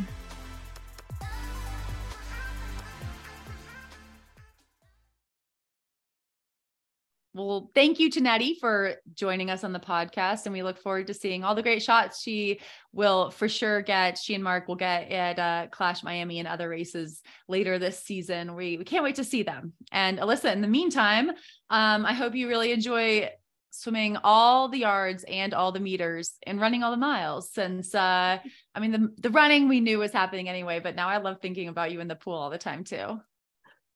Well, 7.33 7.71
thank 7.77 8.01
you 8.01 8.11
to 8.11 8.21
Nettey 8.21 8.59
for 8.59 8.95
joining 9.15 9.51
us 9.51 9.63
on 9.63 9.73
the 9.73 9.79
podcast. 9.79 10.47
And 10.47 10.53
we 10.53 10.65
look 10.65 10.79
forward 10.79 11.07
to 11.07 11.15
seeing 11.15 11.45
all 11.45 11.55
the 11.55 11.63
great 11.63 11.81
shots 11.81 12.21
she 12.21 12.59
will 12.93 13.31
for 13.31 13.49
sure 13.49 13.83
get. 13.83 14.19
She 14.19 14.35
and 14.35 14.43
Mark 14.43 14.67
will 14.67 14.75
get 14.75 15.13
at 15.13 15.39
uh, 15.39 15.69
Clash 15.71 16.03
Miami 16.03 16.41
and 16.41 16.49
other 16.49 16.69
races 16.69 17.23
later 17.47 17.79
this 17.79 18.03
season. 18.03 18.57
We, 18.57 18.79
we 18.79 18.85
can't 18.85 19.05
wait 19.05 19.15
to 19.17 19.25
see 19.25 19.45
them. 19.45 19.75
And 19.93 20.19
Alyssa, 20.19 20.53
in 20.53 20.61
the 20.61 20.67
meantime, 20.67 21.31
um, 21.71 22.05
I 22.05 22.15
hope 22.15 22.35
you 22.35 22.49
really 22.49 22.73
enjoy 22.73 23.31
swimming 23.73 24.17
all 24.25 24.69
the 24.69 24.79
yards 24.79 25.25
and 25.29 25.55
all 25.55 25.71
the 25.71 25.79
meters 25.79 26.33
and 26.45 26.61
running 26.61 26.83
all 26.83 26.91
the 26.91 26.97
miles 26.97 27.53
since 27.53 27.95
uh 27.95 28.37
i 28.75 28.81
mean 28.81 28.91
the 28.91 29.15
the 29.19 29.31
running 29.31 29.69
we 29.69 29.79
knew 29.79 30.01
was 30.01 30.13
happening 30.13 30.49
anyway 30.49 30.81
but 30.81 30.97
now 30.97 31.09
i 31.09 31.19
love 31.19 31.39
thinking 31.41 31.69
about 31.69 31.93
you 31.93 32.01
in 32.01 32.09
the 32.09 32.17
pool 32.17 32.35
all 32.35 32.51
the 32.51 32.59
time 32.59 32.83
too 32.83 33.21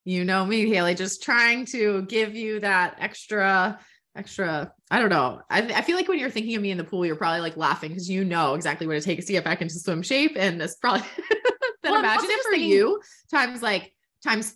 you 0.04 0.24
know 0.24 0.44
me, 0.44 0.68
Haley, 0.68 0.94
just 0.94 1.22
trying 1.22 1.64
to 1.66 2.02
give 2.02 2.34
you 2.34 2.60
that 2.60 2.96
extra, 3.00 3.78
extra. 4.14 4.72
I 4.90 5.00
don't 5.00 5.08
know. 5.08 5.40
I, 5.48 5.62
I 5.62 5.82
feel 5.82 5.96
like 5.96 6.08
when 6.08 6.18
you're 6.18 6.30
thinking 6.30 6.54
of 6.56 6.62
me 6.62 6.70
in 6.70 6.78
the 6.78 6.84
pool, 6.84 7.06
you're 7.06 7.16
probably 7.16 7.40
like 7.40 7.56
laughing 7.56 7.90
because 7.90 8.08
you 8.08 8.24
know 8.24 8.54
exactly 8.54 8.86
what 8.86 8.96
it 8.96 9.02
takes 9.02 9.26
to 9.26 9.32
get 9.32 9.44
back 9.44 9.62
into 9.62 9.74
swim 9.74 10.02
shape. 10.02 10.32
And 10.36 10.60
it's 10.60 10.76
probably 10.76 11.02
then 11.82 11.92
well, 11.92 12.00
imagine 12.00 12.30
it 12.30 12.42
for 12.44 12.50
thinking- 12.52 12.70
you 12.70 13.00
times 13.30 13.62
like 13.62 13.94
times 14.22 14.54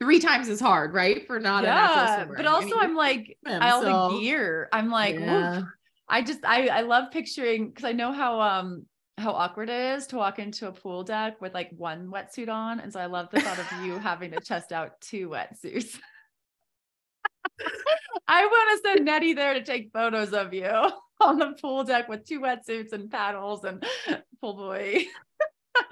three 0.00 0.18
times 0.18 0.48
as 0.48 0.60
hard, 0.60 0.94
right? 0.94 1.26
For 1.26 1.38
not 1.38 1.64
yeah, 1.64 1.70
a 1.70 1.86
natural 1.86 2.16
swimmer. 2.16 2.36
But 2.36 2.46
also, 2.46 2.66
I 2.66 2.70
mean, 2.70 2.80
I'm 2.80 2.96
like 2.96 3.38
swim, 3.46 3.62
all 3.62 3.82
so. 3.82 4.08
the 4.12 4.20
gear. 4.20 4.68
I'm 4.72 4.90
like, 4.90 5.18
yeah. 5.18 5.62
I 6.08 6.22
just 6.22 6.44
I 6.44 6.68
I 6.68 6.80
love 6.82 7.12
picturing 7.12 7.68
because 7.68 7.84
I 7.84 7.92
know 7.92 8.12
how 8.12 8.40
um 8.40 8.86
how 9.18 9.32
awkward 9.32 9.68
it 9.68 9.96
is 9.96 10.06
to 10.08 10.16
walk 10.16 10.38
into 10.38 10.68
a 10.68 10.72
pool 10.72 11.02
deck 11.02 11.40
with 11.40 11.54
like 11.54 11.70
one 11.76 12.08
wetsuit 12.08 12.48
on. 12.48 12.80
And 12.80 12.92
so 12.92 13.00
I 13.00 13.06
love 13.06 13.28
the 13.30 13.40
thought 13.40 13.58
of 13.58 13.84
you 13.84 13.98
having 13.98 14.30
to 14.32 14.40
test 14.40 14.72
out 14.72 15.00
two 15.00 15.28
wetsuits. 15.28 15.98
I 18.28 18.44
want 18.46 18.82
to 18.82 18.88
send 18.88 19.08
Nettey 19.08 19.34
there 19.34 19.54
to 19.54 19.62
take 19.62 19.90
photos 19.92 20.32
of 20.32 20.52
you 20.52 20.68
on 21.20 21.38
the 21.38 21.56
pool 21.60 21.84
deck 21.84 22.08
with 22.08 22.26
two 22.26 22.40
wetsuits 22.40 22.92
and 22.92 23.10
paddles 23.10 23.64
and 23.64 23.84
pool 24.40 24.54
boy. 24.54 25.04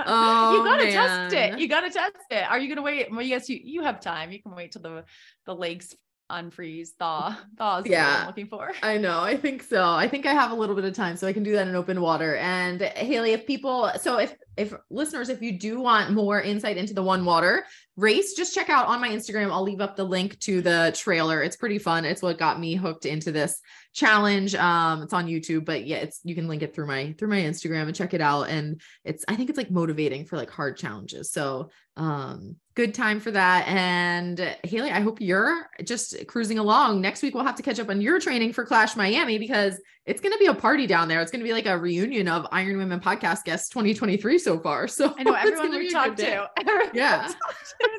Oh, 0.01 0.57
you 0.57 0.65
gotta 0.65 0.85
man. 0.85 0.93
test 0.93 1.35
it. 1.35 1.59
You 1.59 1.69
gotta 1.69 1.91
test 1.91 2.17
it. 2.31 2.51
Are 2.51 2.59
you 2.59 2.69
gonna 2.69 2.83
wait? 2.83 3.11
Well, 3.11 3.23
yes, 3.23 3.49
you 3.49 3.61
you 3.63 3.83
have 3.83 4.01
time. 4.01 4.31
You 4.33 4.43
can 4.43 4.55
wait 4.55 4.73
till 4.73 4.83
the 4.83 5.05
the 5.47 5.55
lakes 5.55 5.95
unfreeze 6.31 6.91
thaw 6.99 7.35
thaw 7.57 7.79
is 7.79 7.87
yeah 7.87 8.21
i'm 8.21 8.27
looking 8.27 8.49
for. 8.49 8.73
I 8.83 8.99
know 8.99 9.21
i 9.21 9.37
think 9.37 9.63
so. 9.63 9.85
I 9.85 10.09
think 10.09 10.27
i 10.27 10.33
have 10.33 10.51
a 10.51 10.55
little 10.55 10.75
bit 10.75 10.85
of 10.85 10.95
time 10.95 11.17
so 11.17 11.27
i 11.27 11.33
can 11.33 11.43
do 11.43 11.53
that 11.53 11.69
in 11.69 11.75
open 11.75 12.01
water. 12.01 12.37
And 12.37 12.83
haley 12.83 13.33
if 13.33 13.47
people 13.47 13.91
so 14.01 14.19
if 14.19 14.35
if 14.57 14.75
listeners 14.91 15.29
if 15.29 15.43
you 15.43 15.59
do 15.59 15.81
want 15.81 16.13
more 16.13 16.41
insight 16.41 16.77
into 16.77 16.95
the 16.95 17.03
one 17.03 17.25
water 17.25 17.67
race 17.97 18.35
just 18.35 18.55
check 18.55 18.71
out 18.71 18.87
on 18.87 19.01
my 19.01 19.09
instagram. 19.09 19.51
I'll 19.51 19.63
leave 19.63 19.81
up 19.81 19.97
the 19.97 20.05
link 20.05 20.39
to 20.41 20.61
the 20.61 20.93
trailer. 20.97 21.43
It's 21.43 21.57
pretty 21.57 21.79
fun. 21.79 22.05
It's 22.05 22.23
what 22.23 22.39
got 22.39 22.61
me 22.61 22.75
hooked 22.75 23.07
into 23.07 23.33
this 23.33 23.61
challenge. 23.93 24.55
Um 24.55 25.03
it's 25.03 25.13
on 25.13 25.27
youtube 25.27 25.65
but 25.65 25.87
yeah 25.87 25.99
it's 25.99 26.21
you 26.25 26.35
can 26.35 26.49
link 26.49 26.63
it 26.63 26.75
through 26.75 26.87
my 26.87 27.15
through 27.19 27.29
my 27.29 27.41
instagram 27.41 27.87
and 27.87 27.95
check 27.95 28.15
it 28.15 28.21
out. 28.21 28.45
And 28.45 28.81
it's 29.05 29.25
i 29.29 29.37
think 29.37 29.51
it's 29.51 29.59
like 29.59 29.71
motivating 29.71 30.25
for 30.25 30.37
like 30.37 30.51
hard 30.51 30.77
challenges. 30.77 31.31
So 31.31 31.71
um 31.97 32.57
good 32.77 32.95
time 32.95 33.21
for 33.21 33.31
that. 33.31 33.67
And 33.67 34.39
Haley, 34.63 34.91
I 34.91 35.01
hope 35.01 35.21
you're 35.21 35.67
just 35.83 36.15
cruising 36.29 36.59
along. 36.59 37.01
Next 37.01 37.23
week, 37.23 37.35
we'll 37.35 37.45
have 37.45 37.57
to 37.57 37.63
catch 37.63 37.81
up 37.81 37.89
on 37.89 38.03
your 38.03 38.21
training 38.21 38.53
for 38.53 38.67
Clash 38.67 38.95
Miami 38.97 39.39
because 39.39 39.81
it's 40.07 40.21
going 40.21 40.33
to 40.33 40.39
be 40.39 40.47
a 40.47 40.55
party 40.55 40.87
down 40.87 41.09
there. 41.09 41.21
It's 41.21 41.33
going 41.33 41.41
to 41.41 41.45
be 41.45 41.53
like 41.53 41.67
a 41.67 41.77
reunion 41.77 42.29
of 42.29 42.47
Iron 42.53 42.79
Women 42.79 43.01
podcast 43.01 43.43
guests 43.43 43.69
2023 43.71 44.39
so 44.39 44.59
far. 44.61 44.87
So 44.87 45.13
I 45.19 45.25
know 45.25 45.33
everyone 45.39 45.71
we 45.73 45.91
talked 45.91 46.19
to. 46.19 46.49
yeah. 46.95 47.27
is 47.27 47.35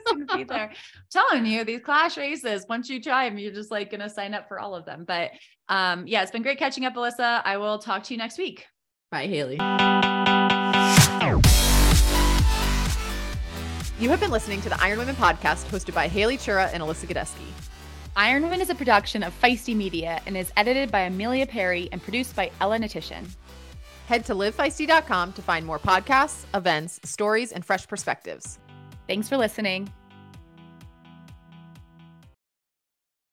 going 0.05 0.25
to 0.25 0.37
be 0.37 0.43
there. 0.45 0.69
I'm 0.95 1.05
telling 1.11 1.45
you, 1.45 1.65
these 1.65 1.81
Clash 1.81 2.17
races, 2.17 2.65
once 2.69 2.89
you 2.89 3.01
try 3.01 3.29
them, 3.29 3.37
you're 3.37 3.53
just 3.53 3.71
like 3.71 3.91
going 3.91 3.99
to 3.99 4.09
sign 4.09 4.33
up 4.33 4.47
for 4.47 4.57
all 4.57 4.73
of 4.73 4.85
them. 4.85 5.03
But 5.05 5.31
um, 5.67 6.07
yeah, 6.07 6.21
it's 6.21 6.31
been 6.31 6.43
great 6.43 6.57
catching 6.57 6.85
up, 6.85 6.95
Alyssa. 6.95 7.41
I 7.43 7.57
will 7.57 7.77
talk 7.77 8.03
to 8.03 8.13
you 8.13 8.17
next 8.17 8.37
week. 8.37 8.65
Bye, 9.11 9.27
Haley. 9.27 9.55
You 13.99 14.09
have 14.09 14.19
been 14.19 14.31
listening 14.31 14.61
to 14.61 14.69
the 14.69 14.81
Iron 14.81 14.99
Women 14.99 15.15
podcast 15.15 15.65
hosted 15.65 15.93
by 15.93 16.07
Haley 16.07 16.37
Chura 16.37 16.69
and 16.71 16.81
Alyssa 16.81 17.05
Godesky. 17.05 17.51
Iron 18.17 18.41
Women 18.41 18.61
is 18.61 18.71
a 18.71 18.75
production 18.75 19.21
of 19.21 19.39
Feisty 19.39 19.75
Media 19.75 20.19
and 20.25 20.35
is 20.35 20.51
edited 20.57 20.91
by 20.91 21.01
Amelia 21.01 21.45
Perry 21.45 21.87
and 21.91 22.01
produced 22.01 22.35
by 22.35 22.49
Ella 22.59 22.79
Natishan. 22.79 23.27
Head 24.07 24.25
to 24.25 24.33
livefeisty.com 24.33 25.33
to 25.33 25.41
find 25.43 25.63
more 25.63 25.77
podcasts, 25.77 26.45
events, 26.55 26.99
stories, 27.03 27.51
and 27.51 27.63
fresh 27.63 27.87
perspectives. 27.87 28.57
Thanks 29.07 29.29
for 29.29 29.37
listening. 29.37 29.93